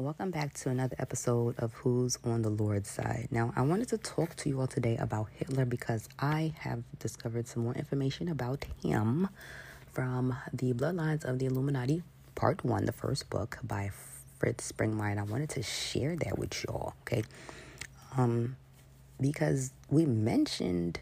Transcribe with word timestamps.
Welcome 0.00 0.30
back 0.30 0.54
to 0.54 0.70
another 0.70 0.96
episode 0.98 1.58
of 1.58 1.74
Who's 1.74 2.16
on 2.24 2.40
the 2.40 2.48
Lord's 2.48 2.88
Side. 2.88 3.28
Now, 3.30 3.52
I 3.54 3.60
wanted 3.60 3.88
to 3.88 3.98
talk 3.98 4.34
to 4.36 4.48
you 4.48 4.58
all 4.58 4.66
today 4.66 4.96
about 4.96 5.28
Hitler 5.34 5.66
because 5.66 6.08
I 6.18 6.54
have 6.60 6.84
discovered 6.98 7.46
some 7.46 7.64
more 7.64 7.74
information 7.74 8.26
about 8.26 8.64
him 8.82 9.28
from 9.92 10.38
the 10.54 10.72
Bloodlines 10.72 11.26
of 11.26 11.38
the 11.38 11.44
Illuminati, 11.44 12.02
Part 12.34 12.64
1, 12.64 12.86
the 12.86 12.92
first 12.92 13.28
book 13.28 13.58
by 13.62 13.90
Fritz 14.38 14.72
Springmeier. 14.72 15.18
I 15.18 15.22
wanted 15.24 15.50
to 15.50 15.62
share 15.62 16.16
that 16.16 16.38
with 16.38 16.64
y'all, 16.64 16.94
okay? 17.02 17.22
Um, 18.16 18.56
because 19.20 19.70
we 19.90 20.06
mentioned 20.06 21.00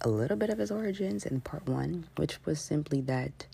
a 0.00 0.08
little 0.08 0.38
bit 0.38 0.48
of 0.48 0.56
his 0.56 0.70
origins 0.70 1.26
in 1.26 1.42
Part 1.42 1.68
1, 1.68 2.06
which 2.16 2.38
was 2.46 2.62
simply 2.62 3.02
that 3.02 3.46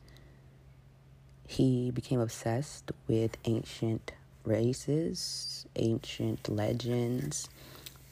he 1.48 1.90
became 1.90 2.20
obsessed 2.20 2.92
with 3.08 3.36
ancient 3.44 4.12
races, 4.44 5.66
ancient 5.76 6.48
legends, 6.48 7.48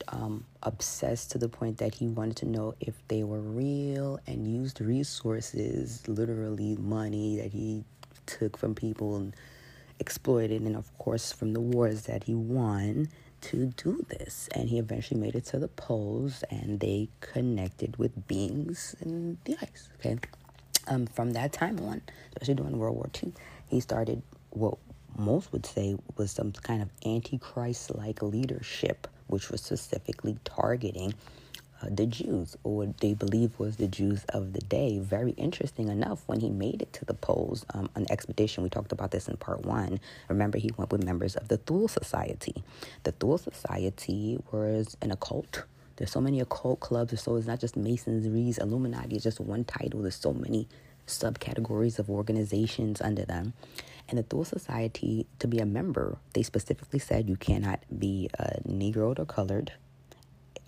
um, 0.08 0.44
obsessed 0.62 1.30
to 1.32 1.38
the 1.38 1.48
point 1.48 1.78
that 1.78 1.94
he 1.94 2.06
wanted 2.06 2.36
to 2.36 2.46
know 2.46 2.74
if 2.80 2.94
they 3.08 3.22
were 3.24 3.40
real 3.40 4.20
and 4.26 4.46
used 4.46 4.80
resources, 4.80 6.06
literally 6.08 6.76
money 6.76 7.36
that 7.36 7.52
he 7.52 7.84
took 8.26 8.56
from 8.56 8.74
people 8.74 9.16
and 9.16 9.34
exploited, 9.98 10.62
and 10.62 10.76
of 10.76 10.96
course 10.98 11.32
from 11.32 11.52
the 11.52 11.60
wars 11.60 12.02
that 12.02 12.24
he 12.24 12.34
won 12.34 13.08
to 13.40 13.66
do 13.76 14.04
this. 14.08 14.48
And 14.54 14.68
he 14.68 14.78
eventually 14.78 15.20
made 15.20 15.34
it 15.34 15.44
to 15.46 15.58
the 15.58 15.68
poles 15.68 16.42
and 16.50 16.80
they 16.80 17.08
connected 17.20 17.96
with 17.96 18.26
beings 18.26 18.96
in 19.00 19.38
the 19.44 19.56
ice. 19.60 19.88
Okay 19.98 20.18
um, 20.88 21.06
from 21.06 21.32
that 21.32 21.52
time 21.52 21.78
on, 21.80 22.00
especially 22.30 22.54
during 22.54 22.78
World 22.78 22.96
War 22.96 23.10
II, 23.22 23.32
he 23.68 23.80
started 23.80 24.22
what 24.50 24.78
most 25.18 25.52
would 25.52 25.66
say 25.66 25.96
was 26.16 26.30
some 26.30 26.52
kind 26.52 26.82
of 26.82 26.90
antichrist 27.04 27.94
like 27.94 28.22
leadership, 28.22 29.06
which 29.26 29.50
was 29.50 29.62
specifically 29.62 30.38
targeting 30.44 31.14
uh, 31.82 31.88
the 31.90 32.06
Jews, 32.06 32.56
or 32.64 32.86
they 33.00 33.14
believe 33.14 33.58
was 33.58 33.76
the 33.76 33.86
Jews 33.86 34.24
of 34.30 34.52
the 34.52 34.60
day. 34.60 34.98
Very 34.98 35.32
interesting 35.32 35.88
enough, 35.88 36.22
when 36.26 36.40
he 36.40 36.50
made 36.50 36.82
it 36.82 36.92
to 36.94 37.04
the 37.04 37.14
poles 37.14 37.64
um, 37.74 37.88
on 37.94 38.04
the 38.04 38.12
expedition, 38.12 38.62
we 38.62 38.70
talked 38.70 38.92
about 38.92 39.10
this 39.10 39.28
in 39.28 39.36
part 39.36 39.64
one. 39.64 40.00
Remember, 40.28 40.58
he 40.58 40.70
went 40.76 40.90
with 40.90 41.04
members 41.04 41.36
of 41.36 41.48
the 41.48 41.58
Thule 41.58 41.88
Society. 41.88 42.62
The 43.04 43.12
Thule 43.12 43.38
Society 43.38 44.38
was 44.50 44.96
an 45.02 45.12
occult 45.12 45.64
there's 45.98 46.12
so 46.12 46.20
many 46.20 46.38
occult 46.38 46.78
clubs, 46.78 47.20
so 47.20 47.34
it's 47.34 47.48
not 47.48 47.58
just 47.58 47.76
Masonries, 47.76 48.58
Illuminati 48.58 49.16
is 49.16 49.24
just 49.24 49.40
one 49.40 49.64
title. 49.64 50.02
There's 50.02 50.14
so 50.14 50.32
many 50.32 50.68
subcategories 51.08 51.98
of 51.98 52.08
organizations 52.08 53.00
under 53.00 53.24
them. 53.24 53.52
And 54.08 54.18
the 54.18 54.22
Thule 54.22 54.44
Society, 54.44 55.26
to 55.38 55.46
be 55.46 55.58
a 55.58 55.66
member, 55.66 56.16
they 56.32 56.42
specifically 56.42 56.98
said 56.98 57.28
you 57.28 57.36
cannot 57.36 57.80
be 57.98 58.30
a 58.38 58.60
Negro 58.66 59.18
or 59.18 59.24
colored. 59.26 59.72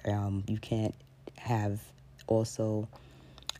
Um, 0.05 0.44
you 0.47 0.58
can't 0.58 0.94
have 1.38 1.80
also 2.27 2.88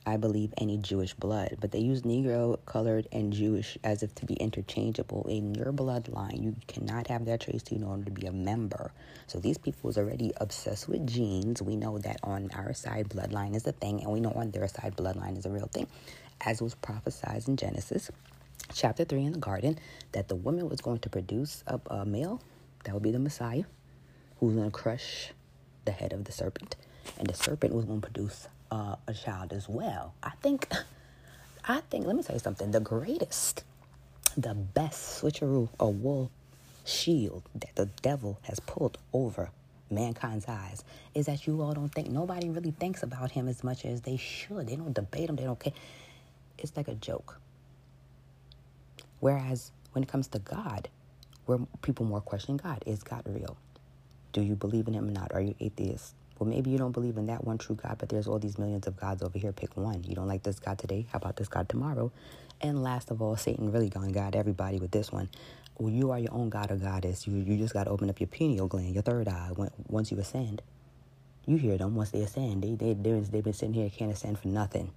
I 0.07 0.17
believe, 0.17 0.53
any 0.57 0.79
Jewish 0.79 1.15
blood. 1.15 1.57
But 1.61 1.73
they 1.73 1.79
use 1.79 2.03
Negro, 2.03 2.59
colored, 2.65 3.07
and 3.13 3.33
Jewish 3.33 3.77
as 3.85 4.03
if 4.03 4.15
to 4.17 4.25
be 4.25 4.35
interchangeable. 4.35 5.27
In 5.29 5.55
your 5.55 5.73
bloodline, 5.73 6.43
you 6.43 6.57
cannot 6.67 7.07
have 7.09 7.27
that 7.27 7.41
trace 7.41 7.63
to 7.65 7.75
in 7.75 7.85
order 7.85 8.05
to 8.05 8.11
be 8.11 8.27
a 8.27 8.33
member. 8.33 8.93
So 9.27 9.39
these 9.39 9.59
people 9.59 9.89
was 9.89 9.99
already 9.99 10.33
obsessed 10.39 10.89
with 10.89 11.07
genes. 11.07 11.61
We 11.63 11.77
know 11.77 11.99
that 11.99 12.19
on 12.23 12.51
our 12.55 12.73
side, 12.73 13.11
bloodline 13.11 13.55
is 13.55 13.67
a 13.67 13.73
thing, 13.73 14.03
and 14.03 14.11
we 14.11 14.21
know 14.21 14.33
on 14.33 14.51
their 14.51 14.67
side, 14.69 14.97
bloodline 14.97 15.37
is 15.37 15.47
a 15.47 15.51
real 15.51 15.69
thing. 15.69 15.87
As 16.41 16.63
was 16.63 16.75
prophesied 16.75 17.47
in 17.47 17.57
Genesis 17.57 18.11
chapter 18.75 19.05
3 19.05 19.25
in 19.25 19.33
the 19.33 19.39
garden, 19.39 19.79
that 20.13 20.29
the 20.29 20.35
woman 20.35 20.69
was 20.69 20.81
going 20.81 20.99
to 21.01 21.09
produce 21.09 21.65
a, 21.67 22.05
male, 22.05 22.41
that 22.85 22.95
would 22.95 23.03
be 23.03 23.11
the 23.11 23.19
Messiah, 23.19 23.65
who 24.39 24.47
was 24.47 24.57
going 24.57 24.71
to 24.71 24.77
crush 24.77 25.33
the 25.85 25.93
head 25.93 26.13
of 26.13 26.25
the 26.25 26.33
serpent. 26.33 26.77
And 27.19 27.27
the 27.27 27.35
serpent 27.35 27.75
was 27.75 27.85
going 27.85 28.01
to 28.01 28.11
produce 28.11 28.49
uh, 28.71 28.97
a 29.07 29.15
child 29.15 29.53
as 29.53 29.69
well. 29.69 30.15
I 30.23 30.33
think, 30.43 30.69
I 31.65 31.81
think, 31.91 32.07
let 32.07 32.17
me 32.17 32.23
tell 32.23 32.37
you 32.37 32.41
something. 32.41 32.71
The 32.71 32.81
greatest, 32.81 33.65
the 34.37 34.55
best 34.55 35.23
switcheroo 35.23 35.69
or 35.79 35.93
wool 35.93 36.31
shield 36.85 37.43
that 37.55 37.75
the 37.75 37.87
devil 38.03 38.39
has 38.43 38.61
pulled 38.61 38.99
over 39.13 39.51
mankind's 39.91 40.47
eyes 40.49 40.85
is 41.15 41.27
that 41.27 41.47
you 41.47 41.61
all 41.61 41.73
don't 41.73 41.93
think, 41.93 42.09
nobody 42.09 42.49
really 42.49 42.71
thinks 42.71 43.03
about 43.03 43.33
him 43.33 43.49
as 43.49 43.65
much 43.65 43.85
as 43.85 44.03
they 44.03 44.17
should. 44.17 44.69
They 44.69 44.77
don't 44.77 44.95
debate 44.95 45.29
him, 45.29 45.37
they 45.37 45.45
don't 45.45 45.59
care. 45.59 45.73
It's 46.59 46.77
like 46.77 46.89
a 46.89 46.95
joke. 46.95 47.41
Whereas 49.21 49.73
when 49.93 50.03
it 50.03 50.09
comes 50.09 50.29
to 50.29 50.41
God, 50.41 50.89
where 51.47 51.59
people 51.83 52.07
more 52.07 52.21
question 52.21 52.57
God, 52.59 52.83
is 52.87 53.03
God 53.03 53.23
real? 53.27 53.57
Do 54.33 54.43
you 54.43 54.57
believe 54.57 54.89
in 54.89 54.95
him 54.95 55.09
or 55.09 55.13
not? 55.13 55.33
Are 55.35 55.41
you 55.41 55.55
atheist? 55.61 56.15
Well, 56.39 56.49
maybe 56.49 56.71
you 56.71 56.79
don't 56.79 56.93
believe 56.93 57.19
in 57.19 57.27
that 57.27 57.45
one 57.45 57.59
true 57.59 57.77
God, 57.77 57.97
but 57.99 58.09
there's 58.09 58.29
all 58.29 58.39
these 58.39 58.59
millions 58.59 58.87
of 58.87 58.97
gods 58.97 59.23
over 59.23 59.39
here. 59.39 59.53
Pick 59.53 59.77
one. 59.77 60.05
You 60.05 60.15
don't 60.15 60.29
like 60.29 60.43
this 60.43 60.59
God 60.59 60.79
today? 60.79 61.07
How 61.13 61.19
about 61.19 61.37
this 61.37 61.49
God 61.49 61.69
tomorrow? 61.69 62.13
And 62.61 62.83
last 62.83 63.11
of 63.11 63.23
all, 63.23 63.37
Satan 63.37 63.73
really 63.73 63.91
gonna 63.91 64.13
guide 64.13 64.37
everybody 64.37 64.79
with 64.79 64.93
this 64.93 65.13
one. 65.13 65.29
Well, 65.79 65.91
you 65.93 66.11
are 66.13 66.19
your 66.19 66.35
own 66.35 66.51
God 66.51 66.71
or 66.71 66.77
goddess. 66.77 67.27
You, 67.27 67.37
you 67.37 67.57
just 67.59 67.75
got 67.75 67.85
to 67.85 67.91
open 67.91 68.11
up 68.11 68.21
your 68.21 68.29
pineal 68.29 68.69
gland, 68.69 68.95
your 68.95 69.03
third 69.03 69.29
eye, 69.29 69.51
when, 69.57 69.71
once 69.89 70.13
you 70.13 70.19
ascend. 70.19 70.63
You 71.47 71.57
hear 71.57 71.79
them 71.79 71.97
once 71.97 72.11
they 72.11 72.23
ascend. 72.23 72.63
They, 72.63 72.75
they, 72.75 72.95
they've 72.95 73.45
been 73.45 73.53
sitting 73.55 73.75
here, 73.75 73.91
can't 73.91 74.13
ascend 74.13 74.39
for 74.39 74.49
nothing. 74.49 74.93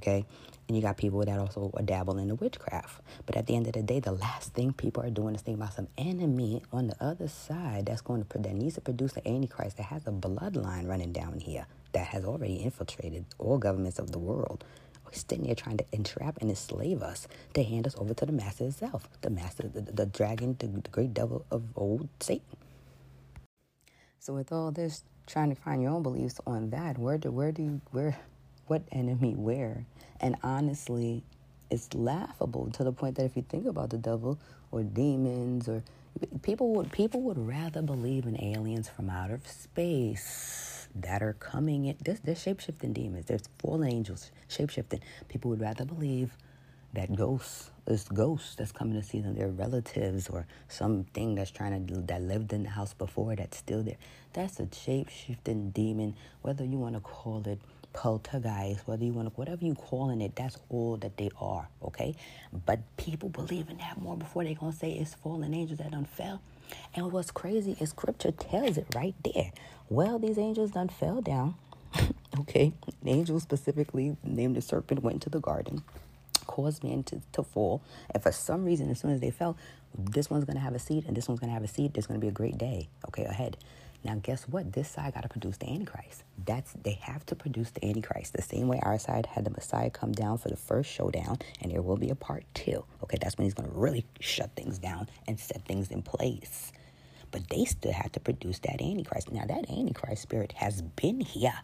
Okay? 0.00 0.24
And 0.68 0.76
you 0.76 0.82
got 0.82 0.98
people 0.98 1.24
that 1.24 1.38
also 1.38 1.72
dabble 1.84 2.18
in 2.18 2.28
the 2.28 2.34
witchcraft. 2.34 3.00
But 3.24 3.36
at 3.36 3.46
the 3.46 3.56
end 3.56 3.66
of 3.66 3.72
the 3.72 3.82
day, 3.82 4.00
the 4.00 4.12
last 4.12 4.52
thing 4.52 4.72
people 4.72 5.02
are 5.02 5.10
doing 5.10 5.34
is 5.34 5.40
thinking 5.40 5.62
about 5.62 5.74
some 5.74 5.88
enemy 5.96 6.62
on 6.72 6.88
the 6.88 7.02
other 7.02 7.28
side 7.28 7.86
that's 7.86 8.02
going 8.02 8.24
to 8.24 8.38
that 8.38 8.54
needs 8.54 8.74
to 8.74 8.82
produce 8.82 9.16
an 9.16 9.26
antichrist 9.26 9.78
that 9.78 9.84
has 9.84 10.06
a 10.06 10.10
bloodline 10.10 10.86
running 10.86 11.12
down 11.12 11.40
here 11.40 11.66
that 11.92 12.08
has 12.08 12.24
already 12.24 12.56
infiltrated 12.56 13.24
all 13.38 13.56
governments 13.56 13.98
of 13.98 14.12
the 14.12 14.18
world. 14.18 14.62
We're 15.06 15.12
sitting 15.14 15.46
there 15.46 15.54
trying 15.54 15.78
to 15.78 15.86
entrap 15.90 16.36
and 16.42 16.50
enslave 16.50 17.02
us 17.02 17.26
to 17.54 17.62
hand 17.62 17.86
us 17.86 17.94
over 17.96 18.12
to 18.12 18.26
the 18.26 18.32
master 18.32 18.64
itself, 18.66 19.08
the 19.22 19.30
master, 19.30 19.68
the, 19.68 19.80
the 19.80 20.04
dragon, 20.04 20.56
the, 20.58 20.66
the 20.66 20.90
great 20.90 21.14
devil 21.14 21.46
of 21.50 21.62
old 21.76 22.08
Satan. 22.20 22.58
So 24.18 24.34
with 24.34 24.52
all 24.52 24.70
this, 24.70 25.02
trying 25.26 25.48
to 25.48 25.54
find 25.54 25.80
your 25.80 25.92
own 25.92 26.02
beliefs 26.02 26.40
on 26.46 26.68
that, 26.70 26.98
where 26.98 27.16
do 27.16 27.30
where 27.30 27.52
do 27.52 27.62
you, 27.62 27.80
where 27.90 28.18
what 28.68 28.82
enemy 28.92 29.34
where? 29.34 29.84
And 30.20 30.36
honestly, 30.42 31.22
it's 31.70 31.92
laughable 31.94 32.70
to 32.72 32.84
the 32.84 32.92
point 32.92 33.16
that 33.16 33.24
if 33.24 33.36
you 33.36 33.42
think 33.42 33.66
about 33.66 33.90
the 33.90 33.98
devil 33.98 34.38
or 34.70 34.82
demons 34.82 35.68
or 35.68 35.82
people 36.42 36.74
would 36.74 36.90
people 36.92 37.20
would 37.22 37.38
rather 37.38 37.82
believe 37.82 38.26
in 38.26 38.42
aliens 38.42 38.88
from 38.88 39.10
outer 39.10 39.40
space 39.44 40.88
that 40.94 41.22
are 41.22 41.34
coming 41.34 41.86
in. 41.86 41.96
There's, 42.02 42.20
there's 42.20 42.44
shapeshifting 42.44 42.94
demons. 42.94 43.26
There's 43.26 43.48
fallen 43.58 43.88
angels 43.88 44.30
shapeshifting. 44.48 45.00
People 45.28 45.50
would 45.50 45.60
rather 45.60 45.84
believe 45.84 46.32
that 46.94 47.14
ghosts 47.14 47.70
is 47.86 48.04
ghosts 48.04 48.54
that's 48.54 48.72
coming 48.72 49.00
to 49.00 49.06
see 49.06 49.20
them, 49.20 49.34
their 49.34 49.48
relatives 49.48 50.28
or 50.28 50.46
something 50.68 51.34
that's 51.34 51.50
trying 51.50 51.86
to 51.86 51.94
that 52.02 52.22
lived 52.22 52.52
in 52.52 52.64
the 52.64 52.70
house 52.70 52.94
before 52.94 53.36
that's 53.36 53.58
still 53.58 53.82
there. 53.82 53.96
That's 54.32 54.58
a 54.60 54.64
shapeshifting 54.64 55.72
demon, 55.72 56.16
whether 56.42 56.64
you 56.64 56.78
want 56.78 56.94
to 56.94 57.00
call 57.00 57.46
it 57.46 57.60
poltergeist, 57.92 58.86
whether 58.86 59.04
you 59.04 59.12
want 59.12 59.28
to, 59.28 59.34
whatever 59.34 59.64
you 59.64 59.74
calling 59.74 60.20
it, 60.20 60.36
that's 60.36 60.58
all 60.68 60.96
that 60.98 61.16
they 61.16 61.30
are, 61.40 61.68
okay? 61.82 62.14
But 62.66 62.80
people 62.96 63.28
believe 63.28 63.68
in 63.68 63.78
that 63.78 64.00
more 64.00 64.16
before 64.16 64.44
they're 64.44 64.54
gonna 64.54 64.72
say 64.72 64.92
it's 64.92 65.14
fallen 65.14 65.54
angels 65.54 65.78
that 65.78 65.90
done 65.92 66.04
fell. 66.04 66.40
And 66.94 67.10
what's 67.12 67.30
crazy 67.30 67.76
is 67.80 67.90
scripture 67.90 68.32
tells 68.32 68.76
it 68.76 68.86
right 68.94 69.14
there. 69.24 69.52
Well, 69.88 70.18
these 70.18 70.38
angels 70.38 70.72
done 70.72 70.88
fell 70.88 71.20
down, 71.22 71.54
okay? 72.40 72.72
The 73.02 73.10
angel 73.10 73.40
specifically 73.40 74.16
named 74.22 74.56
the 74.56 74.62
serpent 74.62 75.02
went 75.02 75.14
into 75.14 75.30
the 75.30 75.40
garden, 75.40 75.82
caused 76.46 76.84
man 76.84 77.02
to, 77.04 77.20
to 77.32 77.42
fall. 77.42 77.82
And 78.10 78.22
for 78.22 78.32
some 78.32 78.64
reason, 78.64 78.90
as 78.90 79.00
soon 79.00 79.12
as 79.12 79.20
they 79.20 79.30
fell, 79.30 79.56
this 79.98 80.30
one's 80.30 80.44
gonna 80.44 80.60
have 80.60 80.74
a 80.74 80.78
seed 80.78 81.06
and 81.06 81.16
this 81.16 81.28
one's 81.28 81.40
gonna 81.40 81.52
have 81.52 81.64
a 81.64 81.68
seed. 81.68 81.94
There's 81.94 82.06
gonna 82.06 82.20
be 82.20 82.28
a 82.28 82.32
great 82.32 82.58
day, 82.58 82.88
okay, 83.08 83.24
ahead. 83.24 83.56
Now, 84.04 84.14
guess 84.22 84.44
what? 84.48 84.72
This 84.72 84.88
side 84.88 85.14
got 85.14 85.22
to 85.22 85.28
produce 85.28 85.56
the 85.58 85.68
Antichrist. 85.68 86.22
That's 86.46 86.72
they 86.84 86.98
have 87.02 87.26
to 87.26 87.34
produce 87.34 87.70
the 87.72 87.84
Antichrist. 87.84 88.32
The 88.32 88.42
same 88.42 88.68
way 88.68 88.80
our 88.82 88.98
side 88.98 89.26
had 89.26 89.44
the 89.44 89.50
Messiah 89.50 89.90
come 89.90 90.12
down 90.12 90.38
for 90.38 90.48
the 90.48 90.56
first 90.56 90.90
showdown, 90.90 91.38
and 91.60 91.72
there 91.72 91.82
will 91.82 91.96
be 91.96 92.10
a 92.10 92.14
part 92.14 92.44
two. 92.54 92.84
Okay, 93.02 93.18
that's 93.20 93.36
when 93.36 93.44
he's 93.44 93.54
going 93.54 93.68
to 93.68 93.74
really 93.76 94.06
shut 94.20 94.50
things 94.54 94.78
down 94.78 95.08
and 95.26 95.38
set 95.38 95.64
things 95.66 95.90
in 95.90 96.02
place. 96.02 96.72
But 97.30 97.48
they 97.50 97.64
still 97.64 97.92
have 97.92 98.12
to 98.12 98.20
produce 98.20 98.60
that 98.60 98.80
Antichrist. 98.80 99.32
Now, 99.32 99.44
that 99.46 99.68
Antichrist 99.70 100.22
spirit 100.22 100.52
has 100.56 100.82
been 100.82 101.20
here. 101.20 101.60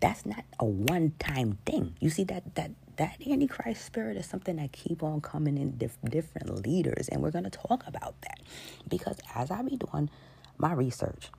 That's 0.00 0.26
not 0.26 0.44
a 0.58 0.64
one-time 0.64 1.58
thing. 1.64 1.94
You 2.00 2.10
see 2.10 2.24
that 2.24 2.56
that 2.56 2.72
that 2.96 3.16
Antichrist 3.26 3.84
spirit 3.86 4.16
is 4.16 4.26
something 4.26 4.56
that 4.56 4.72
keep 4.72 5.02
on 5.02 5.20
coming 5.20 5.56
in 5.56 5.78
diff- 5.78 5.96
different 6.04 6.66
leaders, 6.66 7.08
and 7.08 7.22
we're 7.22 7.30
going 7.30 7.44
to 7.44 7.50
talk 7.50 7.84
about 7.86 8.20
that 8.22 8.40
because 8.88 9.18
as 9.34 9.50
I 9.50 9.62
be 9.62 9.76
doing 9.76 10.10
my 10.58 10.72
research 10.72 11.30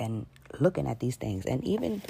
and 0.00 0.26
looking 0.60 0.88
at 0.88 1.00
these 1.00 1.16
things. 1.16 1.46
And 1.46 1.64
even 1.64 2.02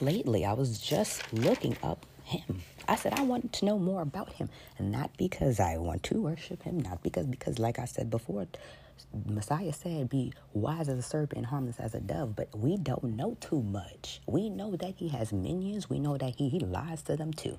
lately, 0.00 0.44
I 0.44 0.54
was 0.54 0.80
just 0.80 1.32
looking 1.32 1.76
up 1.82 2.06
him. 2.24 2.62
I 2.88 2.96
said 2.96 3.14
I 3.14 3.22
want 3.22 3.52
to 3.54 3.66
know 3.66 3.78
more 3.78 4.02
about 4.02 4.32
him, 4.34 4.48
and 4.78 4.92
not 4.92 5.16
because 5.16 5.60
I 5.60 5.78
want 5.78 6.02
to 6.04 6.20
worship 6.20 6.62
him, 6.64 6.80
not 6.80 7.02
because 7.02 7.26
because 7.26 7.58
like 7.60 7.78
I 7.78 7.84
said 7.86 8.10
before, 8.10 8.46
Messiah 9.26 9.72
said, 9.72 10.08
Be 10.08 10.32
wise 10.54 10.88
as 10.88 10.98
a 10.98 11.02
serpent, 11.02 11.38
and 11.38 11.46
harmless 11.46 11.80
as 11.80 11.94
a 11.94 12.00
dove, 12.00 12.36
but 12.36 12.48
we 12.56 12.76
don't 12.76 13.04
know 13.16 13.36
too 13.40 13.62
much. 13.62 14.20
We 14.26 14.50
know 14.50 14.76
that 14.76 14.94
he 14.96 15.08
has 15.10 15.32
minions. 15.32 15.90
We 15.90 16.00
know 16.00 16.16
that 16.16 16.34
he, 16.36 16.48
he 16.48 16.60
lies 16.60 17.02
to 17.02 17.16
them 17.16 17.32
too. 17.32 17.58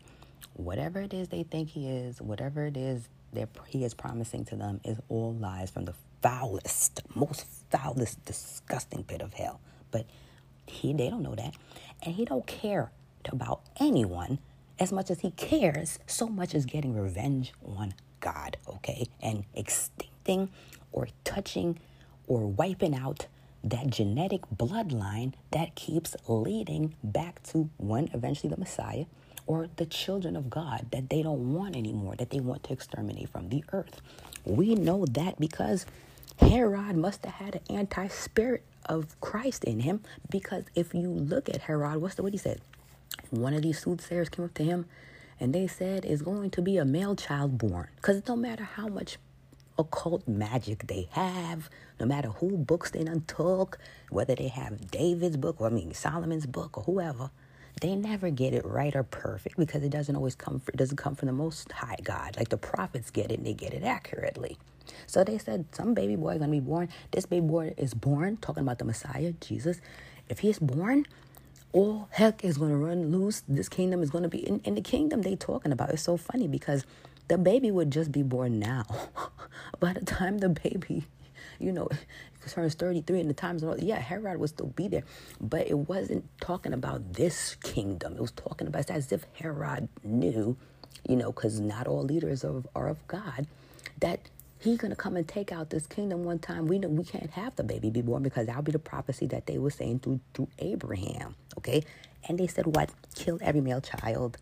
Whatever 0.54 1.02
it 1.02 1.14
is 1.14 1.30
they 1.30 1.44
think 1.44 1.70
he 1.70 1.90
is, 1.90 2.22
whatever 2.22 2.66
it 2.66 2.78
is 2.78 3.10
that 3.34 3.50
he 3.68 3.84
is 3.86 3.94
promising 3.94 4.46
to 4.46 4.56
them, 4.56 4.82
is 4.84 4.98
all 5.10 5.34
lies 5.36 5.70
from 5.72 5.86
the 5.86 5.94
foulest, 6.22 7.02
most 7.16 7.46
foulest, 7.70 8.24
disgusting 8.26 9.04
pit 9.04 9.22
of 9.22 9.34
hell. 9.34 9.60
But 9.92 10.06
he 10.66 10.94
they 10.94 11.10
don't 11.10 11.24
know 11.24 11.36
that. 11.36 11.56
And 12.04 12.16
he 12.16 12.26
don't 12.26 12.46
care 12.46 12.92
about 13.32 13.62
anyone 13.80 14.40
as 14.80 14.92
much 14.92 15.10
as 15.10 15.22
he 15.22 15.32
cares 15.32 16.00
so 16.06 16.28
much 16.28 16.54
as 16.54 16.66
getting 16.66 16.96
revenge 16.96 17.54
on 17.66 17.94
God, 18.20 18.58
okay? 18.68 19.08
And 19.22 19.46
extincting 19.56 20.50
or 20.92 21.08
touching 21.24 21.80
or 22.28 22.46
wiping 22.48 22.96
out 22.96 23.28
that 23.64 23.90
genetic 23.90 24.42
bloodline 24.56 25.34
that 25.52 25.76
keeps 25.76 26.16
leading 26.28 26.96
back 27.04 27.42
to 27.44 27.70
one, 27.78 28.10
eventually 28.14 28.50
the 28.50 28.58
Messiah, 28.60 29.06
or 29.46 29.68
the 29.78 29.86
children 29.86 30.36
of 30.36 30.50
God 30.50 30.88
that 30.92 31.10
they 31.10 31.22
don't 31.24 31.54
want 31.54 31.76
anymore, 31.76 32.16
that 32.18 32.30
they 32.30 32.40
want 32.40 32.64
to 32.64 32.74
exterminate 32.74 33.30
from 33.30 33.50
the 33.50 33.64
earth. 33.72 34.02
We 34.46 34.76
know 34.76 35.06
that 35.06 35.40
because 35.40 35.86
Herod 36.40 36.96
must 36.96 37.26
have 37.26 37.36
had 37.36 37.56
an 37.56 37.62
anti 37.78 38.08
spirit 38.08 38.64
of 38.88 39.20
Christ 39.22 39.64
in 39.64 39.82
him, 39.82 40.02
because 40.30 40.64
if 40.76 40.94
you 40.94 41.10
look 41.10 41.50
at 41.50 41.64
Herod, 41.64 42.02
what's 42.02 42.16
the 42.16 42.24
what 42.24 42.34
he 42.34 42.38
said? 42.38 42.62
One 43.30 43.54
of 43.54 43.62
these 43.62 43.80
soothsayers 43.80 44.30
came 44.30 44.46
up 44.46 44.54
to 44.56 44.64
him 44.64 44.86
and 45.40 45.54
they 45.54 45.68
said 45.68 46.06
is 46.06 46.22
going 46.22 46.50
to 46.52 46.62
be 46.62 46.78
a 46.78 46.86
male 46.86 47.16
child 47.16 47.58
born. 47.58 47.88
Because 47.96 48.18
it 48.18 48.26
don't 48.26 48.42
matter 48.42 48.64
how 48.64 48.88
much 48.88 49.18
occult 49.78 50.28
magic 50.28 50.88
they 50.88 51.08
have, 51.12 51.70
no 52.00 52.06
matter 52.06 52.30
who 52.30 52.58
books 52.58 52.92
they 52.92 53.04
done 53.04 53.24
took, 53.28 53.78
whether 54.10 54.36
they 54.36 54.48
have 54.48 54.90
David's 54.90 55.38
book 55.38 55.62
or 55.62 55.68
I 55.68 55.70
mean 55.70 55.94
Solomon's 55.94 56.46
book 56.46 56.78
or 56.78 56.84
whoever, 56.84 57.30
they 57.82 57.96
never 57.96 58.30
get 58.30 58.54
it 58.54 58.66
right 58.66 58.96
or 58.96 59.04
perfect 59.04 59.58
because 59.58 59.84
it 59.84 59.90
doesn't 59.92 60.16
always 60.16 60.36
come 60.36 60.60
from, 60.60 60.76
doesn't 60.76 60.98
come 60.98 61.16
from 61.16 61.28
the 61.28 61.34
most 61.34 61.72
high 61.72 61.98
God. 62.04 62.38
Like 62.38 62.50
the 62.50 62.58
prophets 62.58 63.12
get 63.12 63.32
it 63.32 63.40
and 63.40 63.48
they 63.48 63.54
get 63.54 63.74
it 63.74 63.84
accurately. 63.84 64.58
So 65.08 65.24
they 65.24 65.38
said 65.38 65.66
some 65.74 65.94
baby 65.94 66.16
boy 66.16 66.34
is 66.34 66.40
gonna 66.40 66.52
be 66.52 66.60
born. 66.60 66.90
This 67.12 67.26
baby 67.26 67.48
boy 67.48 67.74
is 67.78 67.94
born, 67.94 68.38
talking 68.38 68.64
about 68.64 68.80
the 68.80 68.86
Messiah, 68.86 69.34
Jesus. 69.42 69.82
If 70.30 70.40
he 70.40 70.50
is 70.50 70.60
born, 70.60 71.06
all 71.74 72.08
heck 72.12 72.44
is 72.44 72.58
to 72.58 72.66
run 72.66 73.12
loose. 73.12 73.44
This 73.48 73.70
kingdom 73.70 74.02
is 74.04 74.12
to 74.12 74.30
be 74.30 74.48
in, 74.48 74.62
in 74.64 74.76
the 74.76 74.82
kingdom 74.82 75.22
they 75.22 75.36
talking 75.36 75.72
about. 75.72 75.92
It's 75.92 76.04
so 76.04 76.18
funny 76.18 76.48
because 76.48 76.86
the 77.28 77.38
baby 77.38 77.72
would 77.72 77.92
just 77.92 78.12
be 78.12 78.24
born 78.24 78.60
now. 78.60 78.86
By 79.80 79.94
the 79.94 80.02
time 80.06 80.40
the 80.40 80.50
baby, 80.50 81.06
you 81.60 81.72
know, 81.72 81.90
turns 82.48 82.76
33 82.76 83.22
in 83.22 83.28
the 83.28 83.34
times, 83.34 83.64
yeah, 83.80 84.00
Herod 84.00 84.40
would 84.40 84.50
still 84.50 84.68
be 84.68 84.88
there. 84.88 85.04
But 85.40 85.68
it 85.68 85.78
wasn't 85.78 86.26
talking 86.40 86.74
about 86.74 87.14
this 87.14 87.56
kingdom. 87.56 88.14
It 88.14 88.22
was 88.22 88.32
talking 88.32 88.68
about, 88.68 88.90
as 88.90 89.12
if 89.12 89.26
Herod 89.34 89.90
knew, 90.04 90.58
you 91.08 91.16
know, 91.16 91.32
because 91.32 91.60
not 91.60 91.88
all 91.88 92.04
leaders 92.04 92.44
are, 92.44 92.64
are 92.76 92.88
of 92.88 93.06
God, 93.08 93.48
that 94.00 94.20
He's 94.60 94.78
gonna 94.78 94.96
come 94.96 95.16
and 95.16 95.28
take 95.28 95.52
out 95.52 95.70
this 95.70 95.86
kingdom 95.86 96.24
one 96.24 96.40
time. 96.40 96.68
We 96.68 96.80
know 96.80 96.88
we 96.88 97.04
can't 97.04 97.30
have 97.32 97.56
the 97.56 97.64
baby 97.64 97.92
be 97.92 98.02
born 98.02 98.24
because 98.24 98.48
that'll 98.48 98.64
be 98.64 98.72
the 98.72 98.80
prophecy 98.80 99.28
that 99.28 99.46
they 99.46 99.60
were 99.60 99.70
saying 99.70 100.00
through 100.00 100.20
through 100.34 100.48
Abraham. 100.58 101.36
Okay, 101.60 101.84
and 102.28 102.40
they 102.40 102.48
said 102.48 102.66
what? 102.76 102.90
Kill 103.14 103.38
every 103.42 103.62
male 103.62 103.82
child, 103.82 104.38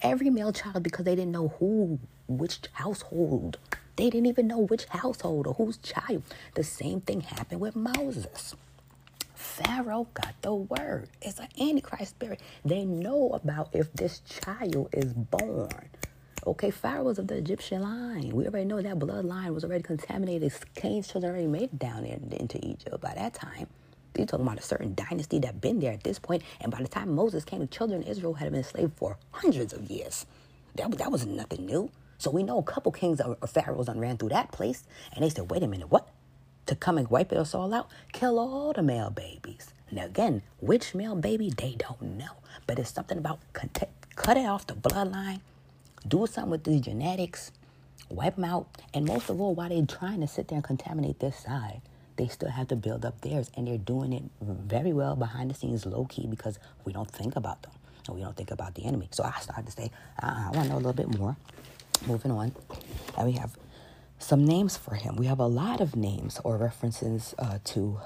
every 0.00 0.30
male 0.30 0.52
child 0.52 0.82
because 0.84 1.04
they 1.04 1.16
didn't 1.16 1.32
know 1.32 1.48
who, 1.58 1.98
which 2.28 2.60
household. 2.72 3.58
They 3.96 4.10
didn't 4.10 4.26
even 4.26 4.46
know 4.46 4.58
which 4.58 4.86
household 4.86 5.46
or 5.46 5.54
whose 5.54 5.76
child. 5.78 6.22
The 6.54 6.64
same 6.64 7.00
thing 7.02 7.20
happened 7.22 7.60
with 7.60 7.76
Moses. 7.76 8.54
Pharaoh 9.34 10.06
got 10.14 10.34
the 10.42 10.54
word. 10.54 11.08
It's 11.20 11.38
an 11.38 11.48
antichrist 11.60 12.12
spirit. 12.12 12.40
They 12.64 12.84
know 12.84 13.30
about 13.32 13.70
if 13.74 13.92
this 13.92 14.20
child 14.20 14.88
is 14.92 15.12
born. 15.12 15.88
Okay, 16.46 16.70
Pharaoh 16.70 17.04
was 17.04 17.18
of 17.18 17.28
the 17.28 17.36
Egyptian 17.36 17.82
line. 17.82 18.30
We 18.30 18.46
already 18.46 18.64
know 18.64 18.80
that 18.80 18.98
bloodline 18.98 19.54
was 19.54 19.64
already 19.64 19.82
contaminated. 19.82 20.52
Cain's 20.74 21.08
children 21.08 21.32
already 21.32 21.46
made 21.48 21.64
it 21.64 21.78
down 21.78 22.04
into 22.04 22.58
Egypt 22.66 23.00
by 23.00 23.14
that 23.14 23.34
time. 23.34 23.66
You're 24.16 24.26
talking 24.26 24.46
about 24.46 24.58
a 24.58 24.62
certain 24.62 24.94
dynasty 24.94 25.38
that 25.40 25.60
been 25.60 25.80
there 25.80 25.92
at 25.92 26.02
this 26.02 26.18
point, 26.18 26.42
and 26.60 26.72
by 26.72 26.78
the 26.82 26.88
time 26.88 27.14
Moses 27.14 27.44
came, 27.44 27.60
the 27.60 27.66
children 27.66 28.02
of 28.02 28.08
Israel 28.08 28.34
had 28.34 28.50
been 28.50 28.58
enslaved 28.58 28.94
for 28.96 29.16
hundreds 29.30 29.72
of 29.72 29.90
years. 29.90 30.26
That, 30.76 30.90
that 30.98 31.12
was 31.12 31.26
nothing 31.26 31.66
new. 31.66 31.90
So 32.22 32.30
we 32.30 32.44
know 32.44 32.58
a 32.58 32.62
couple 32.62 32.92
kings 32.92 33.20
or 33.20 33.36
pharaohs 33.48 33.86
done 33.86 34.00
ran 34.00 34.18
through 34.18 34.30
that 34.30 34.52
place, 34.52 34.84
and 35.14 35.24
they 35.24 35.30
said, 35.30 35.50
wait 35.50 35.62
a 35.64 35.68
minute, 35.68 35.90
what? 35.90 36.08
To 36.66 36.76
come 36.76 36.98
and 36.98 37.08
wipe 37.10 37.32
us 37.32 37.54
all 37.54 37.74
out? 37.74 37.90
Kill 38.12 38.38
all 38.38 38.72
the 38.72 38.82
male 38.82 39.10
babies. 39.10 39.74
Now 39.90 40.06
again, 40.06 40.42
which 40.60 40.94
male 40.94 41.16
baby, 41.16 41.50
they 41.50 41.76
don't 41.76 42.18
know. 42.18 42.34
But 42.66 42.78
it's 42.78 42.92
something 42.94 43.18
about 43.18 43.40
cut 43.52 44.36
it 44.36 44.46
off 44.46 44.66
the 44.68 44.74
bloodline 44.74 45.40
do 46.08 46.26
something 46.26 46.50
with 46.50 46.64
these 46.64 46.82
genetics, 46.82 47.52
wipe 48.10 48.36
them 48.36 48.44
out. 48.44 48.68
And 48.94 49.06
most 49.06 49.30
of 49.30 49.40
all, 49.40 49.54
while 49.54 49.68
they're 49.68 49.86
trying 49.86 50.20
to 50.20 50.28
sit 50.28 50.48
there 50.48 50.56
and 50.56 50.64
contaminate 50.64 51.20
this 51.20 51.38
side, 51.38 51.82
they 52.16 52.28
still 52.28 52.50
have 52.50 52.68
to 52.68 52.76
build 52.76 53.04
up 53.04 53.20
theirs. 53.22 53.50
And 53.56 53.66
they're 53.66 53.78
doing 53.78 54.12
it 54.12 54.24
very 54.40 54.92
well 54.92 55.16
behind 55.16 55.50
the 55.50 55.54
scenes, 55.54 55.86
low 55.86 56.06
key, 56.06 56.26
because 56.26 56.58
we 56.84 56.92
don't 56.92 57.10
think 57.10 57.36
about 57.36 57.62
them 57.62 57.72
and 58.06 58.16
we 58.16 58.22
don't 58.22 58.36
think 58.36 58.50
about 58.50 58.74
the 58.74 58.84
enemy. 58.84 59.08
So 59.12 59.24
I 59.24 59.38
started 59.40 59.66
to 59.66 59.72
say, 59.72 59.90
uh, 60.22 60.48
I 60.48 60.50
want 60.56 60.64
to 60.64 60.70
know 60.70 60.76
a 60.76 60.84
little 60.84 60.92
bit 60.92 61.18
more. 61.18 61.36
Moving 62.06 62.30
on. 62.30 62.54
And 63.16 63.26
we 63.26 63.32
have 63.32 63.56
some 64.18 64.44
names 64.44 64.76
for 64.76 64.94
him. 64.94 65.16
We 65.16 65.26
have 65.26 65.40
a 65.40 65.46
lot 65.46 65.80
of 65.80 65.96
names 65.96 66.40
or 66.44 66.56
references 66.56 67.34
uh, 67.38 67.58
to 67.64 68.00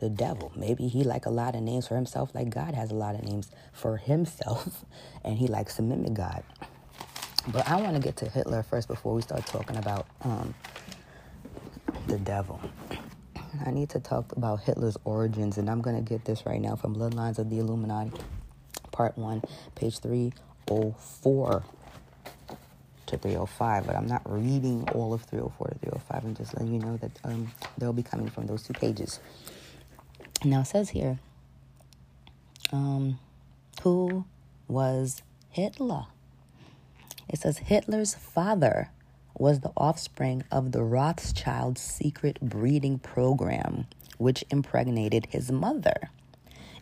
the 0.00 0.08
devil. 0.08 0.52
Maybe 0.56 0.88
he 0.88 1.04
like 1.04 1.26
a 1.26 1.30
lot 1.30 1.54
of 1.54 1.62
names 1.62 1.88
for 1.88 1.96
himself, 1.96 2.34
like 2.34 2.50
God 2.50 2.74
has 2.74 2.90
a 2.90 2.94
lot 2.94 3.14
of 3.14 3.22
names 3.22 3.50
for 3.72 3.96
himself, 3.96 4.84
and 5.24 5.38
he 5.38 5.46
likes 5.46 5.76
to 5.76 5.82
mimic 5.82 6.14
God. 6.14 6.42
But 7.48 7.68
I 7.68 7.76
want 7.76 7.94
to 7.94 8.00
get 8.00 8.16
to 8.18 8.28
Hitler 8.28 8.62
first 8.62 8.88
before 8.88 9.14
we 9.14 9.22
start 9.22 9.46
talking 9.46 9.76
about 9.76 10.06
um, 10.22 10.54
the 12.06 12.18
devil. 12.18 12.60
I 13.64 13.70
need 13.70 13.90
to 13.90 14.00
talk 14.00 14.32
about 14.32 14.60
Hitler's 14.60 14.96
origins, 15.04 15.58
and 15.58 15.70
I'm 15.70 15.80
going 15.80 15.96
to 15.96 16.02
get 16.02 16.24
this 16.24 16.44
right 16.46 16.60
now 16.60 16.74
from 16.74 16.96
Bloodlines 16.96 17.38
of 17.38 17.50
the 17.50 17.58
Illuminati, 17.58 18.12
Part 18.92 19.16
1, 19.16 19.42
page 19.74 20.00
304 20.00 21.62
to 23.14 23.22
305. 23.22 23.86
But 23.86 23.96
I'm 23.96 24.06
not 24.06 24.22
reading 24.24 24.88
all 24.94 25.12
of 25.12 25.22
304 25.22 25.68
to 25.68 25.74
305. 25.78 26.24
I'm 26.24 26.34
just 26.34 26.54
letting 26.54 26.72
you 26.74 26.80
know 26.80 26.96
that 26.98 27.12
um, 27.24 27.50
they'll 27.78 27.92
be 27.92 28.02
coming 28.02 28.28
from 28.28 28.46
those 28.46 28.62
two 28.62 28.72
pages. 28.74 29.20
Now, 30.44 30.60
it 30.60 30.66
says 30.66 30.90
here, 30.90 31.18
um, 32.72 33.18
who 33.82 34.24
was 34.68 35.22
Hitler? 35.50 36.06
It 37.28 37.40
says 37.40 37.58
Hitler's 37.58 38.14
father 38.14 38.90
was 39.36 39.60
the 39.60 39.72
offspring 39.76 40.44
of 40.50 40.72
the 40.72 40.82
Rothschild 40.82 41.78
secret 41.78 42.38
breeding 42.40 42.98
program, 42.98 43.86
which 44.18 44.44
impregnated 44.50 45.26
his 45.30 45.50
mother. 45.50 46.10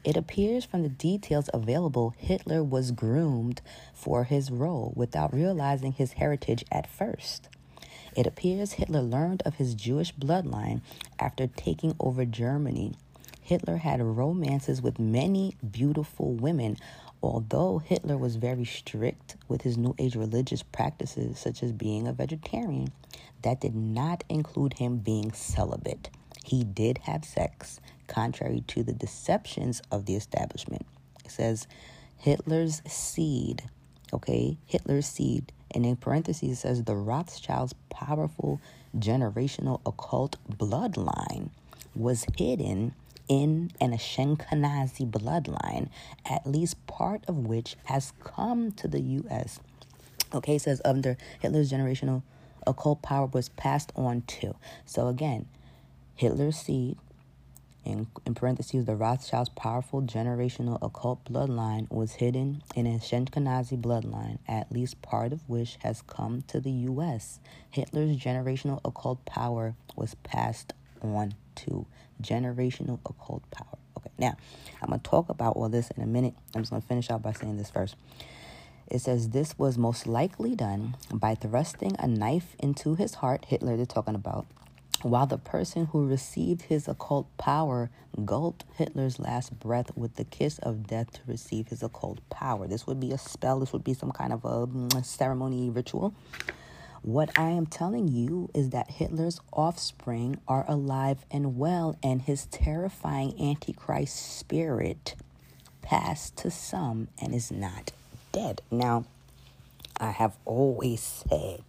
It 0.05 0.17
appears 0.17 0.65
from 0.65 0.83
the 0.83 0.89
details 0.89 1.49
available 1.55 2.15
Hitler 2.19 2.63
was 2.63 2.91
groomed 2.91 3.61
for 3.95 4.25
his 4.25 4.51
role 4.51 4.93
without 4.97 5.33
realizing 5.33 5.93
his 5.93 6.15
heritage 6.15 6.65
at 6.73 6.89
first. 6.89 7.49
It 8.17 8.27
appears 8.27 8.73
Hitler 8.73 9.03
learned 9.03 9.43
of 9.47 9.55
his 9.57 9.75
Jewish 9.75 10.15
bloodline 10.15 10.81
after 11.19 11.47
taking 11.47 11.95
over 12.01 12.25
Germany. 12.25 12.95
Hitler 13.41 13.79
had 13.79 14.03
romances 14.03 14.83
with 14.83 14.99
many 14.99 15.57
beautiful 15.71 16.33
women 16.33 16.77
although 17.23 17.79
Hitler 17.79 18.19
was 18.19 18.37
very 18.37 18.65
strict 18.65 19.37
with 19.49 19.63
his 19.63 19.79
New 19.79 19.95
Age 19.99 20.17
religious 20.17 20.63
practices, 20.63 21.39
such 21.39 21.63
as 21.63 21.73
being 21.73 22.09
a 22.09 22.13
vegetarian, 22.13 22.93
that 23.43 23.61
did 23.61 23.75
not 23.75 24.25
include 24.29 24.75
him 24.75 24.99
being 24.99 25.33
celibate. 25.33 26.11
He 26.45 26.65
did 26.65 26.99
have 26.99 27.25
sex, 27.25 27.81
contrary 28.07 28.65
to 28.69 28.83
the 28.83 28.93
deceptions 28.93 29.83
of 29.91 30.07
the 30.07 30.15
establishment. 30.15 30.87
It 31.25 31.31
says 31.31 31.67
Hitler's 32.19 32.83
seed, 32.87 33.63
okay, 34.13 34.57
Hitler's 34.67 35.07
seed, 35.07 35.53
and 35.71 35.87
in 35.87 35.97
parentheses 35.97 36.51
it 36.51 36.57
says 36.57 36.85
the 36.85 36.97
Rothschilds' 36.97 37.75
powerful 37.91 38.61
generational 38.97 39.81
occult 39.87 40.37
bloodline 40.51 41.51
was 41.95 42.27
hidden 42.37 42.95
in 43.29 43.71
an 43.81 43.93
Ashkenazi 43.93 45.11
bloodline, 45.11 45.89
at 46.27 46.47
least 46.47 46.87
part 46.87 47.25
of 47.29 47.47
which 47.47 47.77
has 47.85 48.13
come 48.23 48.73
to 48.73 48.89
the 48.89 49.01
U.S. 49.01 49.61
Okay, 50.35 50.59
says 50.59 50.83
under 50.85 51.17
Hitler's 51.41 51.71
generational 51.71 52.23
occult 52.67 53.03
power 53.03 53.27
was 53.27 53.49
passed 53.51 53.93
on 53.97 54.23
to. 54.23 54.55
So 54.85 55.09
again, 55.09 55.47
Hitler's 56.15 56.57
seed 56.57 56.99
in, 57.85 58.07
in 58.25 58.35
parentheses, 58.35 58.85
the 58.85 58.95
Rothschilds' 58.95 59.49
powerful 59.51 60.03
generational 60.03 60.79
occult 60.83 61.25
bloodline 61.25 61.91
was 61.91 62.13
hidden 62.13 62.63
in 62.75 62.87
a 62.87 62.99
Ashkenazi 62.99 63.81
bloodline, 63.81 64.39
at 64.47 64.71
least 64.71 65.03
part 65.03 65.33
of 65.33 65.49
which 65.49 65.79
has 65.81 66.03
come 66.03 66.43
to 66.49 66.61
the 66.61 66.71
U.S. 66.71 67.41
Hitler's 67.71 68.17
generational 68.17 68.81
occult 68.85 69.25
power 69.25 69.75
was 69.97 70.15
passed 70.23 70.75
on 71.01 71.35
to 71.57 71.87
generational 72.23 73.01
occult 73.05 73.43
power. 73.51 73.79
Okay, 73.97 74.11
now 74.19 74.37
I'm 74.81 74.91
to 74.91 74.99
talk 74.99 75.29
about 75.29 75.57
all 75.57 75.69
this 75.69 75.91
in 75.91 76.03
a 76.03 76.07
minute. 76.07 76.35
I'm 76.55 76.63
just 76.63 76.73
to 76.73 76.81
finish 76.81 77.11
out 77.11 77.23
by 77.23 77.33
saying 77.33 77.57
this 77.57 77.71
first. 77.71 77.97
It 78.89 79.01
says 79.01 79.31
this 79.31 79.59
was 79.59 79.79
most 79.79 80.07
likely 80.07 80.55
done 80.55 80.97
by 81.13 81.35
thrusting 81.35 81.97
a 81.99 82.07
knife 82.07 82.55
into 82.59 82.95
his 82.95 83.15
heart, 83.15 83.47
Hitler 83.47 83.77
they're 83.77 83.87
talking 83.87 84.15
about, 84.15 84.47
while 85.03 85.27
the 85.27 85.39
person 85.39 85.87
who 85.87 86.07
received 86.07 86.63
his 86.63 86.87
occult 86.89 87.27
power 87.37 87.91
gulped 88.25 88.65
Hitler's 88.77 89.19
last 89.19 89.59
breath 89.59 89.97
with 89.97 90.17
the 90.17 90.25
kiss 90.25 90.59
of 90.59 90.87
death 90.87 91.13
to 91.13 91.21
receive 91.27 91.69
his 91.69 91.83
occult 91.83 92.19
power. 92.31 92.67
This 92.67 92.87
would 92.87 93.01
be 93.01 93.13
a 93.13 93.19
spell, 93.19 93.61
this 93.61 93.73
would 93.73 93.85
be 93.85 93.95
some 93.95 94.13
kind 94.13 94.33
of 94.33 94.45
a, 94.45 94.67
mm, 94.67 95.05
ceremony 95.05 95.71
ritual. 95.71 96.15
What 97.03 97.37
I 97.37 97.51
am 97.51 97.67
telling 97.67 98.07
you 98.07 98.49
is 98.55 98.71
that 98.71 98.93
Hitler's 98.93 99.41
offspring 99.53 100.39
are 100.47 100.65
alive 100.69 101.25
and 101.33 101.59
well, 101.59 101.99
and 102.01 102.23
his 102.23 102.47
terrifying 102.47 103.35
Antichrist 103.41 104.39
spirit 104.39 105.17
passed 105.83 106.37
to 106.37 106.51
some 106.51 107.09
and 107.21 107.35
is 107.35 107.51
not 107.51 107.91
dead. 108.31 108.63
Now, 108.71 109.05
I 109.99 110.13
have 110.13 110.37
always 110.45 111.01
said 111.01 111.63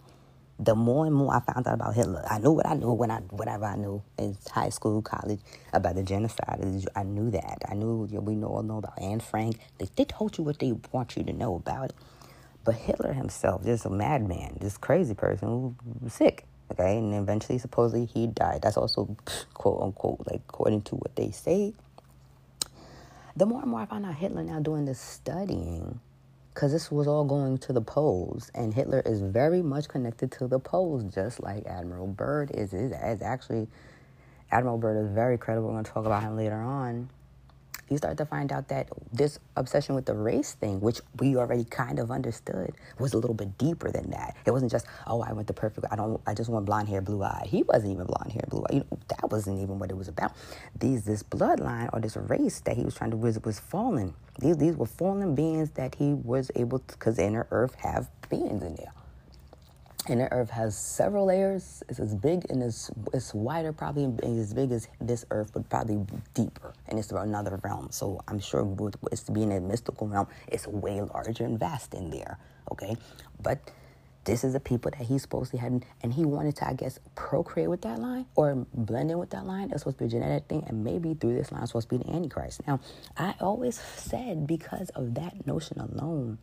the 0.60 0.76
more 0.76 1.06
and 1.06 1.16
more 1.16 1.34
I 1.36 1.40
found 1.40 1.68
out 1.68 1.76
about 1.76 1.96
Hitler, 1.96 2.24
I 2.30 2.38
knew 2.40 2.52
what 2.52 2.68
I 2.68 2.76
knew 2.76 2.92
when 2.94 3.12
I 3.12 3.20
whatever 3.32 3.66
I 3.66 3.76
knew 3.76 4.04
in 4.18 4.38
high 4.52 4.70
school, 4.70 5.02
college 5.02 5.40
about 5.74 5.96
the 5.96 6.04
genocide. 6.04 6.88
I 6.96 7.04
knew 7.04 7.32
that. 7.32 7.64
I 7.70 7.74
knew 7.74 8.08
we 8.12 8.36
know 8.36 8.48
all 8.48 8.64
know 8.64 8.78
about 8.78 9.02
Anne 9.02 9.20
Frank. 9.20 9.58
They 9.80 9.88
they 9.96 10.06
told 10.06 10.38
you 10.38 10.44
what 10.44 10.60
they 10.60 10.74
want 10.92 11.18
you 11.18 11.24
to 11.24 11.34
know 11.34 11.56
about 11.56 11.90
it. 11.90 11.96
But 12.64 12.76
Hitler 12.76 13.14
himself, 13.14 13.64
just 13.66 13.86
a 13.86 13.90
madman, 13.90 14.58
this 14.62 14.78
crazy 14.78 15.14
person 15.16 15.48
who 15.50 15.76
was 16.02 16.14
sick. 16.14 16.46
Okay, 16.72 16.98
and 16.98 17.14
eventually, 17.14 17.58
supposedly, 17.60 18.06
he 18.06 18.28
died. 18.28 18.62
That's 18.62 18.78
also 18.78 19.18
quote 19.54 19.82
unquote 19.82 20.26
like 20.32 20.42
according 20.48 20.84
to 20.84 20.96
what 20.96 21.16
they 21.16 21.32
say. 21.32 21.74
The 23.36 23.46
more 23.46 23.62
and 23.62 23.72
more 23.72 23.82
I 23.82 23.86
found 23.86 24.06
out 24.06 24.16
Hitler 24.16 24.44
now 24.44 24.60
doing 24.60 24.86
this 24.86 25.00
studying 25.00 26.00
because 26.54 26.72
this 26.72 26.92
was 26.92 27.08
all 27.08 27.24
going 27.24 27.58
to 27.60 27.74
the 27.74 27.82
Poles, 27.82 28.52
and 28.54 28.74
Hitler 28.74 29.02
is 29.06 29.22
very 29.22 29.62
much 29.62 29.88
connected 29.88 30.32
to 30.34 30.48
the 30.48 30.60
Poles, 30.60 31.04
just 31.14 31.42
like 31.42 31.66
Admiral 31.66 32.08
Byrd 32.08 32.52
is. 32.52 32.74
Is, 32.74 32.94
actually 33.22 33.68
Admiral 34.52 34.78
Byrd 34.78 35.04
is 35.04 35.12
very 35.12 35.38
credible. 35.38 35.70
We're 35.70 35.76
going 35.76 35.86
to 35.86 35.92
talk 35.92 36.06
about 36.06 36.22
him 36.22 36.38
later 36.38 36.62
on 36.62 37.10
you 37.90 37.98
start 37.98 38.18
to 38.18 38.26
find 38.26 38.52
out 38.52 38.68
that 38.70 38.90
this 39.12 39.40
obsession 39.56 39.96
with 39.96 40.06
the 40.06 40.14
race 40.14 40.54
thing, 40.54 40.82
which 40.82 41.02
we 41.20 41.36
already 41.36 41.64
kind 41.66 42.00
of 42.00 42.12
understood, 42.12 42.74
was 43.00 43.14
a 43.14 43.18
little 43.18 43.34
bit 43.36 43.58
deeper 43.58 43.92
than 43.92 44.10
that. 44.12 44.36
It 44.46 44.52
wasn't 44.52 44.72
just, 44.72 44.86
oh, 45.08 45.22
I 45.22 45.34
went 45.34 45.48
the 45.48 45.54
perfect, 45.54 45.88
I 45.92 45.96
don't, 45.96 46.22
I 46.26 46.34
just 46.34 46.50
want 46.50 46.66
blonde 46.66 46.90
hair, 46.90 47.02
blue 47.02 47.24
eye. 47.24 47.46
He 47.48 47.64
wasn't 47.64 47.94
even 47.94 48.06
blonde 48.06 48.32
hair, 48.32 48.44
blue 48.50 48.64
eye. 48.70 48.74
You 48.74 48.80
know, 48.80 49.00
that 49.10 49.30
wasn't 49.30 49.60
even 49.62 49.80
what 49.80 49.92
it 49.92 49.98
was 49.98 50.08
about. 50.08 50.34
These, 50.80 51.04
this 51.04 51.24
bloodline 51.24 51.90
or 51.94 52.00
this 52.00 52.16
race 52.18 52.60
that 52.62 52.76
he 52.76 52.84
was 52.84 52.96
trying 52.96 53.12
to 53.12 53.18
visit 53.18 53.46
was 53.46 53.60
fallen. 53.60 54.14
These, 54.40 54.58
these 54.58 54.76
were 54.76 54.86
fallen 54.86 55.36
beings 55.36 55.72
that 55.72 55.96
he 55.96 56.14
was 56.14 56.52
able 56.56 56.80
to, 56.80 56.94
because 56.98 57.20
inner 57.20 57.48
earth 57.52 57.76
have 57.76 58.10
beings 58.30 58.64
in 58.64 58.76
there. 58.76 58.94
And 60.10 60.20
the 60.20 60.32
earth 60.34 60.50
has 60.50 60.78
several 60.78 61.28
layers. 61.28 61.82
It's 61.88 62.00
as 62.00 62.14
big 62.14 62.46
and 62.50 62.62
it's, 62.62 62.92
it's 63.14 63.34
wider, 63.34 63.72
probably 63.72 64.12
as 64.40 64.54
big 64.54 64.72
as 64.72 64.90
this 65.00 65.26
earth, 65.32 65.52
but 65.54 65.70
probably 65.70 66.06
deeper. 66.34 66.74
And 66.88 67.00
it's 67.00 67.12
another 67.12 67.58
realm. 67.64 67.88
So 67.92 68.22
I'm 68.28 68.40
sure 68.40 68.68
it's 69.12 69.30
being 69.30 69.54
a 69.54 69.62
mystical 69.62 70.08
realm, 70.08 70.28
it's 70.48 70.68
way 70.68 71.02
larger 71.02 71.46
and 71.46 71.58
vast 71.58 71.94
in 71.94 72.10
there. 72.10 72.38
Okay? 72.72 72.98
But 73.42 73.60
this 74.26 74.44
is 74.44 74.54
the 74.54 74.60
people 74.60 74.92
that 74.92 75.06
he's 75.06 75.22
supposed 75.22 75.52
to 75.52 75.58
have, 75.58 75.82
and 76.02 76.14
he 76.14 76.24
wanted 76.26 76.56
to, 76.58 76.68
I 76.68 76.74
guess, 76.74 77.00
procreate 77.16 77.70
with 77.70 77.82
that 77.82 78.00
line 78.00 78.26
or 78.36 78.66
blend 78.74 79.12
in 79.12 79.18
with 79.18 79.32
that 79.32 79.46
line. 79.46 79.72
It's 79.72 79.82
supposed 79.82 79.98
to 79.98 80.06
be 80.06 80.08
a 80.08 80.12
genetic 80.12 80.48
thing, 80.48 80.64
and 80.68 80.84
maybe 80.84 81.14
through 81.14 81.36
this 81.36 81.52
line, 81.52 81.62
it's 81.62 81.72
supposed 81.72 81.90
to 81.90 81.98
be 81.98 82.04
the 82.04 82.12
Antichrist. 82.12 82.62
Now, 82.66 82.80
I 83.18 83.36
always 83.42 83.80
said 83.98 84.48
because 84.48 84.90
of 84.92 85.16
that 85.16 85.46
notion 85.46 85.80
alone, 85.80 86.38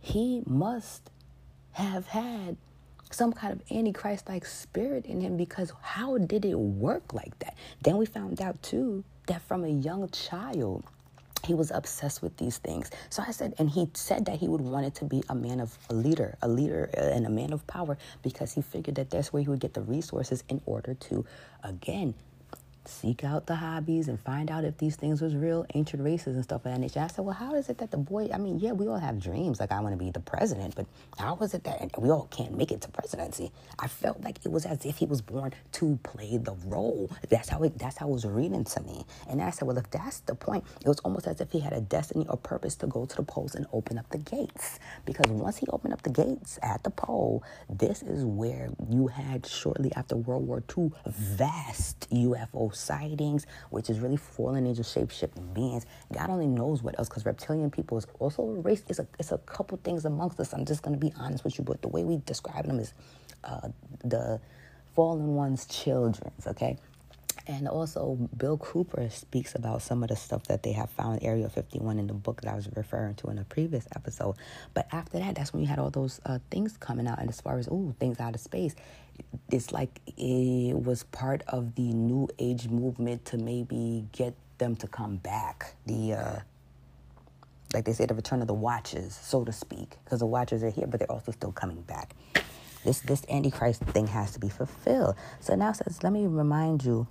he 0.00 0.42
must 0.46 1.10
have 1.82 2.06
had 2.06 2.56
some 3.10 3.32
kind 3.32 3.52
of 3.52 3.72
antichrist 3.72 4.28
like 4.28 4.44
spirit 4.44 5.06
in 5.06 5.20
him 5.20 5.36
because 5.36 5.72
how 5.80 6.18
did 6.18 6.44
it 6.44 6.58
work 6.58 7.14
like 7.14 7.38
that? 7.38 7.56
Then 7.82 7.96
we 7.96 8.06
found 8.06 8.40
out 8.40 8.62
too 8.62 9.04
that 9.26 9.42
from 9.42 9.64
a 9.64 9.68
young 9.68 10.08
child, 10.10 10.84
he 11.44 11.54
was 11.54 11.70
obsessed 11.70 12.20
with 12.20 12.36
these 12.36 12.58
things. 12.58 12.90
So 13.10 13.22
I 13.26 13.30
said, 13.30 13.54
and 13.58 13.70
he 13.70 13.88
said 13.94 14.26
that 14.26 14.38
he 14.38 14.48
would 14.48 14.60
want 14.60 14.86
it 14.86 14.94
to 14.96 15.04
be 15.04 15.22
a 15.28 15.34
man 15.34 15.60
of 15.60 15.78
a 15.88 15.94
leader, 15.94 16.36
a 16.42 16.48
leader 16.48 16.90
uh, 16.96 17.00
and 17.00 17.26
a 17.26 17.30
man 17.30 17.52
of 17.52 17.66
power 17.66 17.96
because 18.22 18.52
he 18.52 18.60
figured 18.60 18.96
that 18.96 19.10
that's 19.10 19.32
where 19.32 19.42
he 19.42 19.48
would 19.48 19.60
get 19.60 19.74
the 19.74 19.82
resources 19.82 20.42
in 20.48 20.60
order 20.66 20.94
to, 20.94 21.24
again, 21.62 22.14
seek 22.88 23.24
out 23.24 23.46
the 23.46 23.56
hobbies 23.56 24.08
and 24.08 24.20
find 24.20 24.50
out 24.50 24.64
if 24.64 24.78
these 24.78 24.96
things 24.96 25.22
was 25.22 25.36
real 25.36 25.66
ancient 25.74 26.02
races 26.02 26.36
and 26.36 26.44
stuff 26.44 26.64
of 26.64 26.72
that 26.72 26.80
nature. 26.80 27.00
I 27.00 27.08
said, 27.08 27.24
well, 27.24 27.34
how 27.34 27.54
is 27.54 27.68
it 27.68 27.78
that 27.78 27.90
the 27.90 27.98
boy, 27.98 28.30
I 28.32 28.38
mean, 28.38 28.58
yeah, 28.58 28.72
we 28.72 28.88
all 28.88 28.98
have 28.98 29.20
dreams, 29.20 29.60
like 29.60 29.72
I 29.72 29.80
want 29.80 29.92
to 29.92 29.98
be 30.04 30.10
the 30.10 30.20
president, 30.20 30.74
but 30.74 30.86
how 31.18 31.36
is 31.38 31.54
it 31.54 31.64
that 31.64 31.90
we 32.00 32.10
all 32.10 32.28
can't 32.30 32.56
make 32.56 32.72
it 32.72 32.80
to 32.82 32.88
presidency? 32.90 33.52
I 33.78 33.88
felt 33.88 34.22
like 34.22 34.38
it 34.44 34.50
was 34.50 34.66
as 34.66 34.84
if 34.86 34.98
he 34.98 35.06
was 35.06 35.20
born 35.20 35.54
to 35.72 35.98
play 36.02 36.38
the 36.38 36.54
role. 36.66 37.10
That's 37.28 37.48
how 37.48 37.62
it, 37.62 37.78
that's 37.78 37.98
how 37.98 38.08
it 38.08 38.12
was 38.12 38.26
reading 38.26 38.64
to 38.64 38.80
me. 38.82 39.04
And 39.28 39.42
I 39.42 39.50
said, 39.50 39.68
well, 39.68 39.78
if 39.78 39.90
that's 39.90 40.20
the 40.20 40.34
point, 40.34 40.64
it 40.80 40.88
was 40.88 41.00
almost 41.00 41.26
as 41.26 41.40
if 41.40 41.50
he 41.52 41.60
had 41.60 41.72
a 41.72 41.80
destiny 41.80 42.26
or 42.28 42.36
purpose 42.36 42.74
to 42.76 42.86
go 42.86 43.06
to 43.06 43.16
the 43.16 43.22
poles 43.22 43.54
and 43.54 43.66
open 43.72 43.98
up 43.98 44.08
the 44.10 44.18
gates. 44.18 44.78
Because 45.04 45.30
once 45.30 45.58
he 45.58 45.66
opened 45.68 45.92
up 45.92 46.02
the 46.02 46.10
gates 46.10 46.58
at 46.62 46.82
the 46.84 46.90
pole, 46.90 47.42
this 47.68 48.02
is 48.02 48.24
where 48.24 48.70
you 48.90 49.08
had 49.08 49.46
shortly 49.46 49.92
after 49.96 50.16
World 50.16 50.46
War 50.46 50.62
II 50.76 50.90
vast 51.06 52.08
UFO 52.10 52.74
sightings, 52.78 53.46
which 53.70 53.90
is 53.90 53.98
really 54.00 54.16
fallen 54.16 54.66
angel 54.66 54.84
shape 54.84 55.10
shifting 55.10 55.52
beings. 55.52 55.86
God 56.12 56.30
only 56.30 56.46
knows 56.46 56.82
what 56.82 56.98
else, 56.98 57.08
because 57.08 57.26
reptilian 57.26 57.70
people 57.70 57.98
is 57.98 58.06
also 58.18 58.42
a 58.42 58.60
race. 58.60 58.82
It's 58.88 58.98
a, 58.98 59.06
it's 59.18 59.32
a 59.32 59.38
couple 59.38 59.78
things 59.82 60.04
amongst 60.04 60.40
us. 60.40 60.52
I'm 60.52 60.64
just 60.64 60.82
going 60.82 60.98
to 60.98 61.04
be 61.04 61.12
honest 61.18 61.44
with 61.44 61.58
you, 61.58 61.64
but 61.64 61.82
the 61.82 61.88
way 61.88 62.04
we 62.04 62.18
describe 62.24 62.66
them 62.66 62.78
is 62.78 62.94
uh, 63.44 63.68
the 64.04 64.40
fallen 64.94 65.34
one's 65.34 65.66
children's, 65.66 66.46
okay? 66.46 66.76
And 67.48 67.66
also, 67.66 68.28
Bill 68.36 68.58
Cooper 68.58 69.08
speaks 69.08 69.54
about 69.54 69.80
some 69.80 70.02
of 70.02 70.10
the 70.10 70.16
stuff 70.16 70.44
that 70.44 70.62
they 70.62 70.72
have 70.72 70.90
found 70.90 71.20
Area 71.22 71.48
51 71.48 71.98
in 71.98 72.06
the 72.06 72.12
book 72.12 72.42
that 72.42 72.52
I 72.52 72.54
was 72.54 72.68
referring 72.76 73.14
to 73.16 73.28
in 73.28 73.38
a 73.38 73.44
previous 73.44 73.86
episode. 73.96 74.36
But 74.74 74.86
after 74.92 75.18
that, 75.18 75.34
that's 75.34 75.54
when 75.54 75.62
you 75.62 75.68
had 75.68 75.78
all 75.78 75.88
those 75.88 76.20
uh, 76.26 76.40
things 76.50 76.76
coming 76.76 77.06
out. 77.06 77.20
And 77.20 77.30
as 77.30 77.40
far 77.40 77.58
as, 77.58 77.66
oh, 77.70 77.94
things 77.98 78.20
out 78.20 78.34
of 78.34 78.42
space, 78.42 78.74
it's 79.50 79.72
like 79.72 80.00
it 80.16 80.74
was 80.74 81.04
part 81.04 81.42
of 81.48 81.74
the 81.74 81.92
new 81.92 82.28
age 82.38 82.68
movement 82.68 83.24
to 83.26 83.38
maybe 83.38 84.06
get 84.12 84.34
them 84.58 84.76
to 84.76 84.86
come 84.86 85.16
back. 85.16 85.74
The 85.86 86.14
uh, 86.14 86.38
like 87.74 87.84
they 87.84 87.92
say, 87.92 88.06
the 88.06 88.14
return 88.14 88.40
of 88.40 88.48
the 88.48 88.54
watchers, 88.54 89.14
so 89.14 89.44
to 89.44 89.52
speak, 89.52 89.96
because 90.04 90.20
the 90.20 90.26
watchers 90.26 90.62
are 90.62 90.70
here, 90.70 90.86
but 90.86 91.00
they're 91.00 91.10
also 91.10 91.32
still 91.32 91.52
coming 91.52 91.82
back. 91.82 92.14
This 92.84 93.00
this 93.00 93.22
antichrist 93.28 93.82
thing 93.84 94.06
has 94.08 94.32
to 94.32 94.38
be 94.40 94.48
fulfilled. 94.48 95.16
So 95.40 95.54
now 95.54 95.72
says, 95.72 96.02
let 96.02 96.12
me 96.12 96.26
remind 96.26 96.84
you. 96.84 97.06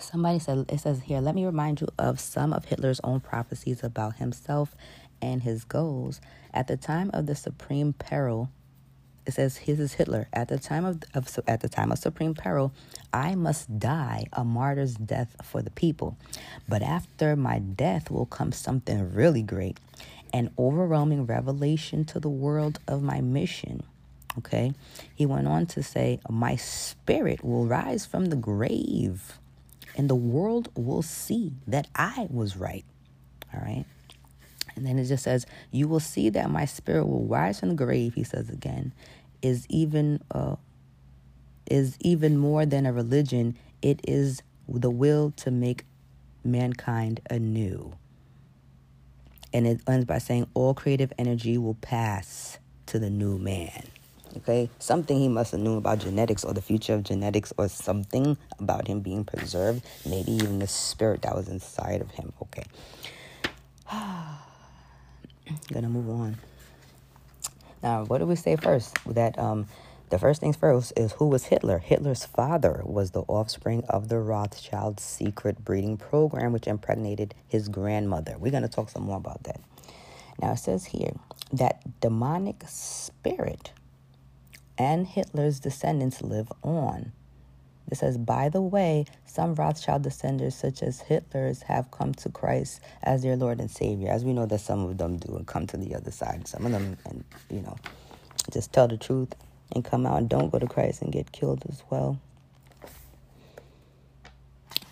Somebody 0.00 0.38
said 0.38 0.66
it 0.68 0.80
says 0.80 1.02
here, 1.02 1.20
let 1.20 1.34
me 1.34 1.44
remind 1.44 1.80
you 1.80 1.88
of 1.98 2.20
some 2.20 2.52
of 2.52 2.66
Hitler's 2.66 3.00
own 3.04 3.20
prophecies 3.20 3.82
about 3.82 4.16
himself 4.16 4.74
and 5.20 5.42
his 5.42 5.64
goals. 5.64 6.20
At 6.52 6.68
the 6.68 6.76
time 6.76 7.10
of 7.12 7.26
the 7.26 7.34
supreme 7.34 7.92
peril 7.92 8.50
it 9.26 9.32
says 9.32 9.56
his 9.56 9.80
is 9.80 9.94
Hitler. 9.94 10.28
At 10.32 10.48
the 10.48 10.58
time 10.58 10.84
of, 10.84 11.02
of 11.14 11.38
at 11.46 11.60
the 11.60 11.68
time 11.68 11.92
of 11.92 11.98
supreme 11.98 12.34
peril, 12.34 12.72
I 13.12 13.34
must 13.34 13.78
die 13.78 14.26
a 14.32 14.44
martyr's 14.44 14.94
death 14.94 15.36
for 15.42 15.62
the 15.62 15.70
people. 15.70 16.16
But 16.68 16.82
after 16.82 17.36
my 17.36 17.58
death 17.58 18.10
will 18.10 18.26
come 18.26 18.52
something 18.52 19.14
really 19.14 19.42
great, 19.42 19.78
an 20.32 20.50
overwhelming 20.58 21.26
revelation 21.26 22.04
to 22.06 22.20
the 22.20 22.28
world 22.28 22.80
of 22.88 23.02
my 23.02 23.20
mission. 23.20 23.82
Okay. 24.38 24.72
He 25.14 25.26
went 25.26 25.46
on 25.46 25.66
to 25.66 25.82
say, 25.82 26.20
My 26.28 26.56
spirit 26.56 27.44
will 27.44 27.66
rise 27.66 28.04
from 28.04 28.26
the 28.26 28.36
grave, 28.36 29.38
and 29.96 30.10
the 30.10 30.16
world 30.16 30.70
will 30.74 31.02
see 31.02 31.52
that 31.66 31.86
I 31.94 32.26
was 32.30 32.56
right. 32.56 32.84
All 33.54 33.60
right. 33.60 33.84
And 34.76 34.86
then 34.86 34.98
it 34.98 35.04
just 35.04 35.24
says, 35.24 35.46
You 35.70 35.88
will 35.88 36.00
see 36.00 36.30
that 36.30 36.50
my 36.50 36.64
spirit 36.64 37.06
will 37.06 37.24
rise 37.24 37.60
from 37.60 37.70
the 37.70 37.74
grave, 37.74 38.14
he 38.14 38.24
says 38.24 38.50
again, 38.50 38.92
is 39.42 39.66
even 39.68 40.20
uh, 40.30 40.56
is 41.70 41.96
even 42.00 42.36
more 42.36 42.66
than 42.66 42.86
a 42.86 42.92
religion. 42.92 43.56
It 43.82 44.00
is 44.04 44.42
the 44.68 44.90
will 44.90 45.32
to 45.36 45.50
make 45.50 45.84
mankind 46.44 47.20
anew. 47.30 47.94
And 49.52 49.66
it 49.66 49.80
ends 49.86 50.04
by 50.04 50.18
saying 50.18 50.48
all 50.54 50.74
creative 50.74 51.12
energy 51.18 51.56
will 51.58 51.74
pass 51.74 52.58
to 52.86 52.98
the 52.98 53.10
new 53.10 53.38
man. 53.38 53.84
Okay, 54.38 54.68
something 54.80 55.16
he 55.16 55.28
must 55.28 55.52
have 55.52 55.60
knew 55.60 55.76
about 55.76 56.00
genetics 56.00 56.44
or 56.44 56.52
the 56.52 56.60
future 56.60 56.94
of 56.94 57.04
genetics 57.04 57.52
or 57.56 57.68
something 57.68 58.36
about 58.58 58.88
him 58.88 58.98
being 59.00 59.24
preserved. 59.24 59.84
Maybe 60.04 60.32
even 60.32 60.58
the 60.58 60.66
spirit 60.66 61.22
that 61.22 61.36
was 61.36 61.48
inside 61.48 62.00
of 62.00 62.10
him. 62.10 62.32
Okay, 62.42 62.64
gonna 65.72 65.88
move 65.88 66.08
on. 66.10 66.36
Now, 67.82 68.04
what 68.04 68.18
do 68.18 68.26
we 68.26 68.36
say 68.36 68.56
first? 68.56 68.96
That 69.06 69.38
um, 69.38 69.66
the 70.10 70.18
first 70.18 70.40
things 70.40 70.56
first 70.56 70.92
is 70.96 71.12
who 71.12 71.28
was 71.28 71.46
Hitler? 71.46 71.78
Hitler's 71.78 72.24
father 72.24 72.82
was 72.84 73.10
the 73.10 73.22
offspring 73.22 73.84
of 73.88 74.08
the 74.08 74.18
Rothschild 74.18 75.00
secret 75.00 75.64
breeding 75.64 75.96
program, 75.96 76.52
which 76.52 76.66
impregnated 76.66 77.34
his 77.48 77.68
grandmother. 77.68 78.36
We're 78.38 78.52
to 78.62 78.68
talk 78.68 78.90
some 78.90 79.04
more 79.04 79.16
about 79.16 79.42
that. 79.44 79.60
Now, 80.40 80.52
it 80.52 80.58
says 80.58 80.86
here 80.86 81.12
that 81.52 82.00
demonic 82.00 82.64
spirit 82.66 83.72
and 84.78 85.06
Hitler's 85.06 85.60
descendants 85.60 86.22
live 86.22 86.50
on. 86.62 87.12
It 87.90 87.98
says, 87.98 88.16
by 88.16 88.48
the 88.48 88.62
way, 88.62 89.04
some 89.26 89.54
Rothschild 89.54 90.02
descendants, 90.02 90.56
such 90.56 90.82
as 90.82 91.00
Hitler's, 91.00 91.62
have 91.62 91.90
come 91.90 92.14
to 92.14 92.28
Christ 92.30 92.80
as 93.02 93.22
their 93.22 93.36
Lord 93.36 93.60
and 93.60 93.70
Savior. 93.70 94.10
As 94.10 94.24
we 94.24 94.32
know 94.32 94.46
that 94.46 94.60
some 94.60 94.84
of 94.84 94.98
them 94.98 95.18
do 95.18 95.36
and 95.36 95.46
come 95.46 95.66
to 95.68 95.76
the 95.76 95.94
other 95.94 96.10
side. 96.10 96.48
Some 96.48 96.66
of 96.66 96.72
them, 96.72 96.96
and 97.06 97.24
you 97.50 97.60
know, 97.60 97.76
just 98.52 98.72
tell 98.72 98.88
the 98.88 98.96
truth 98.96 99.34
and 99.74 99.84
come 99.84 100.06
out 100.06 100.18
and 100.18 100.28
don't 100.28 100.50
go 100.50 100.58
to 100.58 100.66
Christ 100.66 101.02
and 101.02 101.12
get 101.12 101.30
killed 101.32 101.62
as 101.68 101.82
well. 101.90 102.18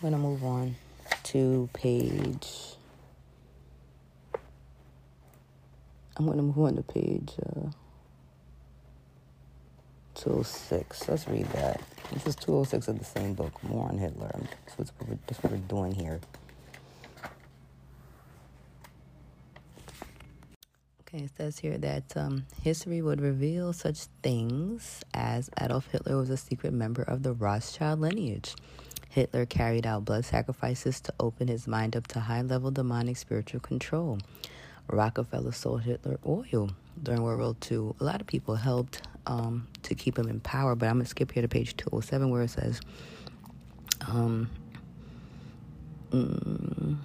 I'm 0.02 0.10
going 0.10 0.12
to 0.12 0.18
move 0.18 0.44
on 0.44 0.76
to 1.24 1.68
page. 1.72 2.76
I'm 6.16 6.26
going 6.26 6.36
to 6.38 6.42
move 6.42 6.58
on 6.58 6.76
to 6.76 6.82
page 6.82 7.32
uh, 7.46 7.70
206. 10.22 11.08
Let's 11.08 11.26
read 11.26 11.46
that. 11.46 11.80
This 12.12 12.26
is 12.26 12.36
206 12.36 12.86
of 12.88 12.98
the 12.98 13.04
same 13.04 13.34
book. 13.34 13.52
More 13.64 13.88
on 13.88 13.98
Hitler. 13.98 14.30
That's 14.66 14.78
what 14.78 15.08
we're, 15.08 15.18
that's 15.26 15.42
what 15.42 15.52
we're 15.52 15.58
doing 15.58 15.92
here. 15.92 16.20
Okay, 21.00 21.24
it 21.24 21.30
says 21.36 21.58
here 21.58 21.76
that 21.78 22.16
um, 22.16 22.46
history 22.62 23.02
would 23.02 23.20
reveal 23.20 23.72
such 23.72 24.04
things 24.22 25.02
as 25.12 25.50
Adolf 25.60 25.88
Hitler 25.88 26.16
was 26.16 26.30
a 26.30 26.36
secret 26.36 26.72
member 26.72 27.02
of 27.02 27.24
the 27.24 27.32
Rothschild 27.32 28.00
lineage. 28.00 28.54
Hitler 29.08 29.44
carried 29.44 29.86
out 29.86 30.04
blood 30.04 30.24
sacrifices 30.24 31.00
to 31.00 31.12
open 31.18 31.48
his 31.48 31.66
mind 31.66 31.96
up 31.96 32.06
to 32.08 32.20
high 32.20 32.42
level 32.42 32.70
demonic 32.70 33.16
spiritual 33.16 33.60
control. 33.60 34.18
Rockefeller 34.88 35.52
sold 35.52 35.82
Hitler 35.82 36.18
oil 36.24 36.70
during 37.02 37.22
World 37.22 37.40
War 37.40 37.56
II. 37.70 37.94
A 38.00 38.04
lot 38.04 38.20
of 38.20 38.26
people 38.26 38.56
helped 38.56 39.02
um, 39.26 39.68
to 39.82 39.94
keep 39.94 40.18
him 40.18 40.28
in 40.28 40.40
power, 40.40 40.74
but 40.74 40.86
I'm 40.86 40.96
going 40.96 41.04
to 41.04 41.10
skip 41.10 41.32
here 41.32 41.42
to 41.42 41.48
page 41.48 41.76
207 41.76 42.30
where 42.30 42.42
it 42.42 42.50
says, 42.50 42.80
um, 44.08 44.50
mm, 46.10 46.96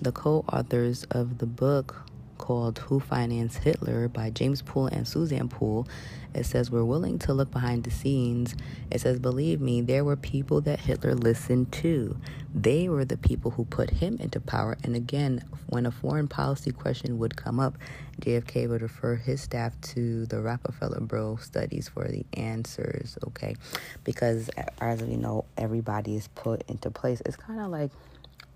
the 0.00 0.12
co 0.12 0.44
authors 0.52 1.04
of 1.10 1.38
the 1.38 1.46
book 1.46 1.96
called 2.38 2.78
Who 2.78 3.00
Financed 3.00 3.58
Hitler 3.58 4.08
by 4.08 4.30
James 4.30 4.62
Pool 4.62 4.86
and 4.86 5.06
Suzanne 5.06 5.48
Pool. 5.48 5.86
It 6.34 6.44
says, 6.44 6.70
We're 6.70 6.84
willing 6.84 7.18
to 7.20 7.32
look 7.32 7.50
behind 7.50 7.84
the 7.84 7.90
scenes. 7.90 8.54
It 8.90 9.00
says, 9.00 9.18
Believe 9.18 9.60
me, 9.60 9.80
there 9.80 10.04
were 10.04 10.16
people 10.16 10.60
that 10.62 10.80
Hitler 10.80 11.14
listened 11.14 11.72
to. 11.72 12.16
They 12.54 12.88
were 12.88 13.04
the 13.04 13.16
people 13.16 13.50
who 13.50 13.64
put 13.64 13.90
him 13.90 14.18
into 14.20 14.40
power. 14.40 14.76
And 14.84 14.94
again, 14.94 15.44
when 15.68 15.86
a 15.86 15.90
foreign 15.90 16.28
policy 16.28 16.72
question 16.72 17.18
would 17.18 17.36
come 17.36 17.58
up, 17.58 17.76
JFK 18.20 18.68
would 18.68 18.82
refer 18.82 19.16
his 19.16 19.40
staff 19.40 19.78
to 19.92 20.26
the 20.26 20.40
Rockefeller 20.40 21.00
Bro 21.00 21.36
studies 21.36 21.88
for 21.88 22.08
the 22.08 22.24
answers, 22.34 23.18
okay? 23.26 23.56
Because 24.04 24.50
as 24.80 25.02
we 25.02 25.16
know, 25.16 25.44
everybody 25.56 26.16
is 26.16 26.28
put 26.28 26.62
into 26.68 26.90
place. 26.90 27.20
It's 27.26 27.36
kind 27.36 27.60
of 27.60 27.70
like 27.70 27.90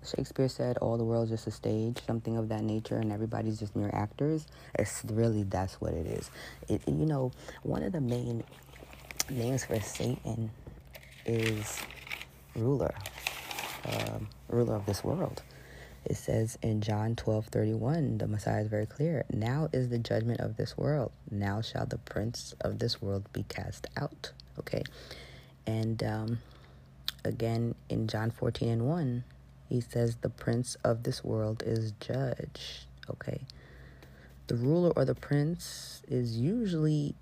Shakespeare 0.03 0.49
said, 0.49 0.77
"All 0.79 0.97
the 0.97 1.03
world's 1.03 1.29
just 1.29 1.47
a 1.47 1.51
stage," 1.51 2.01
something 2.07 2.37
of 2.37 2.49
that 2.49 2.63
nature, 2.63 2.97
and 2.97 3.11
everybody's 3.11 3.59
just 3.59 3.75
mere 3.75 3.91
actors. 3.93 4.47
It's 4.75 5.03
really 5.05 5.43
that's 5.43 5.79
what 5.79 5.93
it 5.93 6.07
is. 6.07 6.31
It, 6.67 6.81
you 6.87 7.05
know, 7.05 7.31
one 7.63 7.83
of 7.83 7.91
the 7.91 8.01
main 8.01 8.43
names 9.29 9.65
for 9.65 9.79
Satan 9.79 10.49
is 11.25 11.79
ruler, 12.55 12.95
um, 13.85 14.27
ruler 14.49 14.75
of 14.75 14.85
this 14.85 15.03
world. 15.03 15.43
It 16.03 16.17
says 16.17 16.57
in 16.63 16.81
John 16.81 17.15
twelve 17.15 17.45
thirty 17.45 17.75
one, 17.75 18.17
the 18.17 18.27
Messiah 18.27 18.63
is 18.63 18.67
very 18.67 18.87
clear. 18.87 19.23
Now 19.31 19.69
is 19.71 19.89
the 19.89 19.99
judgment 19.99 20.39
of 20.39 20.57
this 20.57 20.75
world. 20.75 21.11
Now 21.29 21.61
shall 21.61 21.85
the 21.85 21.99
prince 21.99 22.55
of 22.61 22.79
this 22.79 23.01
world 23.03 23.31
be 23.33 23.43
cast 23.43 23.85
out. 23.95 24.31
Okay, 24.57 24.81
and 25.67 26.01
um, 26.03 26.39
again 27.23 27.75
in 27.87 28.07
John 28.07 28.31
fourteen 28.31 28.69
and 28.69 28.87
one 28.87 29.23
he 29.71 29.79
says 29.79 30.17
the 30.17 30.29
prince 30.29 30.75
of 30.83 31.03
this 31.03 31.23
world 31.23 31.63
is 31.65 31.93
judged. 32.01 32.85
Okay. 33.09 33.41
The 34.47 34.55
ruler 34.55 34.91
or 34.97 35.05
the 35.05 35.15
prince 35.15 36.01
is 36.09 36.37
usually 36.37 37.15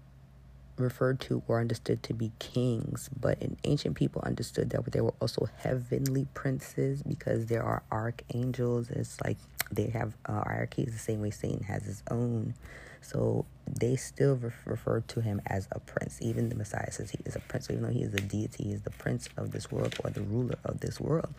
referred 0.77 1.19
to 1.19 1.43
or 1.47 1.59
understood 1.59 2.01
to 2.03 2.13
be 2.13 2.31
kings, 2.39 3.07
but 3.19 3.39
in 3.39 3.57
ancient 3.65 3.95
people 3.95 4.23
understood 4.25 4.71
that 4.71 4.91
there 4.91 5.03
were 5.03 5.13
also 5.21 5.47
heavenly 5.57 6.25
princes 6.33 7.03
because 7.03 7.45
there 7.45 7.63
are 7.63 7.83
archangels. 7.91 8.89
It's 8.89 9.21
like 9.21 9.37
they 9.71 9.87
have 9.87 10.15
uh, 10.25 10.43
hierarchies 10.43 10.91
the 10.93 10.99
same 10.99 11.21
way 11.21 11.29
Satan 11.29 11.63
has 11.63 11.83
his 11.83 12.01
own. 12.09 12.55
So 13.01 13.45
they 13.77 13.95
still 13.95 14.39
refer 14.65 15.01
to 15.01 15.21
him 15.21 15.41
as 15.45 15.67
a 15.71 15.79
prince. 15.79 16.17
Even 16.21 16.49
the 16.49 16.55
Messiah 16.55 16.91
says 16.91 17.11
he 17.11 17.19
is 17.25 17.35
a 17.35 17.39
prince. 17.39 17.67
So 17.67 17.73
even 17.73 17.83
though 17.83 17.91
he 17.91 18.03
is 18.03 18.13
a 18.13 18.21
deity, 18.21 18.65
he 18.65 18.71
is 18.71 18.81
the 18.81 18.89
prince 18.91 19.29
of 19.37 19.51
this 19.51 19.71
world 19.71 19.95
or 20.03 20.09
the 20.09 20.21
ruler 20.21 20.55
of 20.63 20.79
this 20.79 20.99
world. 20.99 21.33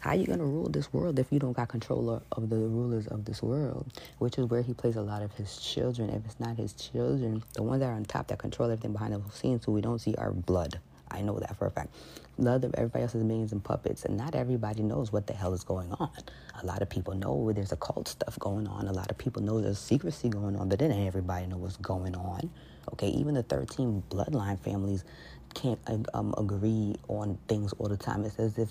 How 0.00 0.10
are 0.10 0.16
you 0.16 0.26
going 0.26 0.38
to 0.38 0.44
rule 0.44 0.68
this 0.68 0.92
world 0.92 1.18
if 1.18 1.30
you 1.30 1.38
don't 1.38 1.52
got 1.52 1.68
control 1.68 2.22
of 2.32 2.50
the 2.50 2.56
rulers 2.56 3.06
of 3.06 3.24
this 3.24 3.42
world? 3.42 3.86
Which 4.18 4.38
is 4.38 4.46
where 4.46 4.62
he 4.62 4.74
plays 4.74 4.96
a 4.96 5.02
lot 5.02 5.22
of 5.22 5.32
his 5.34 5.58
children. 5.58 6.10
If 6.10 6.24
it's 6.24 6.40
not 6.40 6.56
his 6.56 6.72
children, 6.72 7.42
the 7.54 7.62
ones 7.62 7.80
that 7.80 7.86
are 7.86 7.94
on 7.94 8.04
top 8.04 8.28
that 8.28 8.38
control 8.38 8.70
everything 8.70 8.92
behind 8.92 9.14
the 9.14 9.22
scenes 9.32 9.64
who 9.64 9.72
we 9.72 9.80
don't 9.80 10.00
see 10.00 10.14
are 10.16 10.32
blood. 10.32 10.78
I 11.16 11.22
know 11.22 11.38
that 11.38 11.56
for 11.56 11.66
a 11.66 11.70
fact. 11.70 11.94
Love 12.38 12.64
everybody 12.74 13.02
else 13.02 13.14
is 13.14 13.24
minions 13.24 13.52
and 13.52 13.64
puppets, 13.64 14.04
and 14.04 14.16
not 14.16 14.34
everybody 14.34 14.82
knows 14.82 15.10
what 15.10 15.26
the 15.26 15.32
hell 15.32 15.54
is 15.54 15.64
going 15.64 15.90
on. 15.92 16.10
A 16.62 16.66
lot 16.66 16.82
of 16.82 16.90
people 16.90 17.14
know 17.14 17.50
there's 17.52 17.72
occult 17.72 18.08
stuff 18.08 18.38
going 18.38 18.66
on. 18.66 18.88
A 18.88 18.92
lot 18.92 19.10
of 19.10 19.16
people 19.16 19.42
know 19.42 19.60
there's 19.60 19.78
secrecy 19.78 20.28
going 20.28 20.56
on, 20.56 20.68
but 20.68 20.78
then 20.78 20.92
everybody 20.92 21.46
know 21.46 21.56
what's 21.56 21.78
going 21.78 22.14
on. 22.14 22.50
Okay, 22.92 23.08
even 23.08 23.34
the 23.34 23.42
13 23.42 24.02
bloodline 24.10 24.60
families 24.60 25.04
can't 25.54 25.80
um, 26.12 26.34
agree 26.36 26.94
on 27.08 27.38
things 27.48 27.72
all 27.78 27.88
the 27.88 27.96
time. 27.96 28.24
It's 28.24 28.38
as 28.38 28.58
if 28.58 28.68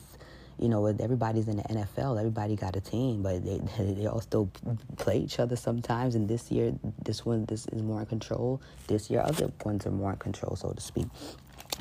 you 0.59 0.69
know, 0.69 0.85
everybody's 0.85 1.47
in 1.47 1.57
the 1.57 1.63
NFL, 1.63 2.17
everybody 2.17 2.55
got 2.55 2.75
a 2.75 2.81
team, 2.81 3.21
but 3.21 3.43
they 3.77 3.93
they 3.93 4.05
all 4.07 4.21
still 4.21 4.49
play 4.97 5.17
each 5.17 5.39
other 5.39 5.55
sometimes. 5.55 6.15
And 6.15 6.27
this 6.29 6.51
year, 6.51 6.73
this 7.03 7.25
one 7.25 7.45
this 7.45 7.67
is 7.67 7.81
more 7.81 8.01
in 8.01 8.05
control. 8.05 8.61
This 8.87 9.09
year, 9.09 9.21
other 9.21 9.51
ones 9.63 9.85
are 9.85 9.91
more 9.91 10.11
in 10.11 10.17
control, 10.17 10.55
so 10.55 10.71
to 10.71 10.81
speak. 10.81 11.07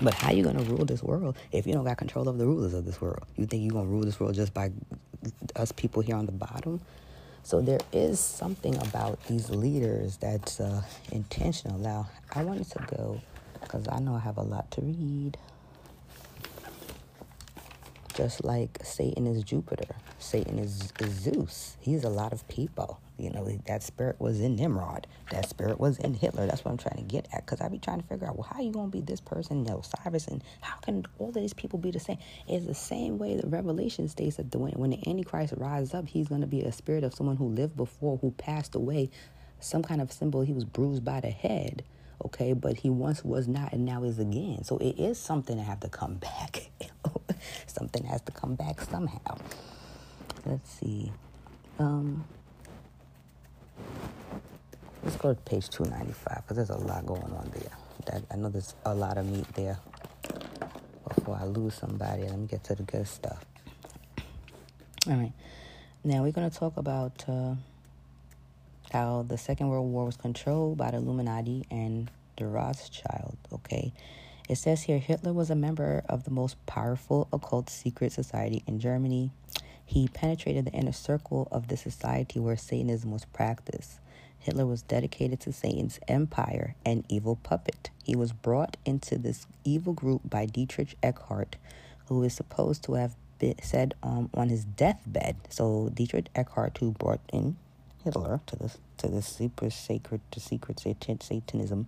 But 0.03 0.15
how 0.15 0.33
you 0.33 0.43
gonna 0.43 0.63
rule 0.65 0.85
this 0.85 1.03
world 1.03 1.37
if 1.53 1.67
you 1.67 1.73
don't 1.73 1.85
got 1.85 1.99
control 1.99 2.29
of 2.29 2.39
the 2.39 2.47
rulers 2.47 2.75
of 2.75 2.85
this 2.85 3.01
world? 3.01 3.25
You 3.37 3.47
think 3.47 3.63
you 3.63 3.71
gonna 3.71 3.89
rule 3.89 4.03
this 4.03 4.19
world 4.19 4.35
just 4.35 4.53
by 4.53 4.73
us 5.57 5.73
people 5.73 6.03
here 6.03 6.17
on 6.17 6.27
the 6.27 6.33
bottom? 6.33 6.81
So 7.45 7.61
there 7.61 7.81
is 7.93 8.19
something 8.19 8.75
about 8.77 9.23
these 9.27 9.51
leaders 9.51 10.17
that's 10.17 10.61
uh, 10.61 10.83
intentional. 11.13 11.79
Now 11.79 12.09
I 12.35 12.43
wanted 12.43 12.71
to 12.71 12.79
go 12.97 13.21
because 13.61 13.87
I 13.89 13.99
know 14.01 14.15
I 14.15 14.21
have 14.21 14.39
a 14.39 14.43
lot 14.43 14.71
to 14.73 14.81
read. 14.81 15.37
Just 18.15 18.45
like 18.45 18.79
Satan 18.83 19.27
is 19.27 19.43
Jupiter, 19.43 19.97
Satan 20.19 20.59
is, 20.59 20.93
is 21.01 21.11
Zeus. 21.11 21.77
He's 21.81 22.05
a 22.05 22.09
lot 22.09 22.33
of 22.33 22.47
people. 22.49 23.01
You 23.19 23.31
know, 23.31 23.49
that 23.67 23.83
spirit 23.83 24.21
was 24.21 24.41
in 24.41 24.57
Nimrod. 24.57 25.07
That 25.31 25.49
spirit 25.49 25.79
was 25.79 25.99
in 25.99 26.15
Hitler. 26.15 26.47
That's 26.47 26.65
what 26.65 26.73
I'm 26.73 26.79
trying 26.79 26.97
to 26.97 27.03
get 27.03 27.29
at. 27.33 27.47
Because 27.47 27.61
I 27.61 27.69
be 27.69 27.79
trying 27.79 28.01
to 28.01 28.07
figure 28.07 28.27
out, 28.27 28.37
well, 28.37 28.49
how 28.53 28.61
you 28.61 28.73
going 28.73 28.91
to 28.91 28.97
be 28.97 29.01
this 29.01 29.21
person, 29.21 29.63
know, 29.63 29.83
Cyrus, 29.83 30.27
and 30.27 30.43
how 30.61 30.77
can 30.79 31.07
all 31.19 31.29
of 31.29 31.35
these 31.35 31.55
people 31.55 31.79
be 31.79 31.93
the 31.93 32.01
same? 32.01 32.19
It's 32.49 32.67
the 32.67 32.75
same 32.75 33.19
way 33.19 33.37
the 33.37 33.49
Revelation 33.49 34.09
states 34.09 34.37
that 34.37 34.55
when, 34.55 34.73
when 34.73 34.91
the 34.91 35.09
Antichrist 35.09 35.55
rises 35.57 35.95
up, 35.95 36.09
he's 36.09 36.29
going 36.29 36.41
to 36.41 36.47
be 36.47 36.63
a 36.63 36.73
spirit 36.73 37.05
of 37.05 37.15
someone 37.15 37.37
who 37.37 37.49
lived 37.49 37.77
before, 37.77 38.19
who 38.19 38.33
passed 38.33 38.75
away. 38.75 39.11
Some 39.61 39.83
kind 39.83 40.01
of 40.01 40.13
symbol, 40.13 40.43
he 40.43 40.53
was 40.53 40.65
bruised 40.65 41.05
by 41.05 41.21
the 41.21 41.31
head 41.31 41.85
okay 42.25 42.53
but 42.53 42.77
he 42.79 42.91
once 42.91 43.25
was 43.25 43.49
not 43.49 43.73
and 43.73 43.85
now 43.85 44.03
is 44.05 44.19
again 44.19 44.63
so 44.63 44.79
it 44.79 44.99
is 44.99 45.19
something 45.19 45.57
that 45.57 45.65
have 45.65 45.81
to 45.81 45.89
come 45.89 46.15
back 46.15 46.71
something 47.67 48.05
has 48.05 48.21
to 48.23 48.33
come 48.33 48.55
back 48.55 48.81
somehow 48.81 49.37
let's 50.47 50.71
see 50.71 51.13
um 51.79 52.25
Let's 55.03 55.17
go 55.17 55.35
to 55.35 55.41
page 55.41 55.69
295 55.69 56.43
because 56.43 56.57
there's 56.57 56.71
a 56.71 56.83
lot 56.83 57.05
going 57.07 57.23
on 57.23 57.51
there. 57.55 57.71
That, 58.07 58.23
I 58.31 58.37
know 58.37 58.49
there's 58.49 58.75
a 58.85 58.95
lot 58.95 59.19
of 59.19 59.27
meat 59.27 59.47
there. 59.55 59.79
Before 61.09 61.39
I 61.41 61.45
lose 61.45 61.75
somebody, 61.75 62.23
let 62.23 62.39
me 62.39 62.47
get 62.47 62.65
to 62.65 62.75
the 62.75 62.83
good 62.83 63.07
stuff. 63.07 63.45
All 65.09 65.17
right. 65.17 65.33
Now 66.03 66.23
we're 66.23 66.33
going 66.33 66.51
to 66.51 66.57
talk 66.57 66.77
about 66.77 67.25
uh, 67.29 67.55
how 68.91 69.25
the 69.29 69.37
Second 69.37 69.69
World 69.69 69.91
War 69.91 70.07
was 70.07 70.17
controlled 70.17 70.79
by 70.79 70.91
the 70.91 70.99
Illuminati 70.99 71.67
and 71.71 72.11
the 72.37 72.47
Rothschild, 72.47 73.37
okay? 73.53 73.93
It 74.49 74.57
says 74.57 74.83
here 74.83 74.99
Hitler 74.99 75.33
was 75.33 75.51
a 75.51 75.55
member 75.55 76.03
of 76.09 76.25
the 76.25 76.31
most 76.31 76.65
powerful 76.67 77.29
occult 77.33 77.71
secret 77.71 78.13
society 78.13 78.63
in 78.67 78.81
Germany. 78.81 79.31
He 79.87 80.09
penetrated 80.09 80.65
the 80.67 80.73
inner 80.73 80.93
circle 80.93 81.49
of 81.51 81.69
the 81.69 81.77
society 81.77 82.41
where 82.41 82.57
Satanism 82.57 83.11
was 83.11 83.25
practiced. 83.27 84.01
Hitler 84.39 84.67
was 84.67 84.83
dedicated 84.83 85.41
to 85.41 85.53
Satan's 85.53 85.99
empire 86.07 86.75
and 86.85 87.05
evil 87.09 87.37
puppet. 87.37 87.91
He 88.03 88.15
was 88.15 88.33
brought 88.33 88.77
into 88.85 89.17
this 89.17 89.47
evil 89.65 89.95
group 89.95 90.23
by 90.29 90.47
Dietrich 90.47 90.97
Eckart, 91.03 91.55
who 92.09 92.23
is 92.23 92.35
supposed 92.35 92.83
to 92.85 92.95
have 92.95 93.17
been 93.39 93.55
said 93.63 93.95
um, 94.03 94.31
on 94.35 94.51
his 94.51 94.65
deathbed. 94.65 95.37
So 95.49 95.91
Dietrich 95.95 96.33
Eckart, 96.35 96.79
who 96.79 96.93
brought 96.93 97.21
in 97.33 97.57
Hitler 98.05 98.41
to 98.47 98.57
this 98.57 98.79
to 98.99 99.09
this 99.09 99.27
super 99.27 99.71
sacred 99.71 100.21
to 100.31 100.41
secret 100.41 100.79
satan, 100.79 101.21
Satanism, 101.21 101.87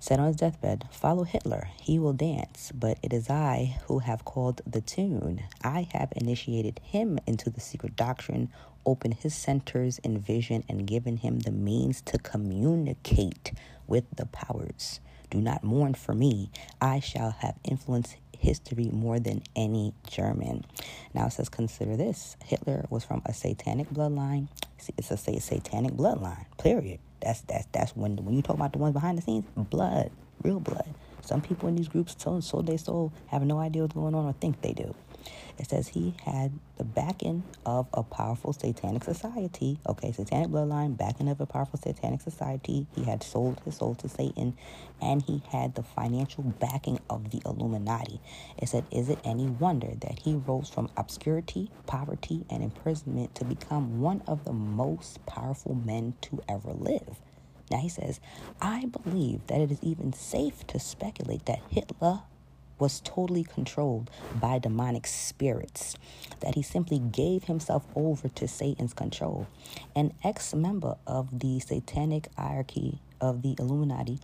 said 0.00 0.18
on 0.18 0.26
his 0.26 0.36
deathbed, 0.36 0.88
Follow 0.90 1.24
Hitler, 1.24 1.68
he 1.80 1.98
will 1.98 2.14
dance, 2.14 2.72
but 2.74 2.98
it 3.02 3.12
is 3.12 3.28
I 3.28 3.78
who 3.86 4.00
have 4.00 4.24
called 4.24 4.62
the 4.66 4.80
tune. 4.80 5.42
I 5.62 5.88
have 5.92 6.12
initiated 6.16 6.80
him 6.82 7.18
into 7.26 7.50
the 7.50 7.60
secret 7.60 7.96
doctrine, 7.96 8.48
opened 8.86 9.14
his 9.14 9.34
centers 9.34 9.98
in 9.98 10.18
vision, 10.18 10.64
and 10.68 10.86
given 10.86 11.18
him 11.18 11.40
the 11.40 11.52
means 11.52 12.00
to 12.02 12.18
communicate 12.18 13.52
with 13.86 14.04
the 14.16 14.26
powers. 14.26 15.00
Do 15.28 15.38
not 15.38 15.62
mourn 15.62 15.94
for 15.94 16.14
me. 16.14 16.50
I 16.80 16.98
shall 17.00 17.30
have 17.30 17.56
influenced 17.62 18.16
history 18.36 18.88
more 18.90 19.20
than 19.20 19.42
any 19.54 19.92
German. 20.08 20.64
Now 21.14 21.26
it 21.26 21.34
says, 21.34 21.50
consider 21.50 21.96
this 21.96 22.36
Hitler 22.44 22.86
was 22.88 23.04
from 23.04 23.20
a 23.26 23.34
satanic 23.34 23.90
bloodline. 23.90 24.48
It's 24.96 25.10
a 25.10 25.16
satanic 25.16 25.92
bloodline, 25.92 26.46
period. 26.58 27.00
That's 27.20 27.42
that's 27.42 27.66
that's 27.72 27.96
when 27.96 28.16
when 28.24 28.34
you 28.34 28.42
talk 28.42 28.56
about 28.56 28.72
the 28.72 28.78
ones 28.78 28.94
behind 28.94 29.18
the 29.18 29.22
scenes, 29.22 29.44
blood, 29.56 30.10
real 30.42 30.60
blood. 30.60 30.94
Some 31.22 31.42
people 31.42 31.68
in 31.68 31.76
these 31.76 31.88
groups 31.88 32.16
so 32.18 32.40
so 32.40 32.62
they 32.62 32.76
soul, 32.76 33.12
have 33.28 33.42
no 33.44 33.58
idea 33.58 33.82
what's 33.82 33.94
going 33.94 34.14
on 34.14 34.26
or 34.26 34.32
think 34.34 34.60
they 34.62 34.72
do. 34.72 34.94
It 35.58 35.68
says 35.68 35.88
he 35.88 36.14
had 36.24 36.52
the 36.78 36.84
backing 36.84 37.44
of 37.66 37.86
a 37.94 38.02
powerful 38.02 38.52
satanic 38.52 39.04
society. 39.04 39.78
Okay, 39.86 40.12
satanic 40.12 40.48
bloodline, 40.48 40.96
backing 40.96 41.28
of 41.28 41.40
a 41.40 41.46
powerful 41.46 41.78
satanic 41.78 42.20
society. 42.22 42.86
He 42.94 43.04
had 43.04 43.22
sold 43.22 43.60
his 43.64 43.76
soul 43.76 43.94
to 43.96 44.08
Satan, 44.08 44.56
and 45.00 45.22
he 45.22 45.42
had 45.50 45.74
the 45.74 45.82
financial 45.82 46.44
backing 46.44 47.00
of 47.10 47.30
the 47.30 47.42
Illuminati. 47.44 48.20
It 48.58 48.68
said, 48.68 48.84
Is 48.90 49.08
it 49.08 49.18
any 49.24 49.46
wonder 49.46 49.92
that 50.00 50.20
he 50.20 50.34
rose 50.34 50.70
from 50.70 50.90
obscurity, 50.96 51.70
poverty, 51.86 52.44
and 52.50 52.62
imprisonment 52.62 53.34
to 53.36 53.44
become 53.44 54.00
one 54.00 54.22
of 54.26 54.44
the 54.44 54.52
most 54.52 55.24
powerful 55.26 55.74
men 55.74 56.14
to 56.22 56.40
ever 56.48 56.72
live? 56.72 57.20
Now 57.70 57.78
he 57.78 57.88
says, 57.88 58.20
I 58.60 58.86
believe 58.86 59.46
that 59.46 59.60
it 59.60 59.70
is 59.70 59.78
even 59.82 60.12
safe 60.12 60.66
to 60.68 60.80
speculate 60.80 61.46
that 61.46 61.60
Hitler 61.70 62.22
was 62.80 63.00
totally 63.00 63.44
controlled 63.44 64.10
by 64.34 64.58
demonic 64.58 65.06
spirits, 65.06 65.96
that 66.40 66.54
he 66.54 66.62
simply 66.62 66.98
gave 66.98 67.44
himself 67.44 67.84
over 67.94 68.28
to 68.28 68.48
Satan's 68.48 68.94
control. 68.94 69.46
An 69.94 70.12
ex 70.24 70.54
member 70.54 70.96
of 71.06 71.40
the 71.40 71.60
satanic 71.60 72.28
hierarchy 72.36 73.00
of 73.20 73.42
the 73.42 73.54
Illuminati 73.58 74.18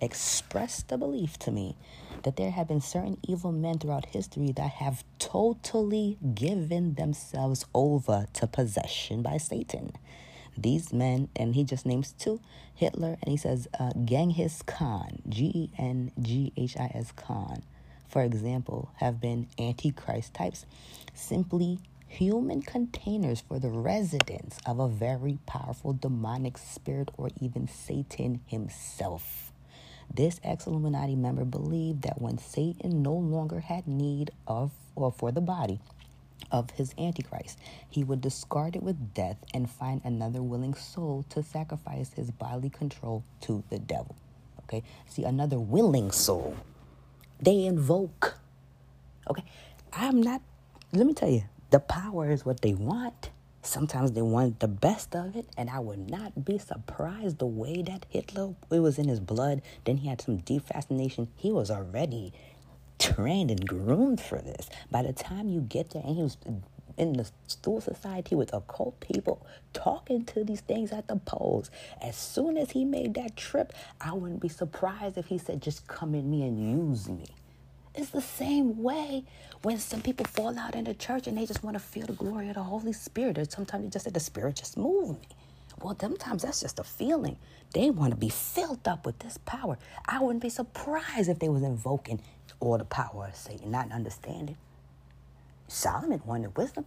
expressed 0.00 0.88
the 0.88 0.98
belief 0.98 1.38
to 1.38 1.50
me 1.50 1.76
that 2.24 2.36
there 2.36 2.50
have 2.50 2.68
been 2.68 2.80
certain 2.80 3.16
evil 3.26 3.52
men 3.52 3.78
throughout 3.78 4.06
history 4.06 4.52
that 4.52 4.70
have 4.70 5.04
totally 5.18 6.18
given 6.34 6.94
themselves 6.94 7.64
over 7.74 8.26
to 8.32 8.46
possession 8.46 9.22
by 9.22 9.36
Satan. 9.38 9.92
These 10.56 10.92
men, 10.92 11.28
and 11.34 11.54
he 11.54 11.64
just 11.64 11.86
names 11.86 12.12
two 12.12 12.40
Hitler, 12.74 13.16
and 13.22 13.30
he 13.30 13.36
says 13.36 13.68
uh, 13.78 13.92
Genghis 14.04 14.62
Khan, 14.62 15.22
G 15.28 15.50
E 15.54 15.70
N 15.78 16.12
G 16.20 16.52
H 16.56 16.76
I 16.76 16.90
S 16.94 17.12
Khan, 17.12 17.62
for 18.12 18.22
example, 18.22 18.90
have 18.96 19.22
been 19.22 19.48
Antichrist 19.58 20.34
types, 20.34 20.66
simply 21.14 21.78
human 22.06 22.60
containers 22.60 23.40
for 23.40 23.58
the 23.58 23.70
residence 23.70 24.58
of 24.66 24.78
a 24.78 24.86
very 24.86 25.38
powerful 25.46 25.94
demonic 25.94 26.58
spirit 26.58 27.08
or 27.16 27.30
even 27.40 27.66
Satan 27.66 28.40
himself. 28.46 29.50
This 30.12 30.38
ex 30.44 30.66
Illuminati 30.66 31.16
member 31.16 31.46
believed 31.46 32.02
that 32.02 32.20
when 32.20 32.36
Satan 32.36 33.02
no 33.02 33.14
longer 33.14 33.60
had 33.60 33.88
need 33.88 34.30
of 34.46 34.72
or 34.94 35.10
for 35.10 35.32
the 35.32 35.40
body 35.40 35.80
of 36.50 36.68
his 36.72 36.94
Antichrist, 36.98 37.58
he 37.88 38.04
would 38.04 38.20
discard 38.20 38.76
it 38.76 38.82
with 38.82 39.14
death 39.14 39.38
and 39.54 39.70
find 39.70 40.02
another 40.04 40.42
willing 40.42 40.74
soul 40.74 41.24
to 41.30 41.42
sacrifice 41.42 42.12
his 42.12 42.30
bodily 42.30 42.68
control 42.68 43.24
to 43.40 43.64
the 43.70 43.78
devil. 43.78 44.14
Okay, 44.64 44.82
see, 45.08 45.24
another 45.24 45.58
willing 45.58 46.10
soul 46.10 46.58
they 47.42 47.64
invoke. 47.64 48.36
Okay, 49.28 49.44
I'm 49.92 50.22
not, 50.22 50.40
let 50.92 51.06
me 51.06 51.12
tell 51.12 51.28
you, 51.28 51.42
the 51.70 51.80
power 51.80 52.30
is 52.30 52.44
what 52.46 52.60
they 52.62 52.74
want. 52.74 53.30
Sometimes 53.62 54.12
they 54.12 54.22
want 54.22 54.60
the 54.60 54.68
best 54.68 55.14
of 55.14 55.36
it, 55.36 55.46
and 55.56 55.70
I 55.70 55.78
would 55.78 56.10
not 56.10 56.44
be 56.44 56.58
surprised 56.58 57.38
the 57.38 57.46
way 57.46 57.82
that 57.82 58.06
Hitler, 58.08 58.54
it 58.70 58.80
was 58.80 58.98
in 58.98 59.08
his 59.08 59.20
blood. 59.20 59.62
Then 59.84 59.98
he 59.98 60.08
had 60.08 60.20
some 60.20 60.38
deep 60.38 60.66
fascination. 60.66 61.28
He 61.36 61.52
was 61.52 61.70
already 61.70 62.32
trained 62.98 63.50
and 63.50 63.66
groomed 63.66 64.20
for 64.20 64.38
this. 64.38 64.68
By 64.90 65.02
the 65.02 65.12
time 65.12 65.48
you 65.48 65.60
get 65.60 65.90
there, 65.90 66.02
and 66.04 66.16
he 66.16 66.22
was 66.22 66.36
in 66.96 67.14
the 67.14 67.30
Thule 67.48 67.80
Society 67.80 68.34
with 68.34 68.52
occult 68.52 69.00
people 69.00 69.46
talking 69.72 70.24
to 70.26 70.44
these 70.44 70.60
things 70.60 70.92
at 70.92 71.08
the 71.08 71.16
poles. 71.16 71.70
As 72.00 72.16
soon 72.16 72.56
as 72.56 72.72
he 72.72 72.84
made 72.84 73.14
that 73.14 73.36
trip, 73.36 73.72
I 74.00 74.12
wouldn't 74.12 74.40
be 74.40 74.48
surprised 74.48 75.18
if 75.18 75.26
he 75.26 75.38
said, 75.38 75.62
just 75.62 75.86
come 75.86 76.14
in 76.14 76.30
me 76.30 76.42
and 76.42 76.88
use 76.88 77.08
me. 77.08 77.26
It's 77.94 78.10
the 78.10 78.22
same 78.22 78.82
way 78.82 79.24
when 79.62 79.78
some 79.78 80.00
people 80.00 80.24
fall 80.24 80.58
out 80.58 80.74
in 80.74 80.84
the 80.84 80.94
church 80.94 81.26
and 81.26 81.36
they 81.36 81.44
just 81.44 81.62
want 81.62 81.74
to 81.74 81.80
feel 81.80 82.06
the 82.06 82.14
glory 82.14 82.48
of 82.48 82.54
the 82.54 82.62
Holy 82.62 82.92
Spirit. 82.92 83.36
Or 83.36 83.44
sometimes 83.44 83.84
they 83.84 83.90
just 83.90 84.04
say, 84.06 84.10
the 84.10 84.20
Spirit 84.20 84.56
just 84.56 84.76
moved 84.78 85.20
me. 85.20 85.28
Well, 85.80 85.96
sometimes 86.00 86.42
that's 86.42 86.60
just 86.60 86.78
a 86.78 86.84
feeling. 86.84 87.36
They 87.74 87.90
want 87.90 88.12
to 88.12 88.16
be 88.16 88.28
filled 88.28 88.86
up 88.86 89.04
with 89.04 89.18
this 89.18 89.38
power. 89.44 89.78
I 90.06 90.20
wouldn't 90.20 90.42
be 90.42 90.48
surprised 90.48 91.28
if 91.28 91.38
they 91.38 91.48
was 91.48 91.62
invoking 91.62 92.20
all 92.60 92.78
the 92.78 92.84
power 92.84 93.26
of 93.26 93.36
Satan, 93.36 93.70
not 93.70 93.90
understanding. 93.92 94.56
Solomon 95.72 96.20
wanted 96.26 96.56
wisdom. 96.56 96.84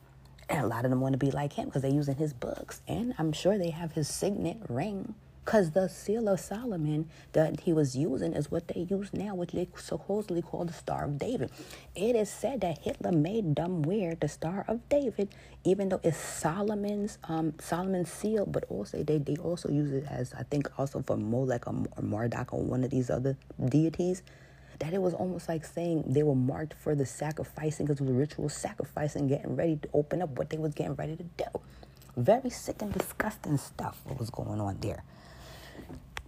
And 0.48 0.64
a 0.64 0.68
lot 0.68 0.86
of 0.86 0.92
them 0.92 1.02
want 1.02 1.14
to 1.14 1.18
be 1.18 1.32
like 1.32 1.54
him 1.54 1.66
because 1.66 1.82
they're 1.82 1.92
using 1.92 2.16
his 2.16 2.34
books. 2.34 2.82
And 2.88 3.16
I'm 3.18 3.32
sure 3.32 3.58
they 3.58 3.72
have 3.72 3.94
his 3.94 4.08
signet 4.08 4.58
ring. 4.70 5.16
Because 5.44 5.72
the 5.72 5.88
seal 5.88 6.28
of 6.28 6.40
Solomon 6.40 7.08
that 7.34 7.60
he 7.62 7.74
was 7.74 7.96
using 7.96 8.34
is 8.34 8.50
what 8.50 8.68
they 8.68 8.88
use 8.90 9.14
now, 9.14 9.36
which 9.36 9.52
they 9.52 9.68
supposedly 9.76 10.42
call 10.42 10.66
the 10.66 10.74
Star 10.74 11.06
of 11.06 11.20
David. 11.20 11.52
It 11.96 12.16
is 12.16 12.32
said 12.32 12.62
that 12.62 12.80
Hitler 12.80 13.12
made 13.12 13.56
them 13.56 13.84
wear 13.84 14.16
the 14.16 14.28
Star 14.28 14.66
of 14.68 14.88
David, 14.90 15.30
even 15.64 15.90
though 15.90 16.00
it's 16.04 16.18
Solomon's 16.18 17.20
um, 17.26 17.54
Solomon's 17.60 18.12
seal, 18.12 18.48
but 18.48 18.66
also 18.70 19.04
they, 19.04 19.20
they 19.20 19.36
also 19.36 19.70
use 19.70 19.92
it 19.92 20.06
as 20.10 20.34
I 20.34 20.44
think 20.44 20.68
also 20.80 21.04
for 21.06 21.16
Molech 21.16 21.68
or 21.68 21.76
Marduk 22.02 22.52
or 22.52 22.64
one 22.64 22.84
of 22.84 22.90
these 22.90 23.12
other 23.12 23.38
deities 23.70 24.24
that 24.80 24.94
it 24.94 25.02
was 25.02 25.14
almost 25.14 25.50
like 25.50 25.66
saying 25.66 26.04
they 26.08 26.24
were 26.24 26.36
marked 26.36 26.74
for 26.74 26.96
the 26.96 27.06
sacrificing 27.06 27.86
because 27.86 28.02
it 28.02 28.06
was 28.06 28.16
ritual 28.16 28.50
sacrificing, 28.50 29.28
getting 29.28 29.56
ready 29.56 29.78
to 29.78 29.90
open 29.94 30.22
up 30.22 30.30
what 30.38 30.50
they 30.50 30.58
was 30.58 30.74
getting 30.74 30.96
ready 30.96 31.16
to 31.16 31.24
do. 31.24 31.46
Very 32.18 32.50
sick 32.50 32.82
and 32.82 32.94
disgusting 32.94 33.58
stuff 33.58 34.00
what 34.06 34.20
was 34.20 34.30
going 34.30 34.62
on 34.62 34.78
there. 34.82 35.04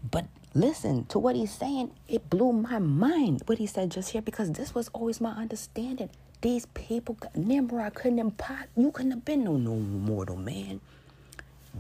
But 0.10 0.26
listen 0.54 1.06
to 1.06 1.20
what 1.20 1.36
he's 1.36 1.54
saying. 1.54 1.92
It 2.08 2.30
blew 2.30 2.54
my 2.54 2.80
mind 2.80 3.44
what 3.46 3.58
he 3.58 3.68
said 3.68 3.92
just 3.92 4.12
here 4.12 4.22
because 4.22 4.52
this 4.52 4.76
was 4.76 4.90
always 4.90 5.22
my 5.22 5.32
understanding. 5.32 6.10
These 6.42 6.68
people, 6.68 7.18
Nimrod 7.36 7.96
couldn't 7.96 8.20
impart, 8.20 8.70
you 8.76 8.92
couldn't 8.92 9.12
have 9.12 9.26
been 9.26 9.44
no, 9.44 9.58
no 9.58 9.76
mortal 9.76 10.36
man. 10.38 10.82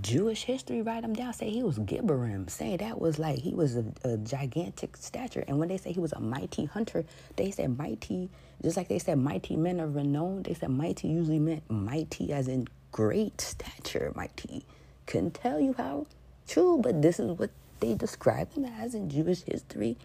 Jewish 0.01 0.43
history 0.43 0.81
write 0.81 1.03
him 1.03 1.13
down, 1.13 1.33
say 1.33 1.49
he 1.49 1.63
was 1.63 1.79
Gibborim, 1.79 2.49
say 2.49 2.77
that 2.77 2.99
was 2.99 3.19
like 3.19 3.39
he 3.39 3.53
was 3.53 3.77
a, 3.77 3.85
a, 4.03 4.17
gigantic 4.17 4.97
stature. 4.97 5.43
And 5.47 5.59
when 5.59 5.69
they 5.69 5.77
say 5.77 5.91
he 5.91 5.99
was 5.99 6.13
a 6.13 6.19
mighty 6.19 6.65
hunter, 6.65 7.05
they 7.35 7.51
said 7.51 7.77
mighty, 7.77 8.29
just 8.61 8.77
like 8.77 8.87
they 8.87 8.99
said 8.99 9.17
mighty 9.17 9.55
men 9.55 9.79
of 9.79 9.95
renown, 9.95 10.43
they 10.43 10.53
said 10.53 10.69
mighty 10.69 11.07
usually 11.07 11.39
meant 11.39 11.69
mighty 11.69 12.33
as 12.33 12.47
in 12.47 12.67
great 12.91 13.41
stature, 13.41 14.11
mighty. 14.15 14.65
Couldn't 15.05 15.35
tell 15.35 15.59
you 15.59 15.73
how 15.77 16.05
true, 16.47 16.79
but 16.81 17.01
this 17.01 17.19
is 17.19 17.31
what 17.31 17.51
they 17.79 17.93
describe 17.93 18.53
him 18.53 18.65
as 18.65 18.95
in 18.95 19.09
Jewish 19.09 19.43
history. 19.43 19.97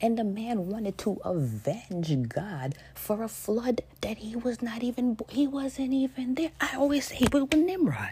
And 0.00 0.18
the 0.18 0.24
man 0.24 0.68
wanted 0.68 0.98
to 0.98 1.20
avenge 1.24 2.28
God 2.28 2.74
for 2.94 3.22
a 3.22 3.28
flood 3.28 3.80
that 4.00 4.18
he 4.18 4.36
was 4.36 4.60
not 4.60 4.82
even, 4.82 5.16
he 5.28 5.46
wasn't 5.46 5.92
even 5.92 6.34
there. 6.34 6.50
I 6.60 6.76
always 6.76 7.06
say, 7.06 7.26
but 7.30 7.42
with 7.42 7.54
Nimrod, 7.54 8.10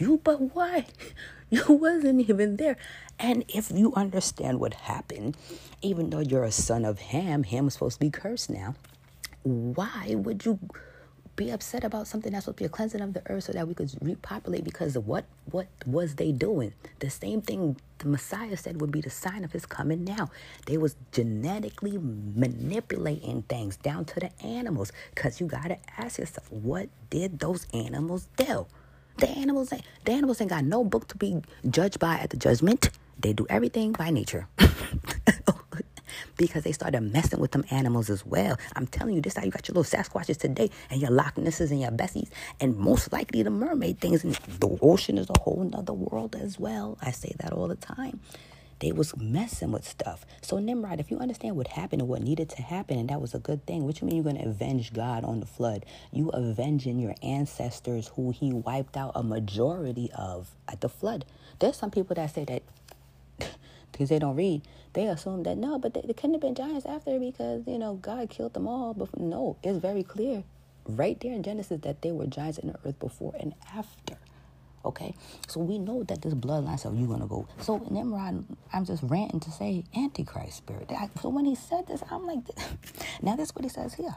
you, 0.00 0.20
but 0.22 0.54
why? 0.54 0.86
You 1.52 1.74
wasn't 1.74 2.30
even 2.30 2.56
there. 2.56 2.78
And 3.18 3.44
if 3.46 3.70
you 3.70 3.92
understand 3.92 4.58
what 4.58 4.72
happened, 4.72 5.36
even 5.82 6.08
though 6.08 6.20
you're 6.20 6.44
a 6.44 6.50
son 6.50 6.86
of 6.86 6.98
Ham, 6.98 7.42
Ham 7.42 7.68
is 7.68 7.74
supposed 7.74 8.00
to 8.00 8.00
be 8.00 8.08
cursed 8.08 8.48
now. 8.48 8.74
Why 9.42 10.14
would 10.16 10.46
you 10.46 10.58
be 11.36 11.50
upset 11.50 11.84
about 11.84 12.06
something 12.06 12.32
that's 12.32 12.44
supposed 12.44 12.58
to 12.58 12.62
be 12.62 12.66
a 12.66 12.70
cleansing 12.70 13.00
of 13.00 13.14
the 13.14 13.22
earth 13.30 13.44
so 13.44 13.52
that 13.52 13.66
we 13.66 13.74
could 13.74 13.90
repopulate 14.00 14.64
because 14.64 14.96
of 14.96 15.06
what 15.06 15.24
what 15.50 15.66
was 15.86 16.14
they 16.14 16.32
doing? 16.32 16.72
The 16.98 17.10
same 17.10 17.42
thing 17.42 17.76
the 17.98 18.08
Messiah 18.08 18.56
said 18.56 18.80
would 18.80 18.90
be 18.90 19.00
the 19.00 19.10
sign 19.10 19.44
of 19.44 19.52
his 19.52 19.66
coming 19.66 20.04
now. 20.04 20.30
They 20.66 20.76
was 20.76 20.96
genetically 21.10 21.98
manipulating 21.98 23.42
things 23.42 23.76
down 23.76 24.04
to 24.06 24.20
the 24.20 24.30
animals. 24.42 24.92
Cause 25.14 25.40
you 25.40 25.46
gotta 25.46 25.78
ask 25.98 26.18
yourself, 26.18 26.50
what 26.50 26.88
did 27.10 27.38
those 27.40 27.66
animals 27.72 28.28
do? 28.36 28.66
The 29.18 29.28
animals 29.28 29.72
ain't 29.72 29.84
the 30.04 30.12
animals 30.12 30.40
ain't 30.40 30.50
got 30.50 30.64
no 30.64 30.84
book 30.84 31.08
to 31.08 31.16
be 31.16 31.42
judged 31.68 31.98
by 31.98 32.14
at 32.14 32.30
the 32.30 32.36
judgment. 32.36 32.90
They 33.18 33.32
do 33.32 33.46
everything 33.48 33.92
by 33.92 34.10
nature. 34.10 34.48
because 36.36 36.64
they 36.64 36.72
started 36.72 37.00
messing 37.00 37.40
with 37.40 37.52
them 37.52 37.64
animals 37.70 38.10
as 38.10 38.24
well. 38.26 38.58
I'm 38.74 38.86
telling 38.86 39.14
you, 39.14 39.20
this 39.20 39.36
how 39.36 39.44
you 39.44 39.50
got 39.50 39.68
your 39.68 39.76
little 39.76 39.98
Sasquatches 39.98 40.36
today 40.38 40.70
and 40.90 41.00
your 41.00 41.10
Loch 41.10 41.38
Nesses 41.38 41.70
and 41.70 41.80
your 41.80 41.90
Bessies, 41.90 42.28
and 42.60 42.76
most 42.76 43.12
likely 43.12 43.42
the 43.42 43.50
mermaid 43.50 44.00
things. 44.00 44.24
And 44.24 44.34
the 44.34 44.78
ocean 44.82 45.18
is 45.18 45.28
a 45.30 45.38
whole 45.40 45.64
nother 45.70 45.92
world 45.92 46.36
as 46.36 46.58
well. 46.58 46.98
I 47.00 47.10
say 47.10 47.34
that 47.38 47.52
all 47.52 47.68
the 47.68 47.76
time. 47.76 48.20
They 48.82 48.92
was 48.92 49.16
messing 49.16 49.70
with 49.72 49.88
stuff. 49.88 50.26
So 50.42 50.58
Nimrod, 50.58 51.00
if 51.00 51.10
you 51.10 51.20
understand 51.20 51.56
what 51.56 51.68
happened 51.68 52.02
and 52.02 52.08
what 52.08 52.20
needed 52.20 52.50
to 52.50 52.62
happen, 52.62 52.98
and 52.98 53.08
that 53.10 53.20
was 53.20 53.32
a 53.32 53.38
good 53.38 53.64
thing, 53.64 53.84
what 53.86 54.00
you 54.00 54.08
mean 54.08 54.16
you're 54.16 54.34
gonna 54.34 54.48
avenge 54.48 54.92
God 54.92 55.24
on 55.24 55.40
the 55.40 55.46
flood? 55.46 55.86
You 56.12 56.30
avenging 56.30 56.98
your 56.98 57.14
ancestors 57.22 58.08
who 58.16 58.32
he 58.32 58.52
wiped 58.52 58.96
out 58.96 59.12
a 59.14 59.22
majority 59.22 60.10
of 60.16 60.50
at 60.68 60.82
the 60.82 60.88
flood. 60.88 61.24
There's 61.60 61.76
some 61.76 61.92
people 61.92 62.16
that 62.16 62.34
say 62.34 62.44
that 62.46 62.62
because 63.92 64.08
they 64.08 64.18
don't 64.18 64.36
read, 64.36 64.62
they 64.94 65.06
assume 65.06 65.44
that 65.44 65.58
no, 65.58 65.78
but 65.78 65.94
they, 65.94 66.02
they 66.02 66.14
couldn't 66.14 66.34
have 66.34 66.42
been 66.42 66.56
giants 66.56 66.84
after 66.86 67.20
because 67.20 67.62
you 67.68 67.78
know 67.78 67.94
God 67.94 68.30
killed 68.30 68.54
them 68.54 68.66
all. 68.68 68.94
But 68.94 69.16
no, 69.18 69.58
it's 69.62 69.78
very 69.78 70.02
clear, 70.02 70.44
right 70.86 71.20
there 71.20 71.34
in 71.34 71.44
Genesis, 71.44 71.80
that 71.82 72.02
they 72.02 72.12
were 72.12 72.26
giants 72.26 72.58
in 72.58 72.68
the 72.68 72.78
earth 72.84 72.98
before 72.98 73.34
and 73.38 73.54
after. 73.74 74.18
Okay, 74.84 75.14
so 75.48 75.60
we 75.60 75.78
know 75.78 76.02
that 76.04 76.22
this 76.22 76.34
bloodline 76.34 76.78
stuff 76.78 76.94
you're 76.96 77.08
gonna 77.08 77.26
go. 77.26 77.46
So 77.60 77.86
Nimrod, 77.90 78.44
I'm 78.72 78.84
just 78.84 79.02
ranting 79.04 79.40
to 79.40 79.50
say 79.50 79.84
Antichrist 79.96 80.58
spirit. 80.58 80.90
So 81.22 81.28
when 81.30 81.44
he 81.44 81.54
said 81.54 81.86
this, 81.88 82.02
I'm 82.10 82.26
like, 82.26 82.40
now 83.22 83.36
that's 83.36 83.54
what 83.54 83.64
he 83.64 83.70
says 83.70 83.94
here 83.94 84.16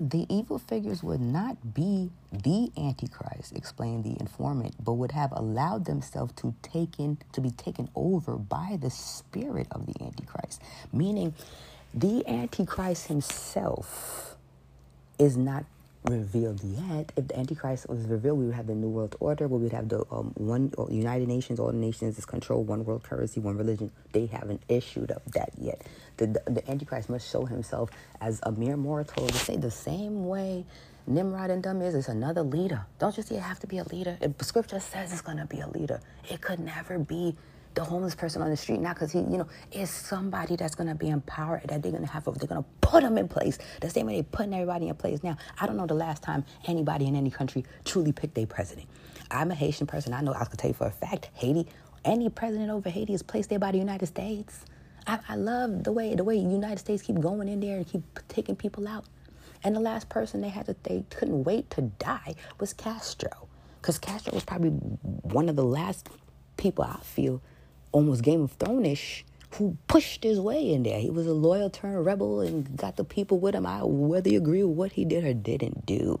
the 0.00 0.26
evil 0.28 0.58
figures 0.58 1.02
would 1.02 1.20
not 1.20 1.74
be 1.74 2.10
the 2.32 2.70
antichrist 2.76 3.52
explained 3.56 4.04
the 4.04 4.16
informant 4.20 4.74
but 4.84 4.94
would 4.94 5.12
have 5.12 5.32
allowed 5.32 5.86
themselves 5.86 6.32
to 6.36 6.54
taken 6.62 7.18
to 7.32 7.40
be 7.40 7.50
taken 7.50 7.88
over 7.94 8.36
by 8.36 8.78
the 8.80 8.90
spirit 8.90 9.66
of 9.70 9.86
the 9.86 10.04
antichrist 10.04 10.60
meaning 10.92 11.34
the 11.94 12.26
antichrist 12.28 13.08
himself 13.08 14.36
is 15.18 15.36
not 15.36 15.64
revealed 16.06 16.60
yet. 16.62 17.12
If 17.16 17.28
the 17.28 17.38
Antichrist 17.38 17.88
was 17.88 18.00
revealed, 18.06 18.38
we 18.38 18.46
would 18.46 18.54
have 18.54 18.66
the 18.66 18.74
New 18.74 18.88
World 18.88 19.16
Order, 19.20 19.48
we 19.48 19.58
would 19.62 19.72
have 19.72 19.88
the 19.88 20.04
um, 20.10 20.32
one 20.36 20.72
uh, 20.78 20.86
United 20.88 21.28
Nations, 21.28 21.58
all 21.58 21.68
the 21.68 21.74
nations 21.74 22.18
is 22.18 22.24
controlled, 22.24 22.68
one 22.68 22.84
world 22.84 23.02
currency, 23.02 23.40
one 23.40 23.56
religion. 23.56 23.90
They 24.12 24.26
haven't 24.26 24.62
issued 24.68 25.10
up 25.10 25.24
that 25.32 25.50
yet. 25.58 25.82
The, 26.16 26.26
the, 26.26 26.42
the 26.46 26.70
Antichrist 26.70 27.10
must 27.10 27.30
show 27.30 27.44
himself 27.44 27.90
as 28.20 28.40
a 28.42 28.52
mere 28.52 28.76
mortal. 28.76 29.26
To 29.26 29.34
say 29.34 29.56
the 29.56 29.70
same 29.70 30.26
way 30.26 30.64
Nimrod 31.06 31.50
and 31.50 31.62
them 31.62 31.82
is, 31.82 31.94
it's 31.94 32.08
another 32.08 32.42
leader. 32.42 32.86
Don't 32.98 33.16
you 33.16 33.22
see 33.22 33.36
it 33.36 33.42
have 33.42 33.60
to 33.60 33.66
be 33.66 33.78
a 33.78 33.84
leader? 33.84 34.18
Scripture 34.40 34.80
says 34.80 35.12
it's 35.12 35.20
going 35.20 35.38
to 35.38 35.46
be 35.46 35.60
a 35.60 35.68
leader, 35.68 36.00
it 36.28 36.40
could 36.40 36.60
never 36.60 36.98
be 36.98 37.36
the 37.76 37.84
homeless 37.84 38.14
person 38.14 38.42
on 38.42 38.50
the 38.50 38.56
street, 38.56 38.80
not 38.80 38.96
because 38.96 39.12
he, 39.12 39.18
you 39.20 39.36
know, 39.36 39.46
is 39.70 39.90
somebody 39.90 40.56
that's 40.56 40.74
going 40.74 40.88
to 40.88 40.94
be 40.94 41.10
empowered 41.10 41.62
that 41.68 41.82
they're 41.82 41.92
going 41.92 42.04
to 42.04 42.10
have, 42.10 42.24
they're 42.24 42.48
going 42.48 42.62
to 42.62 42.68
put 42.80 43.02
them 43.02 43.18
in 43.18 43.28
place. 43.28 43.58
The 43.80 43.90
same 43.90 44.06
way 44.06 44.14
they're 44.14 44.22
putting 44.24 44.54
everybody 44.54 44.88
in 44.88 44.94
place 44.96 45.22
now. 45.22 45.36
I 45.60 45.66
don't 45.66 45.76
know 45.76 45.86
the 45.86 45.94
last 45.94 46.22
time 46.22 46.44
anybody 46.66 47.06
in 47.06 47.14
any 47.14 47.30
country 47.30 47.64
truly 47.84 48.12
picked 48.12 48.36
a 48.38 48.46
president. 48.46 48.88
I'm 49.30 49.50
a 49.50 49.54
Haitian 49.54 49.86
person. 49.86 50.14
I 50.14 50.22
know 50.22 50.32
I 50.32 50.46
can 50.46 50.56
tell 50.56 50.70
you 50.70 50.74
for 50.74 50.86
a 50.86 50.90
fact, 50.90 51.30
Haiti, 51.34 51.68
any 52.04 52.30
president 52.30 52.70
over 52.70 52.88
Haiti 52.88 53.12
is 53.12 53.22
placed 53.22 53.50
there 53.50 53.58
by 53.58 53.72
the 53.72 53.78
United 53.78 54.06
States. 54.06 54.64
I, 55.06 55.18
I 55.28 55.36
love 55.36 55.84
the 55.84 55.92
way 55.92 56.14
the 56.14 56.24
way 56.24 56.36
United 56.36 56.78
States 56.78 57.02
keep 57.02 57.20
going 57.20 57.48
in 57.48 57.60
there 57.60 57.76
and 57.76 57.86
keep 57.86 58.02
taking 58.28 58.56
people 58.56 58.88
out. 58.88 59.04
And 59.62 59.76
the 59.76 59.80
last 59.80 60.08
person 60.08 60.40
they 60.40 60.48
had 60.48 60.66
to 60.66 60.76
they 60.82 61.04
couldn't 61.10 61.44
wait 61.44 61.68
to 61.70 61.82
die 61.82 62.36
was 62.58 62.72
Castro, 62.72 63.48
because 63.82 63.98
Castro 63.98 64.32
was 64.32 64.44
probably 64.44 64.70
one 64.70 65.48
of 65.48 65.56
the 65.56 65.64
last 65.64 66.08
people 66.56 66.84
I 66.84 66.98
feel 67.02 67.42
almost 67.92 68.22
Game 68.22 68.42
of 68.42 68.52
Thrones-ish 68.52 69.24
who 69.56 69.76
pushed 69.88 70.22
his 70.22 70.38
way 70.38 70.72
in 70.72 70.82
there. 70.82 71.00
He 71.00 71.10
was 71.10 71.26
a 71.26 71.32
loyal 71.32 71.70
turned 71.70 72.04
rebel 72.04 72.40
and 72.40 72.76
got 72.76 72.96
the 72.96 73.04
people 73.04 73.38
with 73.38 73.54
him. 73.54 73.66
I 73.66 73.80
whether 73.82 74.28
you 74.28 74.38
agree 74.38 74.62
with 74.62 74.76
what 74.76 74.92
he 74.92 75.04
did 75.04 75.24
or 75.24 75.32
didn't 75.32 75.86
do. 75.86 76.20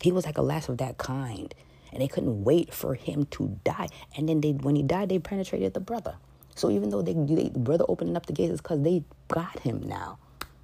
He 0.00 0.12
was 0.12 0.24
like 0.24 0.38
a 0.38 0.42
last 0.42 0.68
of 0.68 0.78
that 0.78 0.98
kind. 0.98 1.52
And 1.92 2.02
they 2.02 2.08
couldn't 2.08 2.44
wait 2.44 2.74
for 2.74 2.94
him 2.94 3.26
to 3.32 3.58
die. 3.64 3.88
And 4.16 4.28
then 4.28 4.40
they 4.40 4.52
when 4.52 4.76
he 4.76 4.82
died, 4.82 5.08
they 5.08 5.18
penetrated 5.18 5.74
the 5.74 5.80
brother. 5.80 6.16
So 6.54 6.70
even 6.70 6.90
though 6.90 7.02
they, 7.02 7.14
they 7.14 7.48
the 7.48 7.58
brother 7.58 7.84
opening 7.88 8.16
up 8.16 8.26
the 8.26 8.32
gates 8.32 8.52
is 8.52 8.60
because 8.60 8.82
they 8.82 9.02
got 9.28 9.58
him 9.60 9.82
now. 9.82 10.18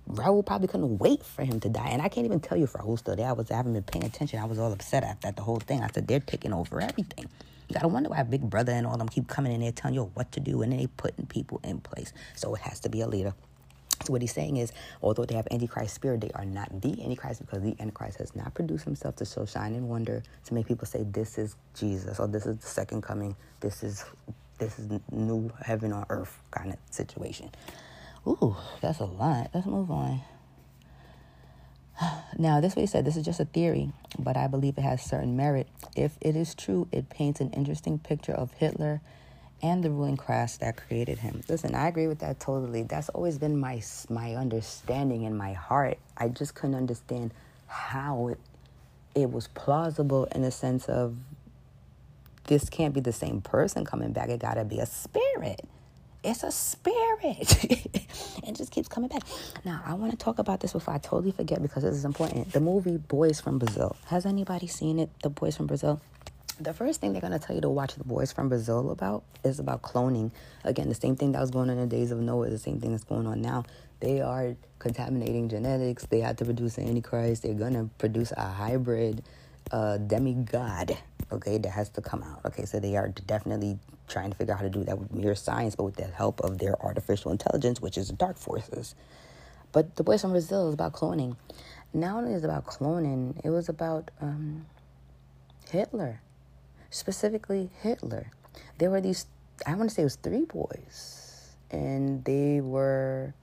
Raul 0.08 0.44
probably 0.44 0.68
couldn't 0.68 0.98
wait 0.98 1.24
for 1.24 1.44
him 1.44 1.60
to 1.60 1.68
die. 1.68 1.88
And 1.88 2.02
I 2.02 2.08
can't 2.08 2.26
even 2.26 2.40
tell 2.40 2.58
you 2.58 2.64
if 2.64 2.72
Raul 2.74 2.98
still 2.98 3.16
there. 3.16 3.28
I 3.28 3.32
was 3.32 3.50
I 3.50 3.56
haven't 3.56 3.72
been 3.72 3.82
paying 3.82 4.04
attention. 4.04 4.40
I 4.40 4.44
was 4.44 4.58
all 4.58 4.72
upset 4.72 5.04
after 5.04 5.32
the 5.32 5.42
whole 5.42 5.60
thing. 5.60 5.82
I 5.82 5.88
said 5.88 6.06
they're 6.06 6.20
taking 6.20 6.52
over 6.52 6.80
everything. 6.80 7.26
You 7.72 7.76
gotta 7.80 7.88
wonder 7.88 8.10
why 8.10 8.22
Big 8.22 8.42
Brother 8.50 8.72
and 8.72 8.86
all 8.86 8.98
them 8.98 9.08
keep 9.08 9.28
coming 9.28 9.50
in 9.50 9.62
there 9.62 9.72
telling 9.72 9.94
you 9.94 10.10
what 10.12 10.30
to 10.32 10.40
do 10.40 10.60
and 10.60 10.70
then 10.70 10.78
they 10.78 10.88
putting 10.88 11.24
people 11.24 11.58
in 11.64 11.80
place. 11.80 12.12
So 12.36 12.54
it 12.54 12.60
has 12.60 12.80
to 12.80 12.90
be 12.90 13.00
a 13.00 13.06
leader. 13.06 13.32
So 14.04 14.12
what 14.12 14.20
he's 14.20 14.34
saying 14.34 14.58
is, 14.58 14.74
although 15.00 15.24
they 15.24 15.34
have 15.36 15.48
Antichrist 15.50 15.94
spirit, 15.94 16.20
they 16.20 16.30
are 16.34 16.44
not 16.44 16.82
the 16.82 17.02
Antichrist 17.02 17.40
because 17.40 17.62
the 17.62 17.74
Antichrist 17.80 18.18
has 18.18 18.36
not 18.36 18.52
produced 18.52 18.84
himself 18.84 19.16
to 19.16 19.24
show 19.24 19.46
shine 19.46 19.72
and 19.72 19.88
wonder 19.88 20.22
to 20.44 20.54
make 20.54 20.66
people 20.66 20.86
say 20.86 21.02
this 21.04 21.38
is 21.38 21.56
Jesus 21.74 22.20
or 22.20 22.28
this 22.28 22.44
is 22.44 22.58
the 22.58 22.66
second 22.66 23.02
coming. 23.02 23.34
This 23.60 23.82
is 23.82 24.04
this 24.58 24.78
is 24.78 25.00
new 25.10 25.50
heaven 25.64 25.94
on 25.94 26.04
earth 26.10 26.42
kind 26.50 26.74
of 26.74 26.78
situation. 26.90 27.50
Ooh, 28.26 28.54
that's 28.82 28.98
a 28.98 29.06
lot. 29.06 29.48
Let's 29.54 29.66
move 29.66 29.90
on. 29.90 30.20
Now, 32.38 32.60
this 32.60 32.74
way 32.74 32.86
said, 32.86 33.04
this 33.04 33.16
is 33.16 33.24
just 33.24 33.40
a 33.40 33.44
theory, 33.44 33.92
but 34.18 34.36
I 34.36 34.46
believe 34.46 34.78
it 34.78 34.82
has 34.82 35.02
certain 35.02 35.36
merit. 35.36 35.68
If 35.94 36.16
it 36.20 36.34
is 36.34 36.54
true, 36.54 36.88
it 36.90 37.10
paints 37.10 37.40
an 37.40 37.50
interesting 37.50 37.98
picture 37.98 38.32
of 38.32 38.52
Hitler 38.54 39.00
and 39.62 39.84
the 39.84 39.90
ruling 39.90 40.16
class 40.16 40.56
that 40.56 40.76
created 40.76 41.18
him. 41.18 41.42
Listen, 41.48 41.74
I 41.74 41.88
agree 41.88 42.08
with 42.08 42.18
that 42.18 42.40
totally. 42.40 42.82
That's 42.82 43.08
always 43.10 43.38
been 43.38 43.60
my 43.60 43.80
my 44.08 44.34
understanding 44.34 45.22
in 45.22 45.36
my 45.36 45.52
heart. 45.52 45.98
I 46.16 46.28
just 46.28 46.54
couldn't 46.54 46.74
understand 46.74 47.32
how 47.68 48.28
it 48.28 48.38
it 49.14 49.30
was 49.30 49.46
plausible 49.48 50.24
in 50.26 50.42
the 50.42 50.50
sense 50.50 50.88
of 50.88 51.16
this 52.46 52.68
can't 52.68 52.94
be 52.94 53.00
the 53.00 53.12
same 53.12 53.40
person 53.40 53.84
coming 53.84 54.12
back. 54.12 54.28
It 54.30 54.40
got 54.40 54.54
to 54.54 54.64
be 54.64 54.78
a 54.78 54.86
spirit. 54.86 55.60
It's 56.24 56.44
a 56.44 56.52
spirit. 56.52 57.64
it 57.64 58.54
just 58.54 58.70
keeps 58.70 58.86
coming 58.86 59.08
back. 59.08 59.22
Now, 59.64 59.82
I 59.84 59.94
want 59.94 60.12
to 60.12 60.18
talk 60.18 60.38
about 60.38 60.60
this 60.60 60.72
before 60.72 60.94
I 60.94 60.98
totally 60.98 61.32
forget 61.32 61.60
because 61.60 61.82
this 61.82 61.94
is 61.94 62.04
important. 62.04 62.52
The 62.52 62.60
movie 62.60 62.96
Boys 62.96 63.40
from 63.40 63.58
Brazil. 63.58 63.96
Has 64.06 64.24
anybody 64.24 64.68
seen 64.68 65.00
it? 65.00 65.10
The 65.22 65.30
Boys 65.30 65.56
from 65.56 65.66
Brazil? 65.66 66.00
The 66.60 66.72
first 66.72 67.00
thing 67.00 67.12
they're 67.12 67.20
going 67.20 67.32
to 67.32 67.40
tell 67.40 67.56
you 67.56 67.62
to 67.62 67.68
watch 67.68 67.94
The 67.96 68.04
Boys 68.04 68.30
from 68.30 68.48
Brazil 68.48 68.92
about 68.92 69.24
is 69.42 69.58
about 69.58 69.82
cloning. 69.82 70.30
Again, 70.62 70.88
the 70.88 70.94
same 70.94 71.16
thing 71.16 71.32
that 71.32 71.40
was 71.40 71.50
going 71.50 71.70
on 71.70 71.78
in 71.78 71.88
the 71.88 71.96
days 71.96 72.12
of 72.12 72.20
Noah 72.20 72.50
the 72.50 72.58
same 72.58 72.80
thing 72.80 72.92
that's 72.92 73.04
going 73.04 73.26
on 73.26 73.42
now. 73.42 73.64
They 73.98 74.20
are 74.20 74.54
contaminating 74.78 75.48
genetics. 75.48 76.06
They 76.06 76.20
have 76.20 76.36
to 76.36 76.44
produce 76.44 76.78
an 76.78 76.88
Antichrist. 76.88 77.42
They're 77.42 77.54
going 77.54 77.74
to 77.74 77.88
produce 77.98 78.32
a 78.36 78.48
hybrid 78.48 79.24
uh, 79.72 79.96
demigod 79.96 80.96
okay, 81.32 81.58
that 81.58 81.70
has 81.70 81.88
to 81.90 82.00
come 82.00 82.22
out. 82.22 82.40
Okay, 82.44 82.64
so 82.64 82.78
they 82.78 82.96
are 82.96 83.08
definitely 83.08 83.78
trying 84.12 84.30
to 84.30 84.36
figure 84.36 84.54
out 84.54 84.58
how 84.58 84.64
to 84.64 84.70
do 84.70 84.84
that 84.84 84.98
with 84.98 85.12
mere 85.12 85.34
science, 85.34 85.74
but 85.74 85.84
with 85.84 85.96
the 85.96 86.04
help 86.04 86.40
of 86.40 86.58
their 86.58 86.80
artificial 86.82 87.32
intelligence, 87.32 87.80
which 87.80 87.96
is 87.98 88.10
dark 88.10 88.36
forces. 88.36 88.94
But 89.72 89.96
the 89.96 90.04
boys 90.04 90.20
from 90.20 90.32
Brazil 90.32 90.68
is 90.68 90.74
about 90.74 90.92
cloning. 90.92 91.36
Not 91.94 92.16
only 92.18 92.34
is 92.34 92.44
it 92.44 92.46
about 92.46 92.66
cloning, 92.66 93.40
it 93.44 93.50
was 93.50 93.68
about 93.68 94.10
um, 94.20 94.66
Hitler, 95.70 96.20
specifically 96.90 97.70
Hitler. 97.82 98.30
There 98.78 98.90
were 98.90 99.00
these, 99.00 99.26
I 99.66 99.74
want 99.74 99.88
to 99.88 99.94
say 99.94 100.02
it 100.02 100.04
was 100.04 100.16
three 100.16 100.44
boys, 100.44 101.54
and 101.70 102.24
they 102.24 102.60
were 102.60 103.34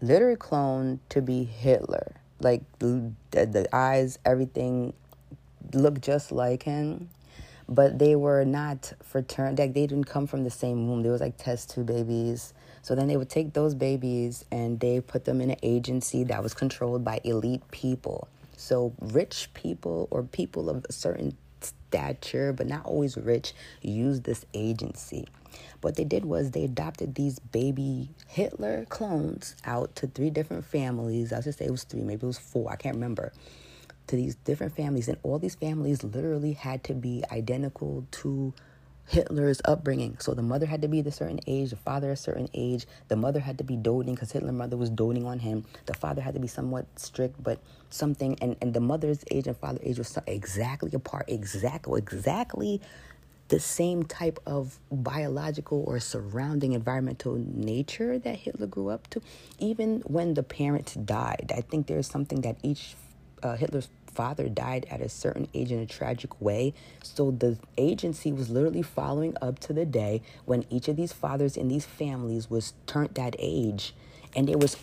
literally 0.00 0.36
cloned 0.36 1.00
to 1.10 1.20
be 1.20 1.44
Hitler. 1.44 2.16
Like 2.40 2.62
the, 2.78 3.12
the 3.30 3.68
eyes, 3.72 4.18
everything 4.24 4.92
looked 5.72 6.02
just 6.02 6.30
like 6.30 6.64
him, 6.64 7.08
but 7.68 7.98
they 7.98 8.16
were 8.16 8.44
not 8.44 8.92
fraternal. 9.02 9.54
Like 9.54 9.74
they 9.74 9.86
didn't 9.86 10.04
come 10.04 10.26
from 10.26 10.44
the 10.44 10.50
same 10.50 10.88
womb. 10.88 11.02
There 11.02 11.12
was 11.12 11.20
like 11.20 11.36
test 11.36 11.70
tube 11.70 11.86
babies. 11.86 12.54
So 12.82 12.94
then 12.94 13.08
they 13.08 13.16
would 13.16 13.30
take 13.30 13.54
those 13.54 13.74
babies 13.74 14.44
and 14.50 14.78
they 14.78 15.00
put 15.00 15.24
them 15.24 15.40
in 15.40 15.50
an 15.50 15.56
agency 15.62 16.24
that 16.24 16.42
was 16.42 16.52
controlled 16.52 17.04
by 17.04 17.20
elite 17.24 17.62
people. 17.70 18.28
So 18.56 18.92
rich 19.00 19.48
people 19.54 20.08
or 20.10 20.22
people 20.22 20.68
of 20.68 20.84
a 20.88 20.92
certain 20.92 21.36
stature, 21.60 22.52
but 22.52 22.66
not 22.66 22.84
always 22.84 23.16
rich, 23.16 23.54
use 23.80 24.20
this 24.20 24.44
agency. 24.52 25.26
What 25.80 25.96
they 25.96 26.04
did 26.04 26.24
was 26.24 26.50
they 26.50 26.64
adopted 26.64 27.14
these 27.14 27.38
baby 27.38 28.10
Hitler 28.26 28.86
clones 28.88 29.56
out 29.64 29.94
to 29.96 30.06
three 30.06 30.30
different 30.30 30.64
families. 30.64 31.32
I 31.32 31.36
was 31.36 31.44
should 31.44 31.54
say 31.54 31.66
it 31.66 31.70
was 31.70 31.84
three, 31.84 32.02
maybe 32.02 32.24
it 32.24 32.26
was 32.26 32.38
four, 32.38 32.70
I 32.70 32.76
can't 32.76 32.96
remember. 32.96 33.32
To 34.08 34.16
these 34.16 34.34
different 34.34 34.76
families, 34.76 35.08
and 35.08 35.18
all 35.22 35.38
these 35.38 35.54
families 35.54 36.04
literally 36.04 36.52
had 36.52 36.84
to 36.84 36.94
be 36.94 37.24
identical 37.32 38.06
to 38.10 38.52
Hitler's 39.06 39.60
upbringing. 39.64 40.16
So 40.18 40.34
the 40.34 40.42
mother 40.42 40.66
had 40.66 40.82
to 40.82 40.88
be 40.88 41.02
the 41.02 41.12
certain 41.12 41.40
age, 41.46 41.70
the 41.70 41.76
father 41.76 42.12
a 42.12 42.16
certain 42.16 42.48
age. 42.54 42.86
The 43.08 43.16
mother 43.16 43.40
had 43.40 43.58
to 43.58 43.64
be 43.64 43.76
doting 43.76 44.14
because 44.14 44.32
Hitler's 44.32 44.52
mother 44.52 44.76
was 44.76 44.90
doting 44.90 45.26
on 45.26 45.38
him. 45.38 45.64
The 45.86 45.94
father 45.94 46.22
had 46.22 46.34
to 46.34 46.40
be 46.40 46.48
somewhat 46.48 46.86
strict, 46.96 47.42
but 47.42 47.58
something. 47.90 48.36
And, 48.40 48.56
and 48.62 48.72
the 48.72 48.80
mother's 48.80 49.24
age 49.30 49.46
and 49.46 49.56
father's 49.56 49.82
age 49.82 49.98
was 49.98 50.18
exactly 50.26 50.90
apart, 50.94 51.26
exactly, 51.28 51.98
exactly 51.98 52.80
the 53.48 53.60
same 53.60 54.04
type 54.04 54.38
of 54.46 54.78
biological 54.90 55.84
or 55.86 56.00
surrounding 56.00 56.72
environmental 56.72 57.34
nature 57.36 58.18
that 58.18 58.36
Hitler 58.36 58.66
grew 58.66 58.88
up 58.88 59.08
to. 59.10 59.20
Even 59.58 60.00
when 60.06 60.32
the 60.32 60.42
parents 60.42 60.94
died, 60.94 61.52
I 61.54 61.60
think 61.60 61.86
there's 61.86 62.08
something 62.08 62.40
that 62.40 62.56
each 62.62 62.94
uh, 63.44 63.56
Hitler's 63.56 63.88
father 64.06 64.48
died 64.48 64.86
at 64.90 65.00
a 65.00 65.08
certain 65.08 65.48
age 65.54 65.70
in 65.70 65.78
a 65.78 65.86
tragic 65.86 66.40
way. 66.40 66.72
So 67.02 67.30
the 67.30 67.58
agency 67.76 68.32
was 68.32 68.48
literally 68.48 68.82
following 68.82 69.36
up 69.42 69.58
to 69.60 69.72
the 69.72 69.84
day 69.84 70.22
when 70.46 70.64
each 70.70 70.88
of 70.88 70.96
these 70.96 71.12
fathers 71.12 71.56
in 71.56 71.68
these 71.68 71.84
families 71.84 72.48
was 72.48 72.72
turned 72.86 73.14
that 73.14 73.36
age. 73.38 73.94
And 74.34 74.48
there 74.48 74.58
was 74.58 74.76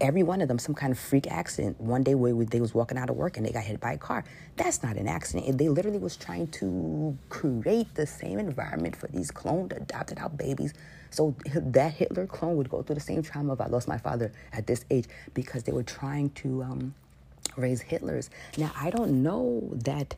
every 0.00 0.22
one 0.22 0.40
of 0.40 0.48
them 0.48 0.58
some 0.58 0.74
kind 0.74 0.92
of 0.92 0.98
freak 0.98 1.30
accident. 1.30 1.80
One 1.80 2.02
day 2.02 2.14
where 2.14 2.32
they 2.44 2.60
was 2.60 2.74
walking 2.74 2.96
out 2.96 3.10
of 3.10 3.16
work 3.16 3.36
and 3.36 3.44
they 3.44 3.50
got 3.50 3.64
hit 3.64 3.80
by 3.80 3.92
a 3.92 3.98
car. 3.98 4.24
That's 4.56 4.82
not 4.82 4.96
an 4.96 5.08
accident. 5.08 5.58
They 5.58 5.68
literally 5.68 5.98
was 5.98 6.16
trying 6.16 6.46
to 6.48 7.16
create 7.28 7.94
the 7.94 8.06
same 8.06 8.38
environment 8.38 8.96
for 8.96 9.08
these 9.08 9.30
cloned, 9.30 9.76
adopted 9.76 10.18
out 10.18 10.38
babies. 10.38 10.72
So 11.10 11.34
that 11.54 11.94
Hitler 11.94 12.26
clone 12.26 12.56
would 12.56 12.70
go 12.70 12.82
through 12.82 12.94
the 12.94 13.00
same 13.00 13.22
trauma 13.22 13.52
of 13.52 13.60
I 13.60 13.66
lost 13.66 13.88
my 13.88 13.98
father 13.98 14.32
at 14.52 14.66
this 14.66 14.84
age 14.90 15.06
because 15.34 15.64
they 15.64 15.72
were 15.72 15.82
trying 15.82 16.30
to 16.30 16.62
um, 16.62 16.94
raise 17.56 17.82
Hitlers. 17.82 18.28
Now, 18.56 18.72
I 18.76 18.90
don't 18.90 19.22
know 19.22 19.70
that 19.72 20.16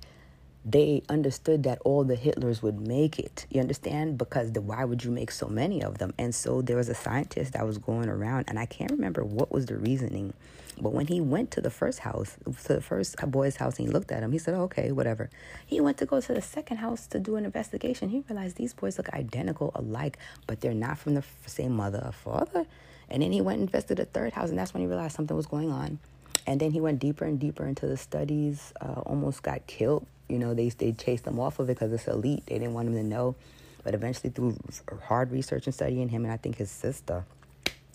they 0.65 1.03
understood 1.09 1.65
that 1.65 1.81
all 1.85 2.05
the 2.05 2.17
Hitlers 2.17 2.63
would 2.63 2.87
make 2.87 3.19
it. 3.19 3.47
You 3.51 3.61
understand? 3.61 4.17
Because 4.17 4.53
the, 4.53 4.61
why 4.61 4.85
would 4.85 5.03
you 5.03 5.11
make 5.11 5.33
so 5.33 5.49
many 5.49 5.83
of 5.83 5.99
them? 5.99 6.15
And 6.19 6.35
so 6.35 6.63
there 6.63 6.77
was 6.77 6.89
a 6.89 6.95
scientist 6.95 7.55
that 7.55 7.67
was 7.67 7.79
going 7.79 8.09
around, 8.09 8.45
and 8.47 8.59
I 8.59 8.67
can't 8.67 8.91
remember 8.91 9.25
what 9.25 9.51
was 9.51 9.67
the 9.67 9.77
reasoning. 9.77 10.35
But 10.81 10.93
when 10.93 11.09
he 11.09 11.21
went 11.21 11.51
to 11.53 11.61
the 11.61 11.71
first 11.71 12.01
house, 12.01 12.37
to 12.65 12.75
the 12.75 12.81
first 12.81 13.17
boy's 13.29 13.57
house, 13.57 13.79
and 13.79 13.89
he 13.89 13.93
looked 13.93 14.13
at 14.13 14.23
him, 14.23 14.33
he 14.33 14.39
said, 14.39 14.55
oh, 14.55 14.63
okay, 14.63 14.93
whatever. 14.93 15.31
He 15.67 15.81
went 15.81 15.99
to 15.99 16.07
go 16.07 16.21
to 16.21 16.33
the 16.33 16.41
second 16.41 16.79
house 16.79 17.07
to 17.09 17.19
do 17.19 17.37
an 17.37 17.45
investigation. 17.45 18.09
He 18.09 18.23
realized 18.29 18.57
these 18.57 18.73
boys 18.73 18.99
look 18.99 19.09
identical 19.11 19.73
alike, 19.75 20.17
but 20.47 20.61
they're 20.61 20.75
not 20.75 20.97
from 20.99 21.15
the 21.15 21.25
same 21.47 21.73
mother 21.73 22.03
or 22.05 22.13
father. 22.13 22.67
And 23.11 23.23
then 23.23 23.33
he 23.33 23.41
went 23.41 23.59
and 23.59 23.69
invested 23.69 23.99
the 23.99 24.07
third 24.07 24.33
house, 24.33 24.49
and 24.49 24.59
that's 24.59 24.73
when 24.73 24.81
he 24.81 24.87
realized 24.87 25.17
something 25.17 25.37
was 25.37 25.47
going 25.47 25.71
on. 25.71 25.99
And 26.47 26.61
then 26.61 26.73
he 26.73 26.81
went 26.81 26.99
deeper 26.99 27.25
and 27.25 27.39
deeper 27.39 27.67
into 27.67 27.87
the 27.87 27.97
studies, 27.97 28.73
uh, 28.81 29.01
almost 29.07 29.43
got 29.43 29.67
killed. 29.67 30.07
You 30.29 30.39
know, 30.39 30.55
they, 30.55 30.71
they 30.71 30.93
chased 30.93 31.27
him 31.27 31.39
off 31.39 31.59
of 31.59 31.69
it 31.69 31.75
because 31.75 31.93
it's 31.93 32.09
elite. 32.09 32.45
They 32.47 32.59
didn't 32.59 32.75
want 32.75 32.89
him 32.89 32.95
to 32.95 33.03
know. 33.03 33.37
But 33.85 33.95
eventually, 33.95 34.31
through 34.31 34.57
hard 35.05 35.33
research 35.33 35.67
and 35.67 35.75
studying 35.75 36.09
him, 36.09 36.25
and 36.25 36.33
I 36.33 36.37
think 36.37 36.57
his 36.57 36.71
sister, 36.71 37.25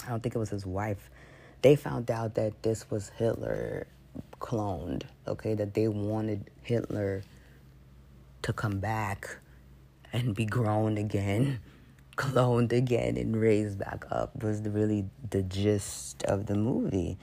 I 0.05 0.09
don't 0.09 0.21
think 0.21 0.35
it 0.35 0.39
was 0.39 0.49
his 0.49 0.65
wife, 0.65 1.09
they 1.61 1.75
found 1.75 2.11
out 2.11 2.35
that 2.35 2.61
this 2.63 2.89
was 2.91 3.09
Hitler 3.17 3.87
cloned, 4.39 5.03
okay? 5.27 5.53
That 5.53 5.73
they 5.73 5.87
wanted 5.87 6.49
Hitler 6.61 7.23
to 8.43 8.53
come 8.53 8.79
back 8.79 9.37
and 10.13 10.35
be 10.35 10.45
grown 10.45 10.97
again, 10.97 11.59
cloned 12.17 12.71
again, 12.71 13.17
and 13.17 13.35
raised 13.35 13.79
back 13.79 14.05
up 14.11 14.43
was 14.43 14.61
really 14.61 15.05
the 15.29 15.43
gist 15.43 16.23
of 16.23 16.45
the 16.45 16.55
movie. 16.55 17.17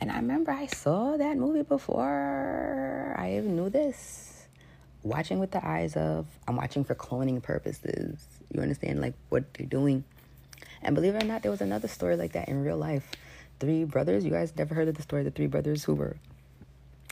And 0.00 0.10
I 0.10 0.16
remember 0.16 0.50
I 0.50 0.66
saw 0.66 1.16
that 1.16 1.36
movie 1.36 1.62
before 1.62 3.14
I 3.18 3.36
even 3.36 3.54
knew 3.54 3.68
this. 3.68 4.46
Watching 5.02 5.38
with 5.38 5.50
the 5.50 5.66
eyes 5.66 5.96
of, 5.96 6.26
I'm 6.48 6.56
watching 6.56 6.84
for 6.84 6.94
cloning 6.94 7.42
purposes. 7.42 8.24
You 8.52 8.62
understand, 8.62 9.00
like, 9.00 9.14
what 9.28 9.52
they're 9.54 9.66
doing. 9.66 10.04
And 10.82 10.94
believe 10.94 11.14
it 11.14 11.22
or 11.22 11.26
not, 11.26 11.42
there 11.42 11.50
was 11.50 11.60
another 11.60 11.88
story 11.88 12.16
like 12.16 12.32
that 12.32 12.48
in 12.48 12.64
real 12.64 12.76
life. 12.76 13.10
Three 13.60 13.84
brothers, 13.84 14.24
you 14.24 14.30
guys 14.30 14.54
never 14.56 14.74
heard 14.74 14.88
of 14.88 14.96
the 14.96 15.02
story, 15.02 15.22
the 15.22 15.30
three 15.30 15.46
brothers 15.46 15.84
who 15.84 15.94
were 15.94 16.16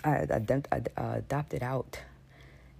uh, 0.04 0.26
adopted 0.30 1.62
out. 1.62 2.00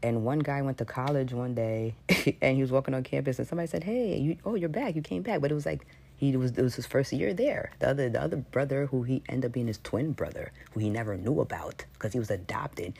And 0.02 0.24
one 0.24 0.38
guy 0.38 0.62
went 0.62 0.78
to 0.78 0.84
college 0.84 1.32
one 1.32 1.54
day 1.54 1.94
and 2.40 2.56
he 2.56 2.62
was 2.62 2.70
walking 2.70 2.94
on 2.94 3.02
campus 3.02 3.38
and 3.38 3.48
somebody 3.48 3.66
said, 3.66 3.82
Hey, 3.82 4.16
you, 4.16 4.36
oh, 4.44 4.54
you're 4.54 4.68
back. 4.68 4.94
You 4.94 5.02
came 5.02 5.22
back. 5.22 5.40
But 5.40 5.50
it 5.50 5.54
was 5.54 5.66
like, 5.66 5.86
he 6.18 6.36
was 6.36 6.50
it 6.50 6.62
was 6.62 6.74
his 6.74 6.84
first 6.86 7.12
year 7.12 7.32
there. 7.32 7.70
The 7.78 7.88
other 7.88 8.10
the 8.10 8.20
other 8.20 8.36
brother 8.36 8.86
who 8.86 9.04
he 9.04 9.22
ended 9.28 9.48
up 9.48 9.52
being 9.52 9.68
his 9.68 9.78
twin 9.78 10.12
brother, 10.12 10.52
who 10.72 10.80
he 10.80 10.90
never 10.90 11.16
knew 11.16 11.40
about 11.40 11.84
because 11.94 12.12
he 12.12 12.18
was 12.18 12.30
adopted. 12.30 12.94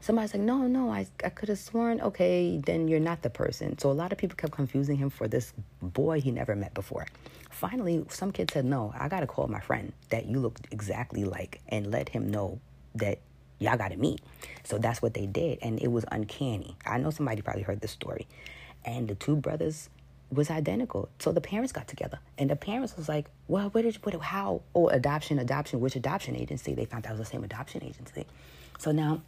Somebody's 0.00 0.32
like, 0.32 0.44
no, 0.44 0.68
no, 0.68 0.92
I, 0.92 1.08
I 1.24 1.30
could 1.30 1.48
have 1.48 1.58
sworn, 1.58 2.00
okay, 2.00 2.60
then 2.64 2.86
you're 2.86 3.00
not 3.00 3.22
the 3.22 3.30
person. 3.30 3.76
So 3.78 3.90
a 3.90 3.92
lot 3.92 4.12
of 4.12 4.18
people 4.18 4.36
kept 4.36 4.52
confusing 4.52 4.96
him 4.96 5.10
for 5.10 5.26
this 5.26 5.52
boy 5.82 6.20
he 6.20 6.30
never 6.30 6.54
met 6.54 6.72
before. 6.72 7.06
Finally, 7.50 8.04
some 8.08 8.30
kid 8.30 8.48
said, 8.52 8.64
no, 8.64 8.94
I 8.96 9.08
got 9.08 9.20
to 9.20 9.26
call 9.26 9.48
my 9.48 9.58
friend 9.58 9.92
that 10.10 10.26
you 10.26 10.38
look 10.38 10.60
exactly 10.70 11.24
like 11.24 11.60
and 11.68 11.90
let 11.90 12.08
him 12.08 12.30
know 12.30 12.60
that 12.94 13.18
y'all 13.58 13.76
got 13.76 13.90
to 13.90 13.96
meet. 13.96 14.20
So 14.62 14.78
that's 14.78 15.02
what 15.02 15.14
they 15.14 15.26
did. 15.26 15.58
And 15.62 15.80
it 15.80 15.88
was 15.88 16.04
uncanny. 16.12 16.76
I 16.86 16.98
know 16.98 17.10
somebody 17.10 17.42
probably 17.42 17.62
heard 17.62 17.80
this 17.80 17.90
story. 17.90 18.28
And 18.84 19.08
the 19.08 19.16
two 19.16 19.34
brothers 19.34 19.90
was 20.30 20.50
identical. 20.50 21.08
So 21.18 21.32
the 21.32 21.40
parents 21.40 21.72
got 21.72 21.88
together, 21.88 22.18
and 22.36 22.50
the 22.50 22.56
parents 22.56 22.96
was 22.96 23.08
like, 23.08 23.26
"Well, 23.46 23.70
what 23.70 23.82
did 23.82 23.96
what, 24.04 24.14
how? 24.20 24.62
Oh, 24.74 24.88
adoption, 24.88 25.38
adoption. 25.38 25.80
Which 25.80 25.96
adoption 25.96 26.36
agency?" 26.36 26.74
They 26.74 26.84
found 26.84 27.06
out 27.06 27.14
it 27.14 27.18
was 27.18 27.28
the 27.28 27.32
same 27.32 27.44
adoption 27.44 27.82
agency. 27.82 28.26
So 28.78 28.92
now, 28.92 29.22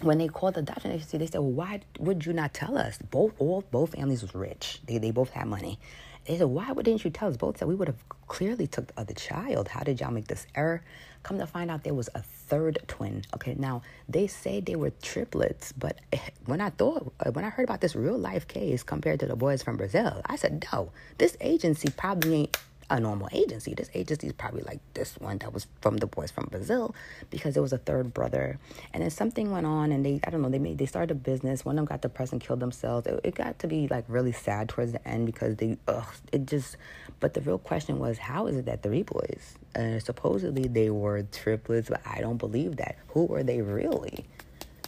when 0.00 0.18
they 0.18 0.28
called 0.28 0.54
the 0.54 0.60
adoption 0.60 0.92
agency, 0.92 1.18
they 1.18 1.26
said, 1.26 1.40
"Well, 1.40 1.52
why 1.52 1.80
would 1.98 2.24
you 2.24 2.32
not 2.32 2.54
tell 2.54 2.76
us? 2.78 2.98
Both 3.10 3.34
all 3.38 3.64
both 3.70 3.94
families 3.94 4.22
was 4.22 4.34
rich. 4.34 4.80
They 4.86 4.98
they 4.98 5.10
both 5.10 5.30
had 5.30 5.46
money." 5.46 5.78
They 6.26 6.38
said, 6.38 6.44
"Why 6.46 6.72
didn't 6.74 7.04
you 7.04 7.10
tell 7.10 7.28
us?" 7.28 7.36
Both 7.36 7.58
said, 7.58 7.68
"We 7.68 7.74
would 7.74 7.88
have 7.88 8.02
clearly 8.26 8.66
took 8.66 8.88
the 8.88 9.00
other 9.00 9.14
child. 9.14 9.68
How 9.68 9.82
did 9.82 10.00
y'all 10.00 10.10
make 10.10 10.28
this 10.28 10.46
error?" 10.54 10.82
Come 11.22 11.38
to 11.38 11.46
find 11.46 11.72
out, 11.72 11.82
there 11.82 11.92
was 11.92 12.08
a 12.14 12.22
third 12.22 12.78
twin. 12.86 13.24
Okay, 13.34 13.56
now 13.58 13.82
they 14.08 14.28
say 14.28 14.60
they 14.60 14.76
were 14.76 14.90
triplets, 15.02 15.72
but 15.72 15.98
when 16.46 16.60
I 16.60 16.70
thought, 16.70 17.12
uh, 17.18 17.32
when 17.32 17.44
I 17.44 17.50
heard 17.50 17.64
about 17.64 17.80
this 17.80 17.96
real 17.96 18.16
life 18.16 18.46
case 18.46 18.84
compared 18.84 19.18
to 19.20 19.26
the 19.26 19.34
boys 19.34 19.60
from 19.60 19.76
Brazil, 19.76 20.22
I 20.26 20.36
said, 20.36 20.64
no, 20.72 20.92
this 21.18 21.36
agency 21.40 21.90
probably 21.90 22.34
ain't 22.34 22.58
a 22.88 23.00
normal 23.00 23.28
agency. 23.32 23.74
This 23.74 23.90
agency 23.94 24.28
is 24.28 24.32
probably 24.32 24.62
like 24.62 24.80
this 24.94 25.16
one 25.18 25.38
that 25.38 25.52
was 25.52 25.66
from 25.80 25.96
the 25.96 26.06
boys 26.06 26.30
from 26.30 26.46
Brazil 26.46 26.94
because 27.30 27.54
there 27.54 27.62
was 27.62 27.72
a 27.72 27.78
third 27.78 28.14
brother. 28.14 28.58
And 28.92 29.02
then 29.02 29.10
something 29.10 29.50
went 29.50 29.66
on 29.66 29.92
and 29.92 30.04
they, 30.04 30.20
I 30.24 30.30
don't 30.30 30.42
know, 30.42 30.48
they 30.48 30.58
made, 30.58 30.78
they 30.78 30.86
started 30.86 31.10
a 31.10 31.14
business. 31.14 31.64
One 31.64 31.74
of 31.74 31.76
them 31.78 31.84
got 31.86 32.02
depressed 32.02 32.32
and 32.32 32.40
killed 32.40 32.60
themselves. 32.60 33.06
It, 33.06 33.20
it 33.24 33.34
got 33.34 33.58
to 33.60 33.68
be 33.68 33.88
like 33.88 34.04
really 34.08 34.32
sad 34.32 34.68
towards 34.68 34.92
the 34.92 35.06
end 35.06 35.26
because 35.26 35.56
they, 35.56 35.78
ugh, 35.88 36.06
it 36.32 36.46
just, 36.46 36.76
but 37.20 37.34
the 37.34 37.40
real 37.40 37.58
question 37.58 37.98
was, 37.98 38.18
how 38.18 38.46
is 38.46 38.56
it 38.56 38.66
that 38.66 38.82
three 38.82 39.02
boys, 39.02 39.56
uh, 39.74 39.98
supposedly 39.98 40.68
they 40.68 40.90
were 40.90 41.22
triplets, 41.32 41.88
but 41.88 42.00
I 42.06 42.20
don't 42.20 42.38
believe 42.38 42.76
that. 42.76 42.96
Who 43.08 43.24
were 43.24 43.42
they 43.42 43.62
really? 43.62 44.26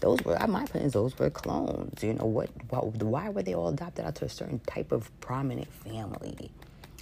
those 0.00 0.22
were, 0.24 0.38
my 0.46 0.62
opinion, 0.64 0.90
those 0.90 1.18
were 1.18 1.30
clones. 1.30 2.02
You 2.02 2.14
know 2.14 2.26
what? 2.26 2.50
Why 2.70 3.30
were 3.30 3.42
they 3.42 3.54
all 3.54 3.68
adopted 3.68 4.04
out 4.04 4.14
to 4.16 4.26
a 4.26 4.28
certain 4.28 4.61
type 4.61 4.92
of 4.92 5.11
prominent 5.20 5.68
family? 5.72 6.50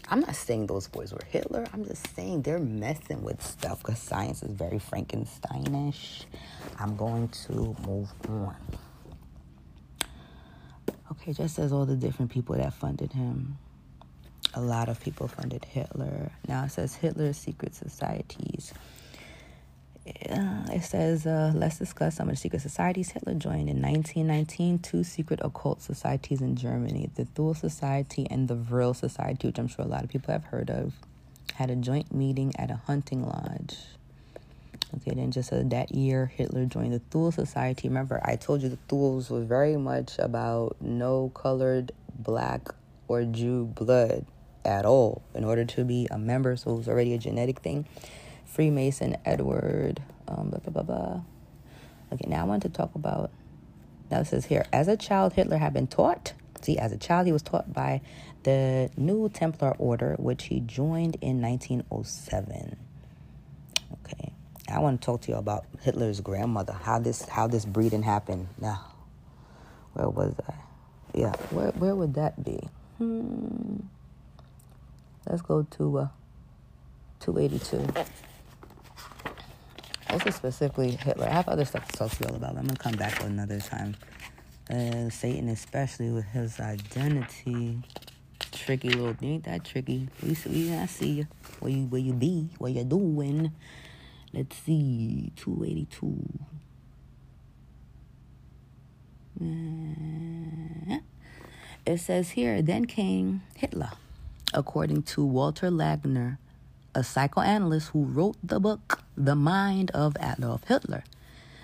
I'm 0.08 0.20
not 0.20 0.36
saying 0.36 0.66
those 0.66 0.86
boys 0.86 1.12
were 1.12 1.24
Hitler. 1.28 1.66
I'm 1.72 1.84
just 1.84 2.14
saying 2.14 2.42
they're 2.42 2.60
messing 2.60 3.22
with 3.22 3.42
stuff 3.42 3.82
because 3.82 3.98
science 3.98 4.42
is 4.42 4.52
very 4.52 4.78
Frankensteinish. 4.78 6.26
I'm 6.78 6.96
going 6.96 7.28
to 7.28 7.76
move 7.84 8.12
on. 8.28 8.56
Okay, 11.12 11.32
just 11.32 11.58
as 11.58 11.72
all 11.72 11.86
the 11.86 11.96
different 11.96 12.30
people 12.30 12.54
that 12.54 12.72
funded 12.72 13.12
him. 13.12 13.58
A 14.54 14.60
lot 14.60 14.88
of 14.88 15.00
people 15.00 15.26
funded 15.28 15.64
Hitler. 15.64 16.30
Now 16.46 16.64
it 16.64 16.70
says 16.70 16.94
Hitler's 16.94 17.36
secret 17.36 17.74
societies 17.74 18.72
it 20.06 20.84
says, 20.84 21.26
uh, 21.26 21.52
let's 21.54 21.78
discuss 21.78 22.16
some 22.16 22.28
of 22.28 22.34
the 22.34 22.40
secret 22.40 22.62
societies 22.62 23.10
Hitler 23.10 23.34
joined 23.34 23.68
in 23.68 23.82
1919. 23.82 24.78
Two 24.78 25.02
secret 25.02 25.40
occult 25.42 25.82
societies 25.82 26.40
in 26.40 26.56
Germany 26.56 27.10
the 27.14 27.24
Thule 27.24 27.54
Society 27.54 28.26
and 28.30 28.48
the 28.48 28.54
Vril 28.54 28.94
Society, 28.94 29.48
which 29.48 29.58
I'm 29.58 29.68
sure 29.68 29.84
a 29.84 29.88
lot 29.88 30.04
of 30.04 30.10
people 30.10 30.32
have 30.32 30.44
heard 30.44 30.70
of, 30.70 30.92
had 31.54 31.70
a 31.70 31.76
joint 31.76 32.14
meeting 32.14 32.52
at 32.58 32.70
a 32.70 32.76
hunting 32.86 33.26
lodge. 33.26 33.76
Okay, 34.96 35.14
then 35.14 35.32
just 35.32 35.52
uh, 35.52 35.62
that 35.64 35.92
year, 35.92 36.26
Hitler 36.26 36.64
joined 36.66 36.92
the 36.92 37.00
Thule 37.10 37.32
Society. 37.32 37.88
Remember, 37.88 38.20
I 38.24 38.36
told 38.36 38.62
you 38.62 38.68
the 38.68 38.78
Thules 38.88 39.30
was 39.30 39.44
very 39.44 39.76
much 39.76 40.18
about 40.18 40.76
no 40.80 41.30
colored 41.34 41.92
black 42.18 42.68
or 43.08 43.24
Jew 43.24 43.64
blood 43.64 44.26
at 44.64 44.84
all 44.84 45.22
in 45.34 45.44
order 45.44 45.64
to 45.64 45.84
be 45.84 46.06
a 46.10 46.18
member. 46.18 46.56
So 46.56 46.72
it 46.72 46.76
was 46.76 46.88
already 46.88 47.14
a 47.14 47.18
genetic 47.18 47.60
thing. 47.60 47.86
Freemason 48.46 49.16
Edward. 49.24 50.02
Um, 50.26 50.50
blah, 50.50 50.60
blah, 50.60 50.82
blah, 50.82 50.82
blah. 50.82 51.20
Okay, 52.12 52.26
now 52.28 52.42
I 52.42 52.44
want 52.44 52.62
to 52.62 52.68
talk 52.68 52.94
about. 52.94 53.30
Now 54.10 54.20
it 54.20 54.26
says 54.26 54.46
here, 54.46 54.64
as 54.72 54.88
a 54.88 54.96
child, 54.96 55.34
Hitler 55.34 55.58
had 55.58 55.74
been 55.74 55.88
taught 55.88 56.32
See, 56.66 56.78
as 56.78 56.92
a 56.92 56.96
child, 56.96 57.26
he 57.26 57.32
was 57.32 57.42
taught 57.42 57.72
by 57.72 58.00
the 58.42 58.90
New 58.96 59.28
Templar 59.28 59.76
Order, 59.78 60.16
which 60.18 60.44
he 60.44 60.60
joined 60.60 61.16
in 61.20 61.40
1907. 61.40 62.76
Okay, 64.02 64.32
I 64.68 64.78
want 64.80 65.00
to 65.00 65.06
talk 65.06 65.20
to 65.22 65.32
you 65.32 65.38
about 65.38 65.64
Hitler's 65.82 66.20
grandmother, 66.20 66.72
how 66.72 66.98
this 66.98 67.22
how 67.28 67.46
this 67.46 67.64
breeding 67.64 68.02
happened. 68.02 68.48
Now, 68.60 68.84
where 69.92 70.08
was 70.08 70.34
I? 70.48 70.54
Yeah, 71.14 71.34
where 71.50 71.70
where 71.72 71.94
would 71.94 72.14
that 72.14 72.42
be? 72.42 72.58
Hmm. 72.98 73.76
Let's 75.28 75.42
go 75.42 75.66
to 75.70 75.98
uh, 75.98 76.08
282. 77.20 78.04
Is 80.12 80.34
specifically 80.34 80.92
Hitler. 80.92 81.26
I 81.26 81.30
have 81.30 81.48
other 81.48 81.64
stuff 81.64 81.86
to 81.88 81.98
talk 81.98 82.10
to 82.12 82.24
you 82.24 82.30
all 82.30 82.36
about. 82.36 82.56
I'm 82.56 82.66
gonna 82.66 82.78
come 82.78 82.94
back 82.94 83.22
another 83.22 83.60
time. 83.60 83.96
Uh, 84.70 85.10
Satan, 85.10 85.48
especially 85.48 86.10
with 86.10 86.24
his 86.26 86.58
identity, 86.58 87.78
tricky 88.52 88.88
little. 88.90 89.14
thing. 89.14 89.34
Ain't 89.34 89.44
that 89.44 89.64
tricky? 89.64 90.08
We 90.22 90.34
see. 90.34 90.72
I 90.74 90.86
see 90.86 91.10
you. 91.10 91.26
Where 91.60 91.70
you 91.70 91.86
where 91.86 92.00
you 92.00 92.12
be? 92.12 92.48
What 92.58 92.72
you 92.72 92.84
doing? 92.84 93.52
Let's 94.32 94.56
see. 94.56 95.32
282. 95.36 96.22
Uh, 99.38 100.98
it 101.84 101.98
says 101.98 102.30
here, 102.30 102.62
then 102.62 102.86
came 102.86 103.42
Hitler, 103.54 103.90
according 104.54 105.02
to 105.02 105.24
Walter 105.24 105.70
Langer 105.70 106.38
a 106.96 107.04
psychoanalyst 107.04 107.90
who 107.90 108.04
wrote 108.04 108.36
the 108.42 108.58
book 108.58 109.02
The 109.18 109.36
Mind 109.36 109.90
of 109.90 110.16
Adolf 110.18 110.64
Hitler. 110.64 111.04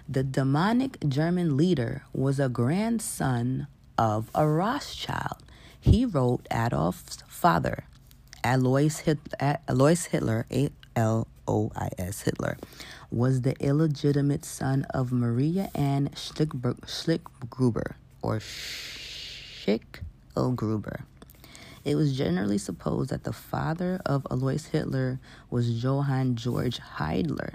The 0.06 0.22
demonic 0.22 1.08
German 1.08 1.56
leader 1.56 2.02
was 2.12 2.38
a 2.38 2.50
grandson 2.50 3.66
of 3.96 4.30
a 4.34 4.46
Rothschild. 4.46 5.42
He 5.80 6.04
wrote 6.04 6.46
Adolf's 6.50 7.22
father, 7.28 7.84
Alois 8.44 8.98
Hitler, 8.98 9.56
Alois 9.66 10.04
Hitler 10.04 10.44
A 10.52 10.68
L 10.94 11.26
O 11.48 11.72
I 11.74 11.88
S 11.96 12.20
Hitler, 12.20 12.58
was 13.10 13.40
the 13.40 13.56
illegitimate 13.58 14.44
son 14.44 14.84
of 14.90 15.12
Maria 15.12 15.70
Ann 15.74 16.10
Schlickgruber 16.14 17.94
or 18.20 18.38
Schicklgruber. 18.38 21.04
It 21.84 21.96
was 21.96 22.16
generally 22.16 22.58
supposed 22.58 23.10
that 23.10 23.24
the 23.24 23.32
father 23.32 24.00
of 24.06 24.26
Alois 24.30 24.66
Hitler 24.70 25.18
was 25.50 25.82
Johann 25.82 26.36
George 26.36 26.78
Heidler. 26.78 27.54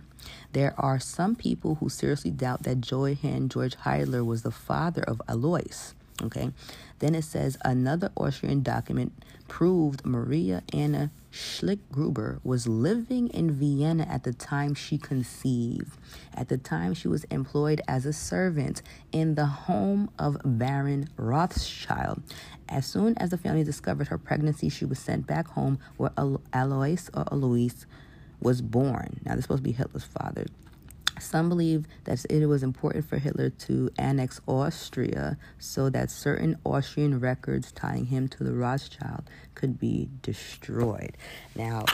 There 0.53 0.73
are 0.77 0.99
some 0.99 1.35
people 1.35 1.75
who 1.75 1.89
seriously 1.89 2.31
doubt 2.31 2.63
that 2.63 2.89
Johann 2.89 3.49
George 3.49 3.75
Heidler 3.75 4.25
was 4.25 4.41
the 4.41 4.51
father 4.51 5.03
of 5.03 5.21
Alois. 5.27 5.93
Okay. 6.21 6.51
Then 6.99 7.15
it 7.15 7.23
says 7.23 7.57
another 7.63 8.11
Austrian 8.17 8.63
document 8.63 9.13
proved 9.47 10.05
Maria 10.05 10.63
Anna 10.73 11.11
Schlickgruber 11.37 12.39
was 12.43 12.67
living 12.67 13.27
in 13.27 13.51
Vienna 13.51 14.07
at 14.09 14.23
the 14.23 14.33
time 14.33 14.73
she 14.73 14.97
conceived. 14.97 15.95
At 16.33 16.49
the 16.49 16.57
time, 16.57 16.95
she 16.95 17.07
was 17.07 17.25
employed 17.25 17.79
as 17.87 18.07
a 18.07 18.13
servant 18.13 18.81
in 19.11 19.35
the 19.35 19.45
home 19.45 20.09
of 20.17 20.37
Baron 20.43 21.09
Rothschild. 21.15 22.23
As 22.67 22.87
soon 22.87 23.15
as 23.19 23.29
the 23.29 23.37
family 23.37 23.63
discovered 23.63 24.07
her 24.07 24.17
pregnancy, 24.17 24.67
she 24.69 24.85
was 24.85 24.97
sent 24.97 25.27
back 25.27 25.47
home 25.49 25.77
where 25.97 26.11
Alois 26.17 27.09
or 27.13 27.25
Alois 27.27 27.85
was 28.41 28.61
born. 28.63 29.19
Now, 29.23 29.31
this 29.31 29.39
is 29.39 29.43
supposed 29.43 29.59
to 29.59 29.69
be 29.69 29.71
Hitler's 29.73 30.03
father. 30.05 30.47
Some 31.19 31.49
believe 31.49 31.85
that 32.05 32.25
it 32.29 32.45
was 32.45 32.63
important 32.63 33.07
for 33.07 33.17
Hitler 33.17 33.49
to 33.49 33.89
annex 33.97 34.39
Austria 34.47 35.37
so 35.59 35.89
that 35.89 36.11
certain 36.11 36.57
Austrian 36.65 37.19
records 37.19 37.71
tying 37.71 38.05
him 38.05 38.27
to 38.29 38.43
the 38.43 38.53
Rothschild 38.53 39.23
could 39.55 39.79
be 39.79 40.09
destroyed. 40.21 41.15
Now, 41.55 41.85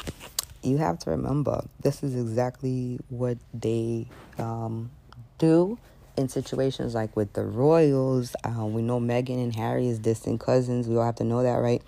you 0.61 0.77
have 0.77 0.99
to 0.99 1.11
remember, 1.11 1.65
this 1.81 2.03
is 2.03 2.15
exactly 2.15 2.99
what 3.09 3.37
they 3.53 4.07
um, 4.37 4.91
do 5.37 5.77
in 6.17 6.29
situations 6.29 6.93
like 6.93 7.15
with 7.15 7.33
the 7.33 7.43
royals. 7.43 8.35
Um, 8.43 8.73
we 8.73 8.81
know 8.81 8.99
Meghan 8.99 9.41
and 9.41 9.55
Harry 9.55 9.87
is 9.87 9.99
distant 9.99 10.39
cousins. 10.39 10.87
We 10.87 10.97
all 10.97 11.05
have 11.05 11.15
to 11.15 11.23
know 11.23 11.43
that, 11.43 11.55
right? 11.55 11.81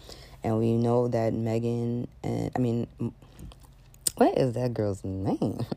And 0.43 0.59
we 0.59 0.73
know 0.73 1.07
that 1.07 1.33
Meghan 1.33 2.07
and 2.23 2.51
I 2.55 2.59
mean, 2.59 2.88
what 4.15 4.38
is 4.38 4.53
that 4.53 4.73
girl's 4.73 5.03
name? 5.03 5.65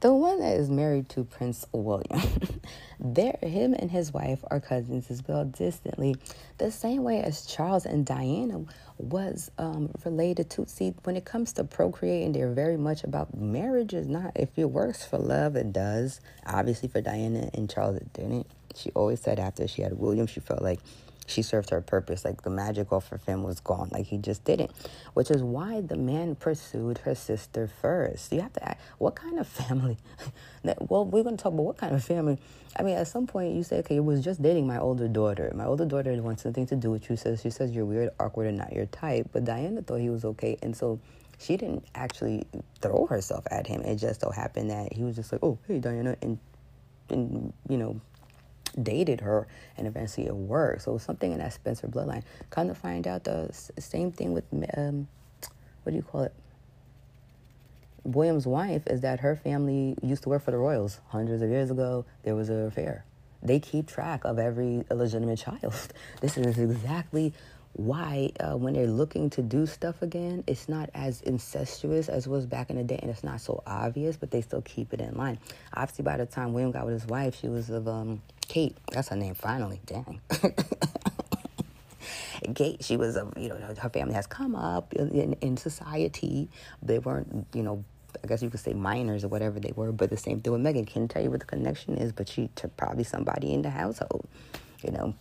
the 0.00 0.12
one 0.12 0.40
that 0.40 0.56
is 0.56 0.70
married 0.70 1.08
to 1.10 1.24
Prince 1.24 1.66
William. 1.72 2.22
there, 3.00 3.38
him 3.42 3.74
and 3.74 3.90
his 3.90 4.12
wife 4.12 4.44
are 4.50 4.60
cousins 4.60 5.10
as 5.10 5.26
well, 5.26 5.44
distantly, 5.44 6.16
the 6.58 6.70
same 6.70 7.02
way 7.02 7.20
as 7.20 7.46
Charles 7.46 7.84
and 7.84 8.06
Diana 8.06 8.64
was 8.98 9.50
um, 9.58 9.90
related 10.04 10.50
to. 10.50 10.66
See, 10.66 10.94
when 11.04 11.16
it 11.16 11.24
comes 11.24 11.52
to 11.54 11.64
procreating, 11.64 12.32
they're 12.32 12.52
very 12.52 12.76
much 12.76 13.04
about 13.04 13.36
marriage. 13.36 13.94
Is 13.94 14.06
not 14.06 14.32
if 14.36 14.50
it 14.56 14.70
works 14.70 15.04
for 15.04 15.18
love, 15.18 15.56
it 15.56 15.72
does. 15.72 16.20
Obviously, 16.46 16.88
for 16.88 17.00
Diana 17.00 17.50
and 17.54 17.68
Charles, 17.68 17.96
it 17.96 18.12
didn't. 18.12 18.46
She 18.74 18.90
always 18.90 19.20
said 19.20 19.40
after 19.40 19.66
she 19.66 19.82
had 19.82 19.98
William, 19.98 20.26
she 20.26 20.40
felt 20.40 20.62
like 20.62 20.80
she 21.28 21.42
served 21.42 21.70
her 21.70 21.80
purpose. 21.80 22.24
Like 22.24 22.42
the 22.42 22.50
magic 22.50 22.92
off 22.92 23.08
her 23.08 23.20
him 23.26 23.42
was 23.42 23.60
gone. 23.60 23.90
Like 23.92 24.06
he 24.06 24.18
just 24.18 24.44
didn't. 24.44 24.70
Which 25.14 25.30
is 25.30 25.42
why 25.42 25.80
the 25.80 25.96
man 25.96 26.34
pursued 26.34 26.98
her 26.98 27.14
sister 27.14 27.68
first. 27.68 28.32
You 28.32 28.40
have 28.40 28.52
to 28.54 28.68
ask, 28.68 28.78
what 28.98 29.14
kind 29.14 29.38
of 29.38 29.46
family? 29.46 29.98
well, 30.80 31.04
we're 31.04 31.22
going 31.22 31.36
to 31.36 31.42
talk 31.42 31.52
about 31.52 31.64
what 31.64 31.76
kind 31.76 31.94
of 31.94 32.02
family. 32.02 32.38
I 32.76 32.82
mean, 32.82 32.96
at 32.96 33.08
some 33.08 33.26
point 33.26 33.54
you 33.54 33.62
say, 33.62 33.78
okay, 33.78 33.96
it 33.96 34.04
was 34.04 34.24
just 34.24 34.42
dating 34.42 34.66
my 34.66 34.78
older 34.78 35.08
daughter. 35.08 35.52
My 35.54 35.64
older 35.64 35.84
daughter 35.84 36.10
wants 36.22 36.42
something 36.42 36.66
to 36.66 36.76
do 36.76 36.90
with 36.90 37.08
you. 37.10 37.16
Says 37.16 37.42
she 37.42 37.50
says 37.50 37.72
you're 37.72 37.84
weird, 37.84 38.10
awkward, 38.18 38.46
and 38.46 38.58
not 38.58 38.72
your 38.72 38.86
type. 38.86 39.28
But 39.32 39.44
Diana 39.44 39.82
thought 39.82 40.00
he 40.00 40.10
was 40.10 40.24
okay, 40.24 40.56
and 40.62 40.76
so 40.76 41.00
she 41.38 41.56
didn't 41.56 41.84
actually 41.94 42.46
throw 42.80 43.06
herself 43.06 43.44
at 43.50 43.66
him. 43.66 43.82
It 43.82 43.96
just 43.96 44.20
so 44.20 44.30
happened 44.30 44.70
that 44.70 44.92
he 44.92 45.02
was 45.04 45.16
just 45.16 45.32
like, 45.32 45.42
oh, 45.42 45.58
hey, 45.66 45.78
Diana, 45.78 46.16
and 46.22 46.38
and 47.10 47.52
you 47.68 47.78
know 47.78 48.00
dated 48.82 49.20
her 49.20 49.46
and 49.76 49.86
eventually 49.86 50.26
it 50.26 50.34
worked. 50.34 50.82
So 50.82 50.96
it 50.96 51.00
something 51.00 51.32
in 51.32 51.38
that 51.38 51.52
Spencer 51.52 51.86
bloodline. 51.88 52.22
Come 52.50 52.68
to 52.68 52.74
find 52.74 53.06
out, 53.06 53.24
the 53.24 53.50
same 53.78 54.12
thing 54.12 54.32
with, 54.32 54.44
um, 54.76 55.08
what 55.82 55.90
do 55.90 55.96
you 55.96 56.02
call 56.02 56.22
it? 56.22 56.34
William's 58.04 58.46
wife 58.46 58.86
is 58.86 59.02
that 59.02 59.20
her 59.20 59.36
family 59.36 59.96
used 60.02 60.22
to 60.22 60.28
work 60.28 60.42
for 60.42 60.50
the 60.50 60.56
Royals 60.56 61.00
hundreds 61.08 61.42
of 61.42 61.50
years 61.50 61.70
ago. 61.70 62.06
There 62.22 62.34
was 62.34 62.48
an 62.48 62.66
affair. 62.66 63.04
They 63.42 63.60
keep 63.60 63.86
track 63.86 64.24
of 64.24 64.38
every 64.38 64.84
illegitimate 64.90 65.38
child. 65.38 65.74
This 66.20 66.36
is 66.36 66.58
exactly 66.58 67.32
why 67.78 68.32
uh, 68.40 68.56
when 68.56 68.74
they're 68.74 68.88
looking 68.88 69.30
to 69.30 69.40
do 69.40 69.64
stuff 69.64 70.02
again, 70.02 70.42
it's 70.48 70.68
not 70.68 70.90
as 70.94 71.20
incestuous 71.22 72.08
as 72.08 72.26
was 72.26 72.44
back 72.44 72.70
in 72.70 72.76
the 72.76 72.82
day, 72.82 72.98
and 73.00 73.08
it's 73.08 73.22
not 73.22 73.40
so 73.40 73.62
obvious, 73.66 74.16
but 74.16 74.32
they 74.32 74.40
still 74.40 74.62
keep 74.62 74.92
it 74.92 75.00
in 75.00 75.16
line. 75.16 75.38
Obviously, 75.74 76.02
by 76.02 76.16
the 76.16 76.26
time 76.26 76.52
William 76.52 76.72
got 76.72 76.86
with 76.86 76.94
his 76.94 77.06
wife, 77.06 77.38
she 77.38 77.46
was 77.46 77.70
of 77.70 77.86
um, 77.86 78.20
Kate. 78.48 78.76
That's 78.90 79.08
her 79.10 79.16
name. 79.16 79.34
Finally, 79.34 79.80
dang. 79.86 80.20
Kate, 82.54 82.82
she 82.82 82.96
was 82.96 83.14
a 83.16 83.30
you 83.36 83.48
know 83.48 83.56
her 83.80 83.88
family 83.90 84.14
has 84.14 84.26
come 84.26 84.56
up 84.56 84.92
in, 84.94 85.34
in 85.34 85.56
society. 85.56 86.48
They 86.82 86.98
weren't 86.98 87.46
you 87.54 87.62
know 87.62 87.84
I 88.24 88.26
guess 88.26 88.42
you 88.42 88.50
could 88.50 88.58
say 88.58 88.72
minors 88.72 89.22
or 89.22 89.28
whatever 89.28 89.60
they 89.60 89.72
were, 89.76 89.92
but 89.92 90.10
the 90.10 90.16
same 90.16 90.40
thing 90.40 90.52
with 90.52 90.62
Meghan. 90.62 90.84
Can't 90.84 91.08
tell 91.08 91.22
you 91.22 91.30
what 91.30 91.38
the 91.40 91.46
connection 91.46 91.96
is, 91.96 92.10
but 92.10 92.28
she 92.28 92.50
took 92.56 92.76
probably 92.76 93.04
somebody 93.04 93.52
in 93.52 93.62
the 93.62 93.70
household. 93.70 94.26
You 94.82 94.90
know, 94.90 95.14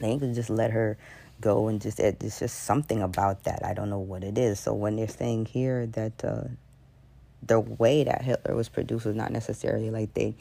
they 0.00 0.08
ain't 0.08 0.34
just 0.34 0.50
let 0.50 0.72
her 0.72 0.98
go 1.40 1.68
and 1.68 1.80
just 1.80 1.98
it's 2.00 2.38
just 2.38 2.64
something 2.64 3.02
about 3.02 3.44
that. 3.44 3.64
I 3.64 3.74
don't 3.74 3.90
know 3.90 3.98
what 3.98 4.24
it 4.24 4.38
is. 4.38 4.60
So 4.60 4.74
when 4.74 4.96
they're 4.96 5.08
saying 5.08 5.46
here 5.46 5.86
that 5.86 6.24
uh, 6.24 6.44
the 7.42 7.60
way 7.60 8.04
that 8.04 8.22
Hitler 8.22 8.54
was 8.54 8.68
produced 8.68 9.06
was 9.06 9.16
not 9.16 9.32
necessarily 9.32 9.90
like 9.90 10.14
they 10.14 10.34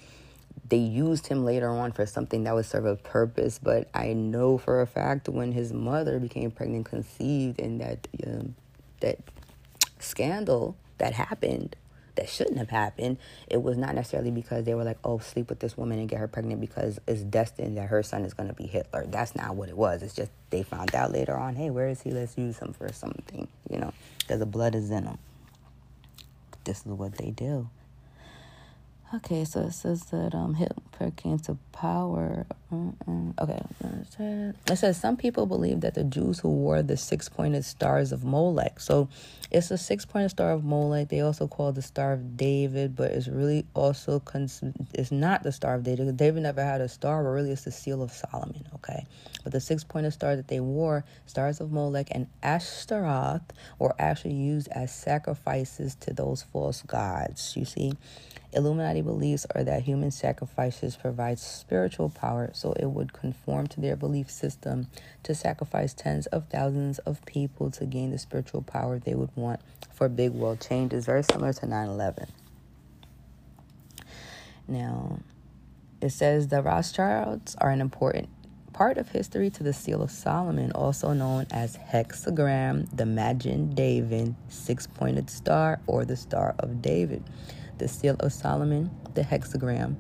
they 0.68 0.78
used 0.78 1.28
him 1.28 1.46
later 1.46 1.70
on 1.70 1.92
for 1.92 2.06
something 2.06 2.44
that 2.44 2.54
would 2.54 2.66
serve 2.66 2.86
a 2.86 2.96
purpose. 2.96 3.60
But 3.62 3.90
I 3.94 4.14
know 4.14 4.58
for 4.58 4.82
a 4.82 4.88
fact 4.88 5.30
when 5.30 5.52
his 5.52 5.74
mother 5.74 6.20
became 6.20 6.52
pregnant, 6.52 6.86
conceived, 6.86 7.60
and 7.60 7.82
that 7.82 8.08
um, 8.26 8.56
that 9.00 9.20
scandal 10.00 10.76
that 10.98 11.14
happened 11.14 11.76
that 12.20 12.30
shouldn't 12.30 12.58
have 12.58 12.70
happened. 12.70 13.18
It 13.48 13.64
was 13.64 13.78
not 13.78 13.96
necessarily 13.96 14.32
because 14.32 14.66
they 14.66 14.76
were 14.76 14.84
like, 14.84 14.98
oh, 15.06 15.20
sleep 15.20 15.50
with 15.50 15.60
this 15.60 15.78
woman 15.78 16.00
and 16.00 16.10
get 16.10 16.20
her 16.20 16.28
pregnant 16.28 16.60
because 16.60 17.00
it's 17.08 17.22
destined 17.22 17.78
that 17.78 17.88
her 17.88 18.04
son 18.04 18.26
is 18.26 18.34
going 18.34 18.50
to 18.50 18.56
be 18.56 18.68
Hitler. 18.68 19.06
That's 19.08 19.36
not 19.36 19.56
what 19.56 19.70
it 19.70 19.78
was. 19.78 20.04
It's 20.04 20.14
just 20.14 20.32
they 20.50 20.64
found 20.64 20.94
out 20.94 21.12
later 21.12 21.38
on, 21.38 21.56
hey, 21.56 21.70
where 21.70 21.88
is 21.88 22.02
he? 22.02 22.12
Let's 22.12 22.38
use 22.38 22.60
him 22.60 22.74
for 22.74 22.92
something, 22.92 23.48
you 23.70 23.80
know, 23.80 23.94
because 24.20 24.40
the 24.40 24.46
blood 24.46 24.76
is 24.76 24.92
in 24.92 25.06
him. 25.06 25.18
This 26.66 26.80
is 26.80 26.92
what 26.92 27.18
they 27.18 27.32
do. 27.32 27.70
Okay, 29.12 29.44
so 29.44 29.62
it 29.62 29.72
says 29.72 30.04
that 30.12 30.36
um, 30.36 30.54
Hitler 30.54 31.10
came 31.16 31.40
to 31.40 31.58
power. 31.72 32.46
Okay, 33.40 33.60
it 34.68 34.76
says 34.76 35.00
some 35.00 35.18
people 35.18 35.48
believe 35.48 35.82
that 35.82 35.96
the 35.96 36.04
Jews 36.04 36.38
who 36.38 36.50
wore 36.50 36.84
the 36.84 36.96
six-pointed 36.96 37.66
stars 37.66 38.12
of 38.12 38.24
Molech. 38.24 38.80
So 38.80 39.10
it's 39.50 39.72
a 39.72 39.80
six-pointed 39.80 40.30
star 40.30 40.52
of 40.52 40.64
Molech. 40.64 41.10
They 41.10 41.22
also 41.22 41.48
call 41.48 41.72
the 41.72 41.82
Star 41.82 42.14
of 42.14 42.38
David, 42.38 42.96
but 42.96 43.12
it's 43.12 43.28
really 43.28 43.66
also 43.74 44.20
cons- 44.20 44.62
it's 44.94 45.12
not 45.12 45.42
the 45.42 45.52
Star 45.52 45.74
of 45.74 45.82
David. 45.82 46.16
David 46.16 46.44
never 46.44 46.64
had 46.64 46.80
a 46.80 46.88
star, 46.88 47.24
but 47.24 47.30
really 47.30 47.50
it's 47.50 47.64
the 47.64 47.72
seal 47.72 48.04
of 48.04 48.12
Solomon. 48.12 48.64
Okay, 48.76 49.08
but 49.44 49.52
the 49.52 49.60
six-pointed 49.60 50.14
star 50.14 50.36
that 50.36 50.50
they 50.50 50.60
wore, 50.60 51.04
stars 51.26 51.60
of 51.62 51.72
Molech 51.72 52.10
and 52.12 52.28
Ashtaroth, 52.44 53.42
were 53.80 53.96
actually 53.98 54.36
used 54.36 54.68
as 54.68 54.94
sacrifices 54.94 55.96
to 56.02 56.14
those 56.14 56.44
false 56.44 56.84
gods. 56.84 57.56
You 57.58 57.66
see. 57.66 57.94
Illuminati 58.52 59.02
beliefs 59.02 59.46
are 59.54 59.64
that 59.64 59.84
human 59.84 60.10
sacrifices 60.10 60.96
provide 60.96 61.38
spiritual 61.38 62.10
power, 62.10 62.50
so 62.54 62.74
it 62.74 62.88
would 62.88 63.14
conform 63.14 63.68
to 63.68 63.80
their 63.80 63.96
belief 63.96 64.30
system 64.32 64.88
to 65.22 65.36
sacrifice 65.36 65.94
tens 65.94 66.26
of 66.28 66.48
thousands 66.50 66.98
of 67.00 67.24
people 67.26 67.70
to 67.70 67.86
gain 67.86 68.10
the 68.10 68.18
spiritual 68.18 68.64
power 68.64 68.98
they 68.98 69.14
would 69.14 69.30
want 69.36 69.60
for 69.94 70.10
big 70.10 70.32
world 70.32 70.60
change. 70.60 70.92
changes, 70.92 71.06
very 71.06 71.24
similar 71.24 71.54
to 71.54 71.66
9 71.68 71.90
11. 71.90 72.28
Now, 74.68 75.20
it 76.02 76.10
says 76.10 76.48
the 76.48 76.62
Rothschilds 76.62 77.56
are 77.60 77.70
an 77.70 77.82
important 77.82 78.30
part 78.74 78.98
of 78.98 79.10
history 79.10 79.50
to 79.52 79.64
the 79.64 79.74
Seal 79.74 80.02
of 80.02 80.10
Solomon, 80.10 80.72
also 80.72 81.14
known 81.14 81.46
as 81.52 81.76
hexagram, 81.76 82.88
the 82.96 83.06
Magen 83.06 83.76
David, 83.76 84.34
six 84.48 84.88
pointed 84.88 85.30
star, 85.30 85.80
or 85.86 86.06
the 86.06 86.16
Star 86.16 86.56
of 86.60 86.82
David 86.82 87.24
the 87.80 87.88
seal 87.88 88.16
of 88.20 88.32
Solomon, 88.32 88.92
the 89.16 89.22
hexagram, 89.22 89.96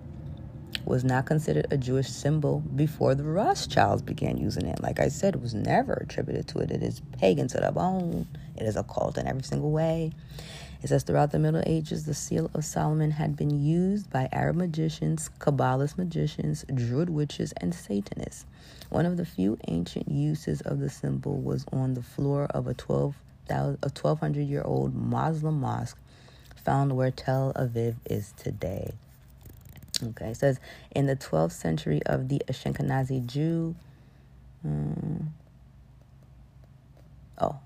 was 0.86 1.04
not 1.04 1.26
considered 1.26 1.68
a 1.72 1.78
Jewish 1.78 2.10
symbol 2.10 2.60
before 2.76 3.16
the 3.16 3.24
Rothschilds 3.24 4.02
began 4.02 4.38
using 4.38 4.66
it. 4.66 4.82
Like 4.82 5.00
I 5.00 5.08
said, 5.08 5.36
it 5.36 5.42
was 5.42 5.54
never 5.54 5.94
attributed 5.94 6.48
to 6.50 6.60
it. 6.60 6.72
It 6.72 6.84
is 6.84 7.02
pagan 7.18 7.48
to 7.50 7.60
the 7.60 7.72
bone. 7.72 8.28
It 8.56 8.64
is 8.64 8.76
occult 8.76 9.18
in 9.18 9.28
every 9.28 9.44
single 9.44 9.72
way. 9.72 10.12
It 10.82 10.88
says 10.88 11.04
throughout 11.04 11.32
the 11.32 11.40
Middle 11.40 11.64
Ages, 11.66 12.06
the 12.06 12.14
seal 12.14 12.50
of 12.54 12.64
Solomon 12.64 13.12
had 13.12 13.36
been 13.36 13.62
used 13.64 14.10
by 14.10 14.30
Arab 14.32 14.56
magicians, 14.56 15.30
Kabbalist 15.40 15.98
magicians, 15.98 16.64
Druid 16.74 17.10
witches, 17.10 17.54
and 17.58 17.76
Satanists. 17.76 18.46
One 18.90 19.06
of 19.06 19.18
the 19.18 19.26
few 19.26 19.58
ancient 19.68 20.10
uses 20.10 20.62
of 20.62 20.80
the 20.80 20.90
symbol 20.90 21.36
was 21.42 21.66
on 21.74 21.96
the 21.96 22.02
floor 22.02 22.46
of 22.46 22.68
a 22.68 22.74
12, 22.74 23.16
a 23.50 23.56
1200 23.82 24.42
year 24.42 24.62
old 24.64 24.96
Muslim 24.96 25.60
mosque 25.60 25.98
found 26.60 26.95
where 26.95 27.12
Tel 27.12 27.53
Aviv 27.55 27.95
is 28.05 28.34
today. 28.38 28.93
Okay, 30.03 30.28
it 30.28 30.38
says 30.38 30.60
in 30.91 31.07
the 31.07 31.16
12th 31.16 31.51
century 31.51 32.01
of 32.05 32.30
the 32.30 32.41
Ashkenazi 32.47 33.26
Jew. 33.26 33.76
Um, 34.64 35.34
oh. 37.39 37.60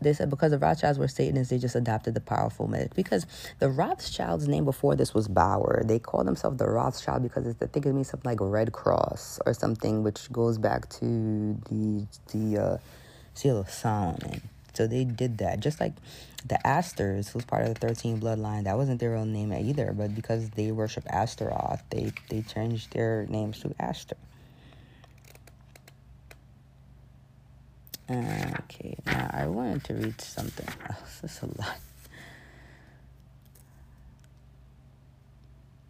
They 0.00 0.12
said 0.12 0.28
because 0.28 0.50
the 0.50 0.58
Rothschilds 0.58 0.98
were 0.98 1.08
Satanists, 1.08 1.50
they 1.50 1.58
just 1.58 1.74
adopted 1.74 2.14
the 2.14 2.20
powerful 2.20 2.68
myth. 2.68 2.92
Because 2.94 3.26
the 3.58 3.70
Rothschilds' 3.70 4.46
name 4.46 4.64
before 4.64 4.94
this 4.94 5.14
was 5.14 5.26
Bauer. 5.26 5.82
They 5.84 5.98
call 5.98 6.22
themselves 6.22 6.58
the 6.58 6.68
Rothschild 6.68 7.22
because 7.22 7.46
it's, 7.46 7.60
I 7.62 7.66
think 7.66 7.86
it 7.86 7.92
means 7.92 8.10
something 8.10 8.30
like 8.30 8.38
Red 8.40 8.72
Cross 8.72 9.40
or 9.46 9.54
something, 9.54 10.02
which 10.02 10.30
goes 10.30 10.58
back 10.58 10.88
to 10.90 11.58
the 11.68 12.06
the 12.32 12.58
uh, 12.62 12.78
Seal 13.34 13.58
of 13.58 13.70
Solomon. 13.70 14.42
So 14.74 14.86
they 14.86 15.04
did 15.04 15.38
that. 15.38 15.60
Just 15.60 15.80
like 15.80 15.94
the 16.46 16.64
Astors, 16.66 17.28
who's 17.28 17.44
part 17.44 17.66
of 17.66 17.74
the 17.74 17.88
13 17.88 18.20
bloodline, 18.20 18.64
that 18.64 18.76
wasn't 18.76 19.00
their 19.00 19.12
real 19.12 19.24
name 19.24 19.52
either, 19.52 19.92
but 19.92 20.14
because 20.14 20.50
they 20.50 20.70
worship 20.70 21.04
Astaroth, 21.10 21.82
they, 21.90 22.12
they 22.28 22.42
changed 22.42 22.92
their 22.92 23.26
names 23.28 23.60
to 23.60 23.74
Astor. 23.80 24.16
Okay, 28.08 28.96
now 29.04 29.28
I 29.32 29.46
wanted 29.46 29.82
to 29.84 29.94
read 29.94 30.20
something 30.20 30.68
else. 30.88 31.18
That's 31.22 31.42
a 31.42 31.46
lot. 31.46 31.78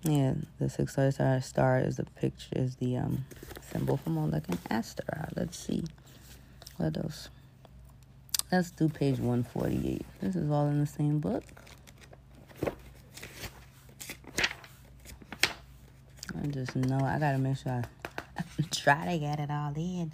Yeah, 0.02 0.34
the 0.58 0.70
six 0.70 0.92
star 0.92 1.40
star 1.40 1.78
is 1.80 1.96
the 1.96 2.04
picture 2.04 2.48
is 2.52 2.76
the 2.76 2.96
um 2.96 3.24
symbol 3.72 3.96
for 3.96 4.10
Molech 4.10 4.44
and 4.48 4.58
Astaroth. 4.70 5.32
Let's 5.34 5.58
see 5.58 5.84
what 6.76 6.96
else. 6.96 7.28
Let's 8.52 8.70
do 8.70 8.88
page 8.88 9.18
148. 9.18 10.06
This 10.20 10.36
is 10.36 10.48
all 10.52 10.68
in 10.68 10.78
the 10.78 10.86
same 10.86 11.18
book. 11.18 11.42
I 16.40 16.46
just 16.50 16.76
know 16.76 17.00
I 17.00 17.18
gotta 17.18 17.38
make 17.38 17.56
sure 17.56 17.72
I 17.72 18.62
try 18.70 19.12
to 19.12 19.18
get 19.18 19.40
it 19.40 19.50
all 19.50 19.72
in. 19.74 20.12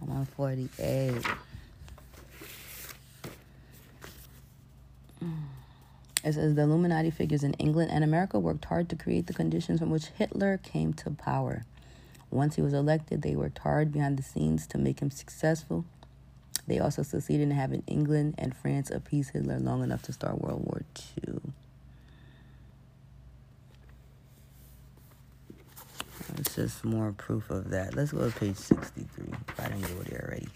148. 0.00 1.24
It 6.22 6.32
says 6.32 6.54
the 6.54 6.62
Illuminati 6.62 7.10
figures 7.10 7.42
in 7.42 7.54
England 7.54 7.92
and 7.92 8.04
America 8.04 8.38
worked 8.38 8.66
hard 8.66 8.90
to 8.90 8.96
create 8.96 9.26
the 9.26 9.32
conditions 9.32 9.80
from 9.80 9.88
which 9.90 10.06
Hitler 10.06 10.58
came 10.58 10.92
to 10.94 11.10
power. 11.12 11.64
Once 12.30 12.56
he 12.56 12.62
was 12.62 12.74
elected, 12.74 13.22
they 13.22 13.34
worked 13.34 13.58
hard 13.58 13.90
behind 13.90 14.18
the 14.18 14.22
scenes 14.22 14.66
to 14.66 14.76
make 14.76 15.00
him 15.00 15.10
successful 15.10 15.86
they 16.66 16.78
also 16.78 17.02
succeeded 17.02 17.44
in 17.44 17.50
having 17.52 17.82
England 17.86 18.34
and 18.38 18.54
France 18.56 18.90
appease 18.90 19.30
Hitler 19.30 19.58
long 19.58 19.82
enough 19.82 20.02
to 20.02 20.12
start 20.12 20.40
World 20.40 20.64
War 20.64 20.82
II. 21.26 21.40
It's 26.38 26.54
just 26.56 26.84
more 26.84 27.12
proof 27.12 27.50
of 27.50 27.70
that. 27.70 27.94
Let's 27.94 28.12
go 28.12 28.28
to 28.28 28.36
page 28.38 28.56
63 28.56 29.26
if 29.48 29.60
I 29.60 29.68
didn't 29.68 29.82
go 29.82 30.02
there 30.04 30.26
already. 30.28 30.48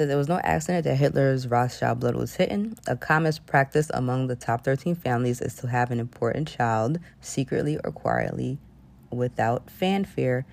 Says 0.00 0.08
there 0.08 0.16
was 0.16 0.28
no 0.28 0.40
accident 0.42 0.84
that 0.84 0.96
Hitler's 0.96 1.46
Rothschild 1.46 2.00
blood 2.00 2.16
was 2.16 2.36
hidden. 2.36 2.74
A 2.86 2.96
common 2.96 3.34
practice 3.44 3.90
among 3.92 4.28
the 4.28 4.34
top 4.34 4.64
13 4.64 4.94
families 4.94 5.42
is 5.42 5.54
to 5.56 5.66
have 5.66 5.90
an 5.90 6.00
important 6.00 6.48
child 6.48 6.98
secretly 7.20 7.78
or 7.84 7.92
quietly, 7.92 8.56
without 9.10 9.68
fanfare, 9.68 10.46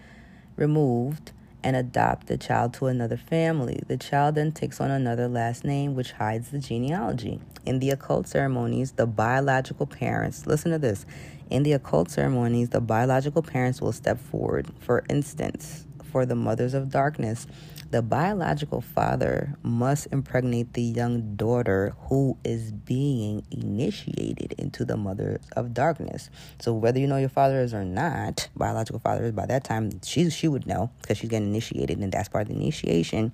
removed 0.58 1.32
and 1.64 1.78
adopt 1.78 2.28
the 2.28 2.38
child 2.38 2.74
to 2.74 2.88
another 2.88 3.16
family. 3.16 3.82
The 3.88 3.95
child 3.95 4.36
then 4.36 4.52
takes 4.52 4.82
on 4.82 4.91
another 4.91 5.30
last 5.30 5.64
name, 5.64 5.95
which 5.95 6.12
hides 6.12 6.52
the 6.52 6.60
genealogy. 6.60 7.39
In 7.66 7.80
the 7.80 7.91
occult 7.91 8.28
ceremonies, 8.28 8.91
the 8.91 9.08
biological 9.08 9.86
parents, 9.86 10.45
listen 10.45 10.72
to 10.72 10.78
this, 10.78 11.06
in 11.50 11.64
the 11.64 11.72
occult 11.72 12.12
ceremonies, 12.12 12.72
the 12.72 12.82
biological 12.82 13.43
parents 13.43 13.80
will 13.80 13.93
step 13.93 14.20
forward. 14.20 14.68
For 14.82 15.06
instance, 15.10 15.86
for 16.12 16.26
the 16.26 16.36
mothers 16.36 16.74
of 16.74 16.89
darkness, 16.89 17.48
the 17.90 18.02
biological 18.02 18.82
father 18.82 19.56
must 19.64 20.08
impregnate 20.12 20.74
the 20.74 20.82
young 20.82 21.36
daughter 21.36 21.96
who 22.10 22.38
is 22.44 22.72
being 22.72 23.46
initiated 23.50 24.54
into 24.58 24.84
the 24.84 24.98
mother 24.98 25.40
of 25.56 25.74
darkness. 25.74 26.30
So 26.60 26.74
whether 26.74 27.00
you 27.00 27.08
know 27.08 27.18
your 27.18 27.30
father 27.30 27.62
is 27.62 27.74
or 27.74 27.86
not, 27.86 28.50
biological 28.56 29.00
father 29.00 29.24
is 29.26 29.32
by 29.32 29.46
that 29.46 29.64
time 29.64 30.02
she 30.04 30.30
she 30.30 30.48
would 30.48 30.68
know 30.68 30.90
because 31.02 31.18
she's 31.18 31.30
getting 31.30 31.48
initiated 31.48 32.00
and 32.00 32.12
that's 32.12 32.28
part 32.30 32.44
of 32.44 32.50
the 32.50 32.62
initiation. 32.62 33.32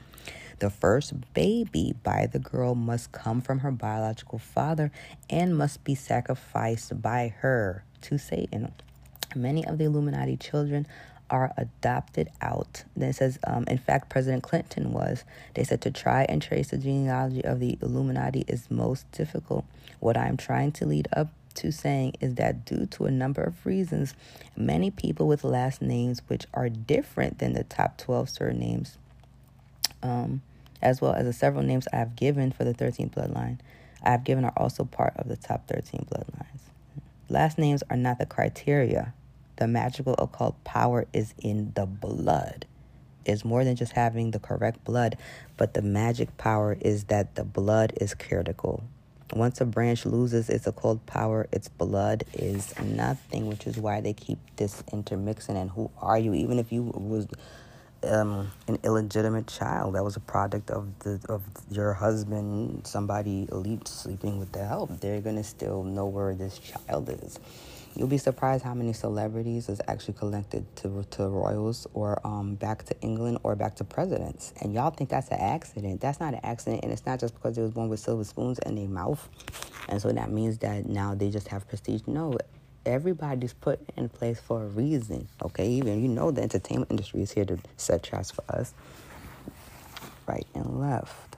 The 0.60 0.70
first 0.70 1.14
baby 1.34 1.96
by 2.04 2.28
the 2.32 2.40
girl 2.40 2.76
must 2.76 3.12
come 3.12 3.42
from 3.42 3.60
her 3.60 3.72
biological 3.72 4.38
father 4.38 4.92
and 5.30 5.58
must 5.58 5.84
be 5.84 5.96
sacrificed 5.96 7.02
by 7.02 7.34
her 7.40 7.84
to 8.02 8.20
Satan. 8.20 8.72
Many 9.36 9.66
of 9.66 9.80
the 9.80 9.86
Illuminati 9.86 10.38
children 10.38 10.86
are 11.34 11.52
adopted 11.58 12.30
out. 12.42 12.84
Then 12.96 13.10
it 13.10 13.16
says, 13.16 13.40
um, 13.46 13.66
in 13.68 13.80
fact, 13.80 14.08
President 14.08 14.44
Clinton 14.44 14.94
was. 14.94 15.24
They 15.56 15.64
said 15.64 15.82
to 15.82 15.90
try 15.90 16.28
and 16.30 16.40
trace 16.40 16.70
the 16.70 16.78
genealogy 16.78 17.44
of 17.44 17.60
the 17.60 17.76
Illuminati 17.82 18.46
is 18.48 18.70
most 18.70 19.12
difficult. 19.12 19.66
What 20.00 20.16
I'm 20.16 20.38
trying 20.38 20.74
to 20.74 20.86
lead 20.86 21.08
up 21.12 21.30
to 21.56 21.72
saying 21.72 22.14
is 22.22 22.36
that 22.36 22.66
due 22.66 22.86
to 22.86 23.06
a 23.06 23.12
number 23.12 23.42
of 23.42 23.66
reasons, 23.66 24.14
many 24.56 24.92
people 24.92 25.28
with 25.28 25.44
last 25.44 25.82
names 25.82 26.22
which 26.28 26.46
are 26.54 26.70
different 26.70 27.40
than 27.40 27.54
the 27.54 27.64
top 27.64 27.98
12 27.98 28.30
surnames, 28.30 29.00
um, 30.04 30.44
as 30.84 31.02
well 31.02 31.14
as 31.14 31.26
the 31.26 31.34
several 31.34 31.64
names 31.64 31.88
I 31.92 31.96
have 31.96 32.16
given 32.16 32.52
for 32.52 32.64
the 32.64 32.76
13th 32.76 33.16
bloodline, 33.16 33.58
I 34.04 34.12
have 34.12 34.24
given 34.24 34.46
are 34.46 34.54
also 34.56 34.86
part 34.86 35.14
of 35.18 35.28
the 35.28 35.38
top 35.38 35.68
13 35.68 36.06
bloodlines. 36.12 36.60
Last 37.28 37.58
names 37.58 37.82
are 37.90 37.98
not 37.98 38.20
the 38.20 38.28
criteria 38.28 39.14
the 39.58 39.68
magical 39.68 40.16
occult 40.18 40.62
power 40.64 41.06
is 41.14 41.34
in 41.38 41.72
the 41.76 41.86
blood. 41.86 42.66
It's 43.26 43.46
more 43.46 43.64
than 43.64 43.76
just 43.76 43.94
having 43.94 44.32
the 44.32 44.40
correct 44.40 44.84
blood, 44.84 45.18
but 45.58 45.74
the 45.74 45.82
magic 45.82 46.38
power 46.38 46.78
is 46.80 47.06
that 47.06 47.36
the 47.36 47.44
blood 47.44 47.94
is 48.02 48.14
critical. 48.14 48.84
Once 49.32 49.62
a 49.62 49.66
branch 49.66 50.06
loses 50.06 50.50
its 50.50 50.68
occult 50.68 51.04
power, 51.06 51.48
its 51.52 51.68
blood 51.68 52.24
is 52.34 52.78
nothing, 52.80 53.48
which 53.48 53.66
is 53.66 53.78
why 53.78 54.02
they 54.02 54.14
keep 54.14 54.38
this 54.58 54.84
intermixing. 54.92 55.58
And 55.58 55.72
who 55.72 55.90
are 56.00 56.20
you? 56.20 56.34
Even 56.34 56.60
if 56.60 56.72
you 56.72 56.84
was 56.84 57.28
um, 58.04 58.52
an 58.68 58.78
illegitimate 58.84 59.48
child 59.48 59.96
that 59.96 60.04
was 60.04 60.16
a 60.16 60.20
product 60.20 60.70
of 60.70 60.88
the 61.00 61.20
of 61.30 61.42
your 61.72 61.94
husband, 61.94 62.86
somebody 62.86 63.48
elite 63.52 63.88
sleeping 63.88 64.38
with 64.38 64.52
the 64.52 64.66
help, 64.66 65.00
they're 65.00 65.22
gonna 65.22 65.44
still 65.44 65.84
know 65.84 66.06
where 66.06 66.36
this 66.36 66.60
child 66.60 67.10
is. 67.24 67.40
You'll 67.96 68.08
be 68.08 68.18
surprised 68.18 68.64
how 68.64 68.74
many 68.74 68.92
celebrities 68.92 69.70
is 69.70 69.80
actually 69.88 70.16
connected 70.16 70.66
to 70.78 71.06
to 71.12 71.28
royals 71.28 71.86
or 71.94 72.20
um, 72.26 72.56
back 72.56 72.84
to 72.86 73.00
England 73.02 73.38
or 73.44 73.56
back 73.56 73.76
to 73.76 73.84
presidents. 73.84 74.52
And 74.62 74.74
y'all 74.74 74.90
think 74.90 75.12
that's 75.12 75.30
an 75.30 75.40
accident. 75.40 76.02
That's 76.02 76.20
not 76.20 76.34
an 76.34 76.40
accident, 76.44 76.84
and 76.84 76.92
it's 76.92 77.06
not 77.06 77.20
just 77.20 77.36
because 77.36 77.56
they 77.56 77.62
was 77.62 77.72
born 77.72 77.90
with 77.90 78.00
silver 78.00 78.24
spoons 78.24 78.58
in 78.60 78.76
their 78.76 78.88
mouth, 78.88 79.30
and 79.90 80.02
so 80.02 80.12
that 80.12 80.32
means 80.32 80.58
that 80.60 80.88
now 80.88 81.14
they 81.14 81.30
just 81.30 81.50
have 81.50 81.68
prestige. 81.68 82.02
No, 82.08 82.36
everybody's 82.84 83.54
put 83.54 83.80
in 83.96 84.10
place 84.10 84.40
for 84.40 84.64
a 84.64 84.68
reason. 84.68 85.28
Okay, 85.44 85.68
even 85.68 86.02
you 86.02 86.08
know 86.08 86.32
the 86.32 86.42
entertainment 86.42 86.90
industry 86.90 87.22
is 87.22 87.32
here 87.32 87.46
to 87.46 87.60
set 87.78 88.02
traps 88.02 88.32
for 88.32 88.44
us, 88.50 88.74
right 90.26 90.48
and 90.56 90.80
left. 90.80 91.33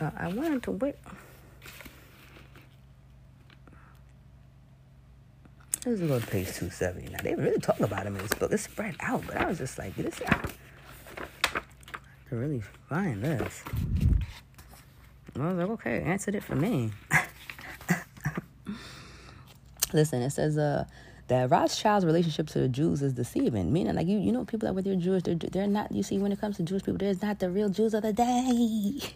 Uh, 0.00 0.10
I 0.16 0.28
wanted 0.28 0.62
to 0.64 0.70
wait. 0.70 0.94
This 5.84 6.00
is 6.00 6.08
go 6.08 6.18
to 6.18 6.26
page 6.26 6.46
270. 6.46 7.10
Now, 7.10 7.18
they 7.22 7.34
really 7.34 7.58
talk 7.58 7.80
about 7.80 8.06
him 8.06 8.16
in 8.16 8.22
this 8.22 8.34
book. 8.34 8.52
It's 8.52 8.62
spread 8.64 8.96
out, 9.00 9.26
but 9.26 9.36
I 9.36 9.46
was 9.46 9.58
just 9.58 9.78
like, 9.78 9.94
this, 9.96 10.20
I 10.26 10.50
can 12.28 12.38
really 12.38 12.62
find 12.88 13.22
this. 13.22 13.62
I 15.38 15.46
was 15.46 15.56
like, 15.56 15.68
okay, 15.70 16.02
answered 16.02 16.34
it 16.34 16.44
for 16.44 16.54
me. 16.54 16.90
Listen, 19.92 20.22
it 20.22 20.30
says, 20.30 20.58
uh, 20.58 20.84
that 21.28 21.48
Rothschild's 21.48 22.04
relationship 22.04 22.48
to 22.48 22.58
the 22.58 22.68
Jews 22.68 23.02
is 23.02 23.12
deceiving. 23.12 23.72
Meaning, 23.72 23.94
like 23.94 24.06
you, 24.06 24.18
you 24.18 24.32
know, 24.32 24.44
people 24.44 24.66
that 24.66 24.74
with 24.74 24.84
their 24.84 24.96
Jewish, 24.96 25.22
they're, 25.22 25.36
they're 25.36 25.66
not. 25.66 25.92
You 25.92 26.02
see, 26.02 26.18
when 26.18 26.32
it 26.32 26.40
comes 26.40 26.56
to 26.56 26.62
Jewish 26.64 26.82
people, 26.82 26.98
there's 26.98 27.22
not 27.22 27.38
the 27.38 27.48
real 27.48 27.68
Jews 27.68 27.94
of 27.94 28.02
the 28.02 28.12
day. 28.12 29.14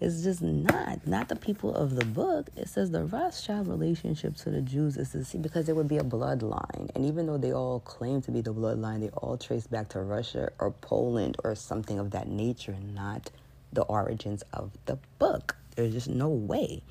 It's 0.00 0.22
just 0.22 0.42
not, 0.42 1.06
not 1.06 1.28
the 1.28 1.36
people 1.36 1.74
of 1.74 1.94
the 1.94 2.04
book. 2.04 2.48
It 2.56 2.68
says 2.68 2.90
the 2.90 3.04
Rothschild 3.04 3.68
relationship 3.68 4.36
to 4.38 4.50
the 4.50 4.60
Jews 4.60 4.96
is 4.96 5.12
deceiving 5.12 5.42
because 5.42 5.66
there 5.66 5.74
would 5.74 5.88
be 5.88 5.98
a 5.98 6.02
bloodline, 6.04 6.90
and 6.94 7.06
even 7.06 7.26
though 7.26 7.38
they 7.38 7.52
all 7.52 7.80
claim 7.80 8.20
to 8.22 8.30
be 8.30 8.40
the 8.40 8.52
bloodline, 8.52 9.00
they 9.00 9.10
all 9.10 9.36
trace 9.36 9.66
back 9.66 9.88
to 9.90 10.00
Russia 10.00 10.50
or 10.58 10.72
Poland 10.72 11.36
or 11.44 11.54
something 11.54 11.98
of 11.98 12.10
that 12.10 12.28
nature, 12.28 12.76
not 12.92 13.30
the 13.72 13.82
origins 13.82 14.42
of 14.52 14.72
the 14.86 14.98
book. 15.18 15.56
There's 15.76 15.92
just 15.92 16.08
no 16.08 16.28
way. 16.28 16.82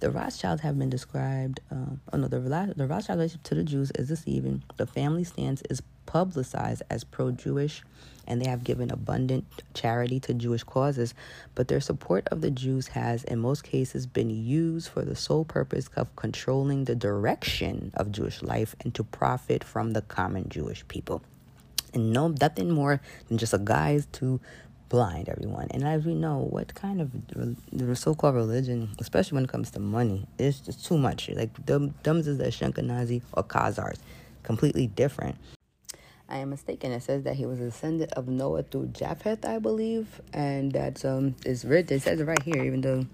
The 0.00 0.10
Rothschilds 0.10 0.62
have 0.62 0.78
been 0.78 0.90
described, 0.90 1.60
uh, 1.70 1.96
oh 2.12 2.18
no, 2.18 2.28
the, 2.28 2.38
the 2.76 2.86
Rothschild 2.86 3.18
relationship 3.18 3.42
to 3.44 3.54
the 3.56 3.64
Jews 3.64 3.90
is 3.96 4.08
deceiving. 4.08 4.62
The 4.76 4.86
family 4.86 5.24
stance 5.24 5.62
is 5.68 5.82
publicized 6.08 6.82
as 6.88 7.04
pro 7.04 7.30
Jewish, 7.32 7.82
and 8.26 8.40
they 8.40 8.48
have 8.48 8.64
given 8.64 8.90
abundant 8.90 9.44
charity 9.74 10.18
to 10.20 10.32
Jewish 10.32 10.64
causes, 10.64 11.12
but 11.54 11.68
their 11.68 11.82
support 11.82 12.26
of 12.30 12.40
the 12.40 12.50
Jews 12.50 12.88
has, 12.88 13.24
in 13.24 13.38
most 13.38 13.62
cases, 13.62 14.06
been 14.06 14.30
used 14.30 14.88
for 14.88 15.02
the 15.02 15.14
sole 15.14 15.44
purpose 15.44 15.90
of 15.96 16.16
controlling 16.16 16.84
the 16.84 16.94
direction 16.94 17.92
of 17.94 18.10
Jewish 18.10 18.42
life 18.42 18.74
and 18.80 18.94
to 18.94 19.04
profit 19.04 19.62
from 19.62 19.92
the 19.92 20.00
common 20.00 20.48
Jewish 20.48 20.82
people. 20.88 21.22
And 21.92 22.10
no, 22.10 22.28
nothing 22.28 22.70
more 22.70 23.02
than 23.28 23.36
just 23.36 23.52
a 23.52 23.58
guise 23.58 24.06
to 24.12 24.40
blind 24.88 25.28
everyone. 25.28 25.68
And 25.70 25.84
as 25.84 26.06
we 26.06 26.14
know, 26.14 26.38
what 26.38 26.74
kind 26.74 27.02
of 27.02 27.10
the 27.70 27.96
so-called 27.96 28.34
religion, 28.34 28.90
especially 28.98 29.36
when 29.36 29.44
it 29.44 29.50
comes 29.50 29.70
to 29.72 29.78
money, 29.78 30.26
is 30.38 30.60
just 30.60 30.86
too 30.86 30.96
much. 30.96 31.28
Like 31.28 31.66
them, 31.66 31.94
them 32.02 32.18
is 32.18 32.38
the 32.38 32.44
Ashkenazi 32.44 33.20
or 33.34 33.42
Khazars, 33.42 33.98
completely 34.42 34.86
different. 34.86 35.36
I 36.28 36.38
am 36.38 36.50
mistaken. 36.50 36.92
It 36.92 37.02
says 37.02 37.22
that 37.24 37.36
he 37.36 37.46
was 37.46 37.58
a 37.60 37.64
descendant 37.64 38.12
of 38.12 38.28
Noah 38.28 38.62
through 38.62 38.88
Japheth, 38.88 39.46
I 39.46 39.58
believe, 39.58 40.20
and 40.32 40.70
that's 40.72 41.04
um, 41.04 41.36
it's 41.46 41.64
written. 41.64 41.96
It 41.96 42.02
says 42.02 42.20
it 42.20 42.24
right 42.24 42.42
here, 42.42 42.62
even 42.62 42.82
though 42.82 43.06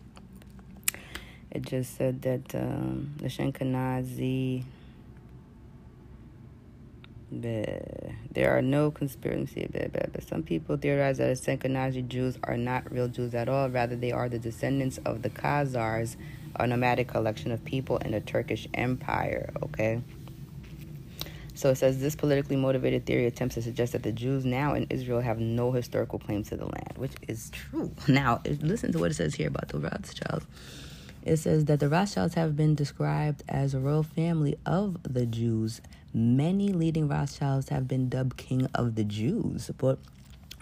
it 1.53 1.63
just 1.63 1.97
said 1.97 2.23
that 2.23 2.55
um, 2.57 3.15
the 3.19 3.27
Ashkenazi 3.27 4.65
there 7.41 8.57
are 8.57 8.63
no 8.63 8.91
conspiracy. 8.91 9.69
But 9.73 10.23
some 10.25 10.43
people 10.43 10.77
theorize 10.77 11.19
that 11.19 11.37
the 11.37 11.57
Ashkenazi 11.57 12.07
Jews 12.07 12.39
are 12.45 12.57
not 12.57 12.91
real 12.93 13.09
Jews 13.09 13.35
at 13.35 13.49
all. 13.49 13.69
Rather, 13.69 13.97
they 13.97 14.13
are 14.13 14.29
the 14.29 14.39
descendants 14.39 14.99
of 15.05 15.23
the 15.23 15.31
Khazars, 15.31 16.17
a 16.57 16.67
nomadic 16.67 17.09
collection 17.09 17.51
of 17.51 17.65
people 17.65 17.99
in 17.99 18.13
the 18.13 18.21
Turkish 18.21 18.69
Empire. 18.75 19.53
Okay. 19.63 20.01
So 21.55 21.71
it 21.71 21.77
says 21.77 22.01
this 22.01 22.17
politically 22.17 22.57
motivated 22.57 23.07
theory 23.07 23.27
attempts 23.27 23.55
to 23.55 23.63
suggest 23.63 23.93
that 23.93 24.03
the 24.03 24.13
Jews 24.13 24.45
now 24.45 24.75
in 24.75 24.87
Israel 24.91 25.21
have 25.21 25.39
no 25.39 25.73
historical 25.73 26.19
claim 26.19 26.43
to 26.45 26.57
the 26.57 26.65
land, 26.65 26.95
which 26.97 27.13
is 27.29 27.51
true. 27.51 27.93
Now, 28.09 28.41
listen 28.45 28.93
to 28.93 28.99
what 28.99 29.11
it 29.11 29.15
says 29.15 29.35
here 29.35 29.49
about 29.49 29.69
the 29.69 29.79
Rothschilds. 29.79 30.47
It 31.25 31.37
says 31.39 31.65
that 31.67 31.81
the 31.81 31.89
Rothschilds 31.89 32.35
have 32.35 32.57
been 32.57 32.75
described 32.75 33.45
as 33.49 33.73
a 33.73 33.79
royal 33.79 34.03
family 34.03 34.59
of 34.67 34.99
the 35.03 35.27
Jews 35.27 35.81
Many 36.17 36.69
leading 36.69 37.09
Rothschilds 37.09 37.71
have 37.71 37.89
been 37.89 38.09
dubbed 38.09 38.37
king 38.37 38.69
of 38.73 38.95
the 38.95 39.03
Jews, 39.03 39.69
but 39.77 39.99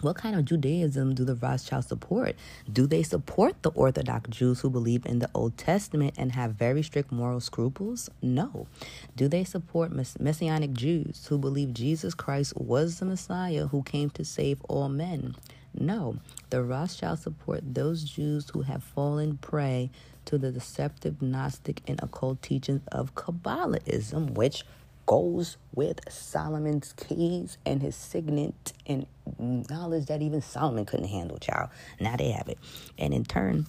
what 0.03 0.17
kind 0.17 0.35
of 0.35 0.45
Judaism 0.45 1.15
do 1.15 1.23
the 1.23 1.35
Rothschilds 1.35 1.87
support? 1.87 2.35
Do 2.71 2.85
they 2.85 3.03
support 3.03 3.61
the 3.61 3.71
Orthodox 3.71 4.29
Jews 4.29 4.59
who 4.59 4.69
believe 4.69 5.05
in 5.05 5.19
the 5.19 5.29
Old 5.33 5.57
Testament 5.57 6.15
and 6.17 6.33
have 6.33 6.55
very 6.55 6.83
strict 6.83 7.11
moral 7.11 7.39
scruples? 7.39 8.09
No. 8.21 8.67
Do 9.15 9.27
they 9.27 9.43
support 9.43 9.91
Messianic 10.19 10.73
Jews 10.73 11.25
who 11.27 11.37
believe 11.37 11.73
Jesus 11.73 12.13
Christ 12.13 12.55
was 12.57 12.99
the 12.99 13.05
Messiah 13.05 13.67
who 13.67 13.83
came 13.83 14.09
to 14.11 14.25
save 14.25 14.61
all 14.63 14.89
men? 14.89 15.35
No. 15.73 16.17
The 16.49 16.61
Rothschilds 16.61 17.23
support 17.23 17.61
those 17.73 18.03
Jews 18.03 18.49
who 18.51 18.61
have 18.61 18.83
fallen 18.83 19.37
prey 19.37 19.89
to 20.25 20.37
the 20.37 20.51
deceptive 20.51 21.21
Gnostic 21.21 21.81
and 21.87 22.01
occult 22.01 22.41
teachings 22.41 22.81
of 22.91 23.15
Kabbalism, 23.15 24.31
which 24.31 24.63
goes 25.05 25.57
with 25.73 25.99
Solomon's 26.11 26.93
keys 26.93 27.57
and 27.65 27.81
his 27.81 27.95
signet 27.95 28.73
and 28.85 29.05
knowledge 29.37 30.05
that 30.07 30.21
even 30.21 30.41
Solomon 30.41 30.85
couldn't 30.85 31.07
handle, 31.07 31.37
child. 31.37 31.69
Now 31.99 32.15
they 32.15 32.31
have 32.31 32.47
it. 32.47 32.57
And 32.97 33.13
in 33.13 33.25
turn, 33.25 33.65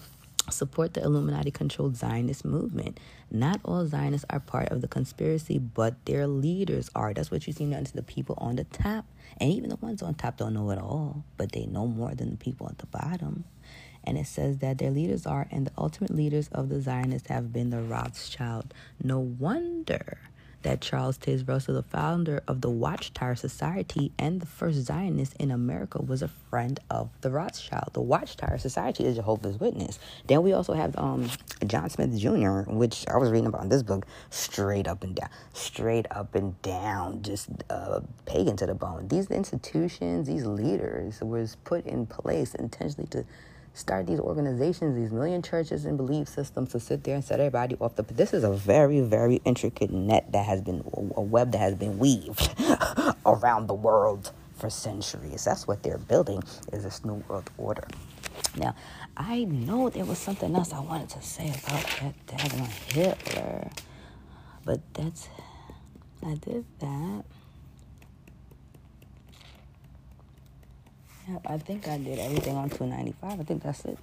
support 0.50 0.94
the 0.94 1.02
Illuminati 1.02 1.50
controlled 1.50 1.96
Zionist 1.96 2.44
movement. 2.44 3.00
Not 3.30 3.60
all 3.64 3.86
Zionists 3.86 4.26
are 4.30 4.40
part 4.40 4.68
of 4.68 4.80
the 4.80 4.88
conspiracy, 4.88 5.58
but 5.58 6.04
their 6.04 6.26
leaders 6.26 6.90
are. 6.94 7.14
That's 7.14 7.30
what 7.30 7.46
you 7.46 7.52
see 7.52 7.64
now 7.64 7.82
to 7.82 7.92
the 7.92 8.02
people 8.02 8.36
on 8.38 8.56
the 8.56 8.64
top. 8.64 9.06
And 9.40 9.50
even 9.50 9.70
the 9.70 9.76
ones 9.76 10.02
on 10.02 10.14
top 10.14 10.36
don't 10.36 10.54
know 10.54 10.70
it 10.70 10.78
all, 10.78 11.24
but 11.36 11.52
they 11.52 11.66
know 11.66 11.86
more 11.86 12.14
than 12.14 12.30
the 12.30 12.36
people 12.36 12.68
at 12.68 12.78
the 12.78 12.86
bottom. 12.86 13.44
And 14.04 14.18
it 14.18 14.26
says 14.26 14.58
that 14.58 14.78
their 14.78 14.90
leaders 14.90 15.26
are, 15.26 15.48
and 15.50 15.66
the 15.66 15.72
ultimate 15.78 16.14
leaders 16.14 16.48
of 16.52 16.68
the 16.68 16.80
Zionists 16.80 17.28
have 17.28 17.52
been 17.52 17.70
the 17.70 17.80
Rothschild. 17.80 18.74
No 19.02 19.18
wonder 19.18 20.18
that 20.64 20.80
Charles 20.80 21.16
Taze 21.18 21.46
Russell, 21.46 21.74
the 21.74 21.82
founder 21.82 22.42
of 22.48 22.60
the 22.60 22.70
Watchtower 22.70 23.36
Society 23.36 24.12
and 24.18 24.40
the 24.40 24.46
first 24.46 24.78
Zionist 24.78 25.34
in 25.34 25.50
America, 25.50 26.02
was 26.02 26.22
a 26.22 26.28
friend 26.28 26.80
of 26.90 27.10
the 27.20 27.30
Rothschild. 27.30 27.90
The 27.92 28.00
Watchtower 28.00 28.58
Society 28.58 29.04
is 29.04 29.16
Jehovah's 29.16 29.60
Witness. 29.60 29.98
Then 30.26 30.42
we 30.42 30.52
also 30.52 30.72
have 30.72 30.96
um, 30.98 31.30
John 31.66 31.88
Smith 31.90 32.18
Jr., 32.18 32.70
which 32.70 33.04
I 33.08 33.16
was 33.18 33.30
reading 33.30 33.46
about 33.46 33.62
in 33.62 33.68
this 33.68 33.82
book, 33.82 34.06
straight 34.30 34.88
up 34.88 35.04
and 35.04 35.14
down, 35.14 35.28
straight 35.52 36.06
up 36.10 36.34
and 36.34 36.60
down, 36.62 37.22
just 37.22 37.48
uh, 37.70 38.00
pagan 38.24 38.56
to 38.56 38.66
the 38.66 38.74
bone. 38.74 39.06
These 39.08 39.30
institutions, 39.30 40.26
these 40.26 40.46
leaders, 40.46 41.20
was 41.20 41.56
put 41.64 41.86
in 41.86 42.06
place 42.06 42.54
intentionally 42.54 43.08
to 43.08 43.24
start 43.74 44.06
these 44.06 44.20
organizations, 44.20 44.96
these 44.96 45.12
million 45.12 45.42
churches 45.42 45.84
and 45.84 45.96
belief 45.96 46.28
systems 46.28 46.70
to 46.72 46.80
sit 46.80 47.04
there 47.04 47.16
and 47.16 47.24
set 47.24 47.40
everybody 47.40 47.76
off 47.80 47.96
the. 47.96 48.02
This 48.04 48.32
is 48.32 48.44
a 48.44 48.52
very, 48.52 49.00
very 49.00 49.36
intricate 49.44 49.90
net 49.90 50.32
that 50.32 50.46
has 50.46 50.62
been 50.62 50.82
a 51.16 51.20
web 51.20 51.52
that 51.52 51.58
has 51.58 51.74
been 51.74 51.98
weaved 51.98 52.48
around 53.26 53.66
the 53.66 53.74
world 53.74 54.32
for 54.56 54.70
centuries. 54.70 55.44
That's 55.44 55.66
what 55.66 55.82
they're 55.82 55.98
building 55.98 56.42
is 56.72 56.84
this 56.84 57.04
new 57.04 57.22
world 57.28 57.50
order. 57.58 57.86
Now, 58.56 58.74
I 59.16 59.44
know 59.44 59.90
there 59.90 60.04
was 60.04 60.18
something 60.18 60.54
else 60.54 60.72
I 60.72 60.80
wanted 60.80 61.08
to 61.10 61.22
say 61.22 61.48
about 61.48 61.84
that 62.00 62.26
daggone 62.26 62.92
Hitler, 62.92 63.70
but 64.64 64.80
that's 64.94 65.28
I 66.24 66.34
did 66.34 66.64
that. 66.78 67.24
Yeah, 71.28 71.38
I 71.46 71.56
think 71.56 71.88
I 71.88 71.96
did 71.96 72.18
everything 72.18 72.56
on 72.56 72.68
295. 72.68 73.40
I 73.40 73.42
think 73.44 73.62
that's 73.62 73.84
it. 73.86 73.98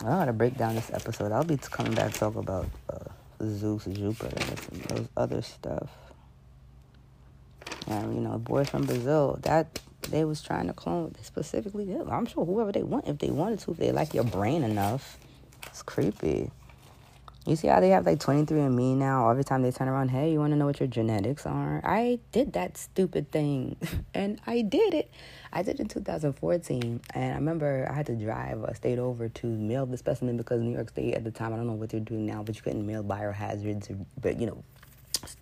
I 0.00 0.04
gotta 0.04 0.32
break 0.32 0.56
down 0.56 0.76
this 0.76 0.90
episode. 0.92 1.32
I'll 1.32 1.42
be 1.42 1.56
coming 1.56 1.94
back 1.94 2.12
to 2.12 2.18
talk 2.18 2.36
about 2.36 2.66
uh, 2.88 2.98
Zeus, 3.42 3.86
Jupiter, 3.86 4.36
and 4.70 4.82
those 4.84 5.08
other 5.16 5.42
stuff. 5.42 5.90
And 7.88 8.14
you 8.14 8.20
know, 8.20 8.38
boy 8.38 8.64
from 8.64 8.84
Brazil. 8.84 9.38
That 9.42 9.80
they 10.10 10.24
was 10.24 10.42
trying 10.42 10.68
to 10.68 10.72
clone 10.72 11.14
specifically. 11.22 11.92
I'm 12.08 12.26
sure 12.26 12.44
whoever 12.44 12.70
they 12.70 12.82
want, 12.82 13.08
if 13.08 13.18
they 13.18 13.30
wanted 13.30 13.58
to, 13.60 13.72
if 13.72 13.78
they 13.78 13.90
like 13.90 14.14
your 14.14 14.24
brain 14.24 14.62
enough. 14.62 15.18
It's 15.66 15.82
creepy. 15.82 16.50
You 17.46 17.56
see 17.56 17.68
how 17.68 17.80
they 17.80 17.90
have 17.90 18.06
like 18.06 18.20
23andMe 18.20 18.96
now? 18.96 19.28
Every 19.28 19.44
time 19.44 19.60
they 19.60 19.70
turn 19.70 19.86
around, 19.86 20.08
hey, 20.08 20.32
you 20.32 20.38
want 20.38 20.52
to 20.52 20.56
know 20.56 20.64
what 20.64 20.80
your 20.80 20.86
genetics 20.86 21.44
are? 21.44 21.82
I 21.84 22.18
did 22.32 22.54
that 22.54 22.78
stupid 22.78 23.30
thing. 23.30 23.76
and 24.14 24.40
I 24.46 24.62
did 24.62 24.94
it. 24.94 25.10
I 25.52 25.62
did 25.62 25.74
it 25.74 25.80
in 25.80 25.88
2014. 25.88 27.02
And 27.12 27.32
I 27.32 27.34
remember 27.34 27.86
I 27.90 27.94
had 27.94 28.06
to 28.06 28.14
drive 28.14 28.62
a 28.62 28.74
state 28.74 28.98
over 28.98 29.28
to 29.28 29.46
mail 29.46 29.84
the 29.84 29.98
specimen 29.98 30.38
because 30.38 30.62
New 30.62 30.72
York 30.72 30.88
State 30.88 31.14
at 31.14 31.24
the 31.24 31.30
time, 31.30 31.52
I 31.52 31.56
don't 31.56 31.66
know 31.66 31.74
what 31.74 31.90
they're 31.90 32.00
doing 32.00 32.24
now, 32.24 32.42
but 32.42 32.56
you 32.56 32.62
couldn't 32.62 32.86
mail 32.86 33.04
biohazards, 33.04 33.94
but 34.22 34.40
you 34.40 34.46
know, 34.46 34.64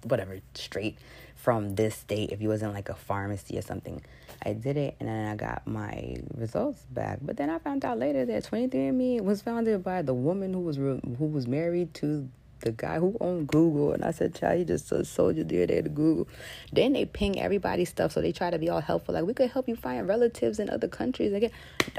whatever, 0.02 0.40
straight 0.54 0.98
from 1.42 1.74
this 1.74 1.96
state 1.96 2.30
if 2.30 2.40
you 2.40 2.48
was 2.48 2.62
in 2.62 2.72
like 2.72 2.88
a 2.88 2.94
pharmacy 2.94 3.58
or 3.58 3.62
something. 3.62 4.00
I 4.44 4.52
did 4.52 4.76
it 4.76 4.94
and 5.00 5.08
then 5.08 5.28
I 5.28 5.34
got 5.34 5.66
my 5.66 6.16
results 6.36 6.84
back. 6.90 7.18
But 7.20 7.36
then 7.36 7.50
I 7.50 7.58
found 7.58 7.84
out 7.84 7.98
later 7.98 8.24
that 8.24 8.44
23andMe 8.44 9.20
was 9.20 9.42
founded 9.42 9.82
by 9.82 10.02
the 10.02 10.14
woman 10.14 10.54
who 10.54 10.60
was 10.60 10.78
re- 10.78 11.00
who 11.18 11.26
was 11.26 11.48
married 11.48 11.94
to 11.94 12.28
the 12.60 12.70
guy 12.70 13.00
who 13.00 13.16
owned 13.20 13.48
Google. 13.48 13.92
And 13.92 14.04
I 14.04 14.12
said, 14.12 14.36
child, 14.36 14.60
you 14.60 14.64
just 14.64 14.86
sold 15.06 15.34
your 15.34 15.44
dear 15.44 15.66
day 15.66 15.82
to 15.82 15.88
Google. 15.88 16.28
Then 16.72 16.92
they 16.92 17.06
ping 17.06 17.40
everybody's 17.40 17.88
stuff, 17.88 18.12
so 18.12 18.20
they 18.20 18.30
try 18.30 18.50
to 18.50 18.58
be 18.58 18.68
all 18.68 18.80
helpful. 18.80 19.14
Like, 19.14 19.24
we 19.24 19.34
could 19.34 19.50
help 19.50 19.68
you 19.68 19.74
find 19.74 20.06
relatives 20.06 20.60
in 20.60 20.70
other 20.70 20.86
countries. 20.86 21.32
Again, 21.32 21.50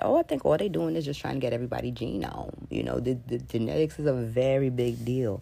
oh, 0.02 0.18
I 0.18 0.24
think 0.24 0.46
all 0.46 0.58
they 0.58 0.70
doing 0.70 0.96
is 0.96 1.04
just 1.04 1.20
trying 1.20 1.34
to 1.34 1.40
get 1.42 1.52
everybody 1.52 1.92
genome. 1.92 2.54
You 2.70 2.84
know, 2.84 3.02
the, 3.02 3.18
the 3.28 3.40
genetics 3.40 4.00
is 4.00 4.06
a 4.06 4.14
very 4.14 4.70
big 4.70 5.04
deal. 5.04 5.42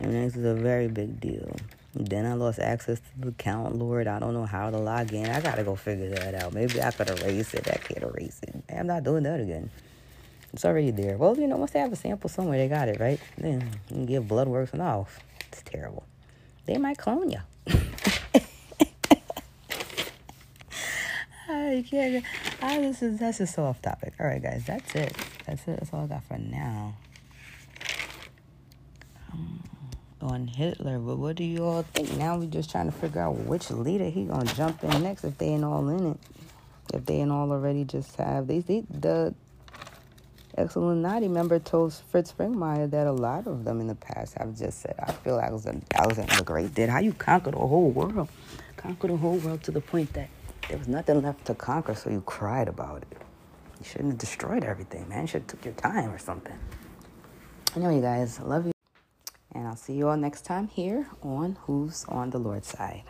Genetics 0.00 0.36
is 0.36 0.44
a 0.44 0.54
very 0.54 0.86
big 0.86 1.18
deal. 1.18 1.56
Then 2.00 2.26
I 2.26 2.34
lost 2.34 2.60
access 2.60 3.00
to 3.00 3.06
the 3.18 3.28
account, 3.28 3.74
Lord. 3.74 4.06
I 4.06 4.20
don't 4.20 4.32
know 4.32 4.46
how 4.46 4.70
to 4.70 4.78
log 4.78 5.12
in. 5.12 5.26
I 5.26 5.40
gotta 5.40 5.64
go 5.64 5.74
figure 5.74 6.10
that 6.10 6.32
out. 6.34 6.54
Maybe 6.54 6.80
I 6.80 6.92
could 6.92 7.10
erase 7.10 7.52
it. 7.54 7.66
I 7.66 7.76
can't 7.76 8.04
erase 8.04 8.40
it. 8.42 8.54
I'm 8.72 8.86
not 8.86 9.02
doing 9.02 9.24
that 9.24 9.40
again. 9.40 9.68
It's 10.52 10.64
already 10.64 10.92
there. 10.92 11.16
Well, 11.16 11.36
you 11.36 11.48
know, 11.48 11.56
once 11.56 11.72
they 11.72 11.80
have 11.80 11.92
a 11.92 11.96
sample 11.96 12.30
somewhere, 12.30 12.56
they 12.56 12.68
got 12.68 12.88
it, 12.88 13.00
right? 13.00 13.18
Then 13.36 13.68
you 13.88 13.96
can 13.96 14.06
give 14.06 14.28
blood 14.28 14.46
works 14.46 14.72
and 14.72 14.80
off. 14.80 15.18
It's 15.48 15.62
terrible. 15.62 16.04
They 16.66 16.76
might 16.78 16.98
clone 16.98 17.30
you. 17.30 17.40
I 21.48 21.84
can't. 21.88 22.24
I, 22.62 22.80
this 22.80 23.02
is 23.02 23.18
that's 23.18 23.38
just 23.38 23.54
so 23.54 23.64
off 23.64 23.82
topic. 23.82 24.14
All 24.20 24.26
right, 24.26 24.42
guys, 24.42 24.64
that's 24.66 24.94
it. 24.94 25.16
That's 25.46 25.62
it. 25.62 25.80
That's 25.80 25.92
all 25.92 26.04
I 26.04 26.06
got 26.06 26.22
for 26.24 26.38
now. 26.38 26.94
Um, 29.32 29.62
on 30.20 30.46
Hitler. 30.46 30.98
But 30.98 31.18
what 31.18 31.36
do 31.36 31.44
you 31.44 31.64
all 31.64 31.82
think? 31.82 32.16
Now 32.16 32.38
we're 32.38 32.46
just 32.46 32.70
trying 32.70 32.86
to 32.86 32.96
figure 32.96 33.20
out 33.20 33.36
which 33.36 33.70
leader 33.70 34.08
he 34.08 34.24
gonna 34.24 34.52
jump 34.54 34.82
in 34.84 35.02
next 35.02 35.24
if 35.24 35.38
they 35.38 35.46
ain't 35.46 35.64
all 35.64 35.88
in 35.88 36.12
it. 36.12 36.18
If 36.94 37.04
they 37.06 37.16
ain't 37.16 37.30
all 37.30 37.50
already 37.50 37.84
just 37.84 38.16
have 38.16 38.46
they, 38.46 38.60
they 38.60 38.84
the 38.90 39.34
ex-Illuminati 40.56 41.28
member 41.28 41.58
told 41.58 41.94
Fritz 41.94 42.32
Springmeier 42.32 42.90
that 42.90 43.06
a 43.06 43.12
lot 43.12 43.46
of 43.46 43.64
them 43.64 43.80
in 43.80 43.86
the 43.86 43.94
past 43.94 44.36
have 44.38 44.58
just 44.58 44.80
said, 44.80 44.94
I 44.98 45.12
feel 45.12 45.38
Alexander, 45.38 45.84
Alexander 45.94 46.36
the 46.36 46.44
Great 46.44 46.74
did. 46.74 46.88
How 46.88 46.98
you 46.98 47.12
conquer 47.12 47.52
the 47.52 47.58
whole 47.58 47.90
world? 47.90 48.28
Conquer 48.76 49.08
the 49.08 49.16
whole 49.16 49.36
world 49.36 49.62
to 49.64 49.70
the 49.70 49.80
point 49.80 50.12
that 50.14 50.28
there 50.68 50.78
was 50.78 50.88
nothing 50.88 51.22
left 51.22 51.46
to 51.46 51.54
conquer, 51.54 51.94
so 51.94 52.10
you 52.10 52.22
cried 52.22 52.68
about 52.68 53.02
it. 53.02 53.18
You 53.78 53.84
shouldn't 53.84 54.12
have 54.12 54.18
destroyed 54.18 54.64
everything, 54.64 55.08
man. 55.08 55.22
You 55.22 55.26
should 55.28 55.42
have 55.42 55.48
took 55.48 55.64
your 55.64 55.74
time 55.74 56.10
or 56.10 56.18
something. 56.18 56.58
Anyway, 57.76 58.00
guys, 58.00 58.40
I 58.40 58.42
love 58.42 58.66
you. 58.66 58.77
And 59.52 59.66
I'll 59.66 59.76
see 59.76 59.94
you 59.94 60.08
all 60.08 60.16
next 60.16 60.42
time 60.42 60.68
here 60.68 61.08
on 61.22 61.56
Who's 61.62 62.04
on 62.08 62.30
the 62.30 62.38
Lord's 62.38 62.68
Side. 62.68 63.02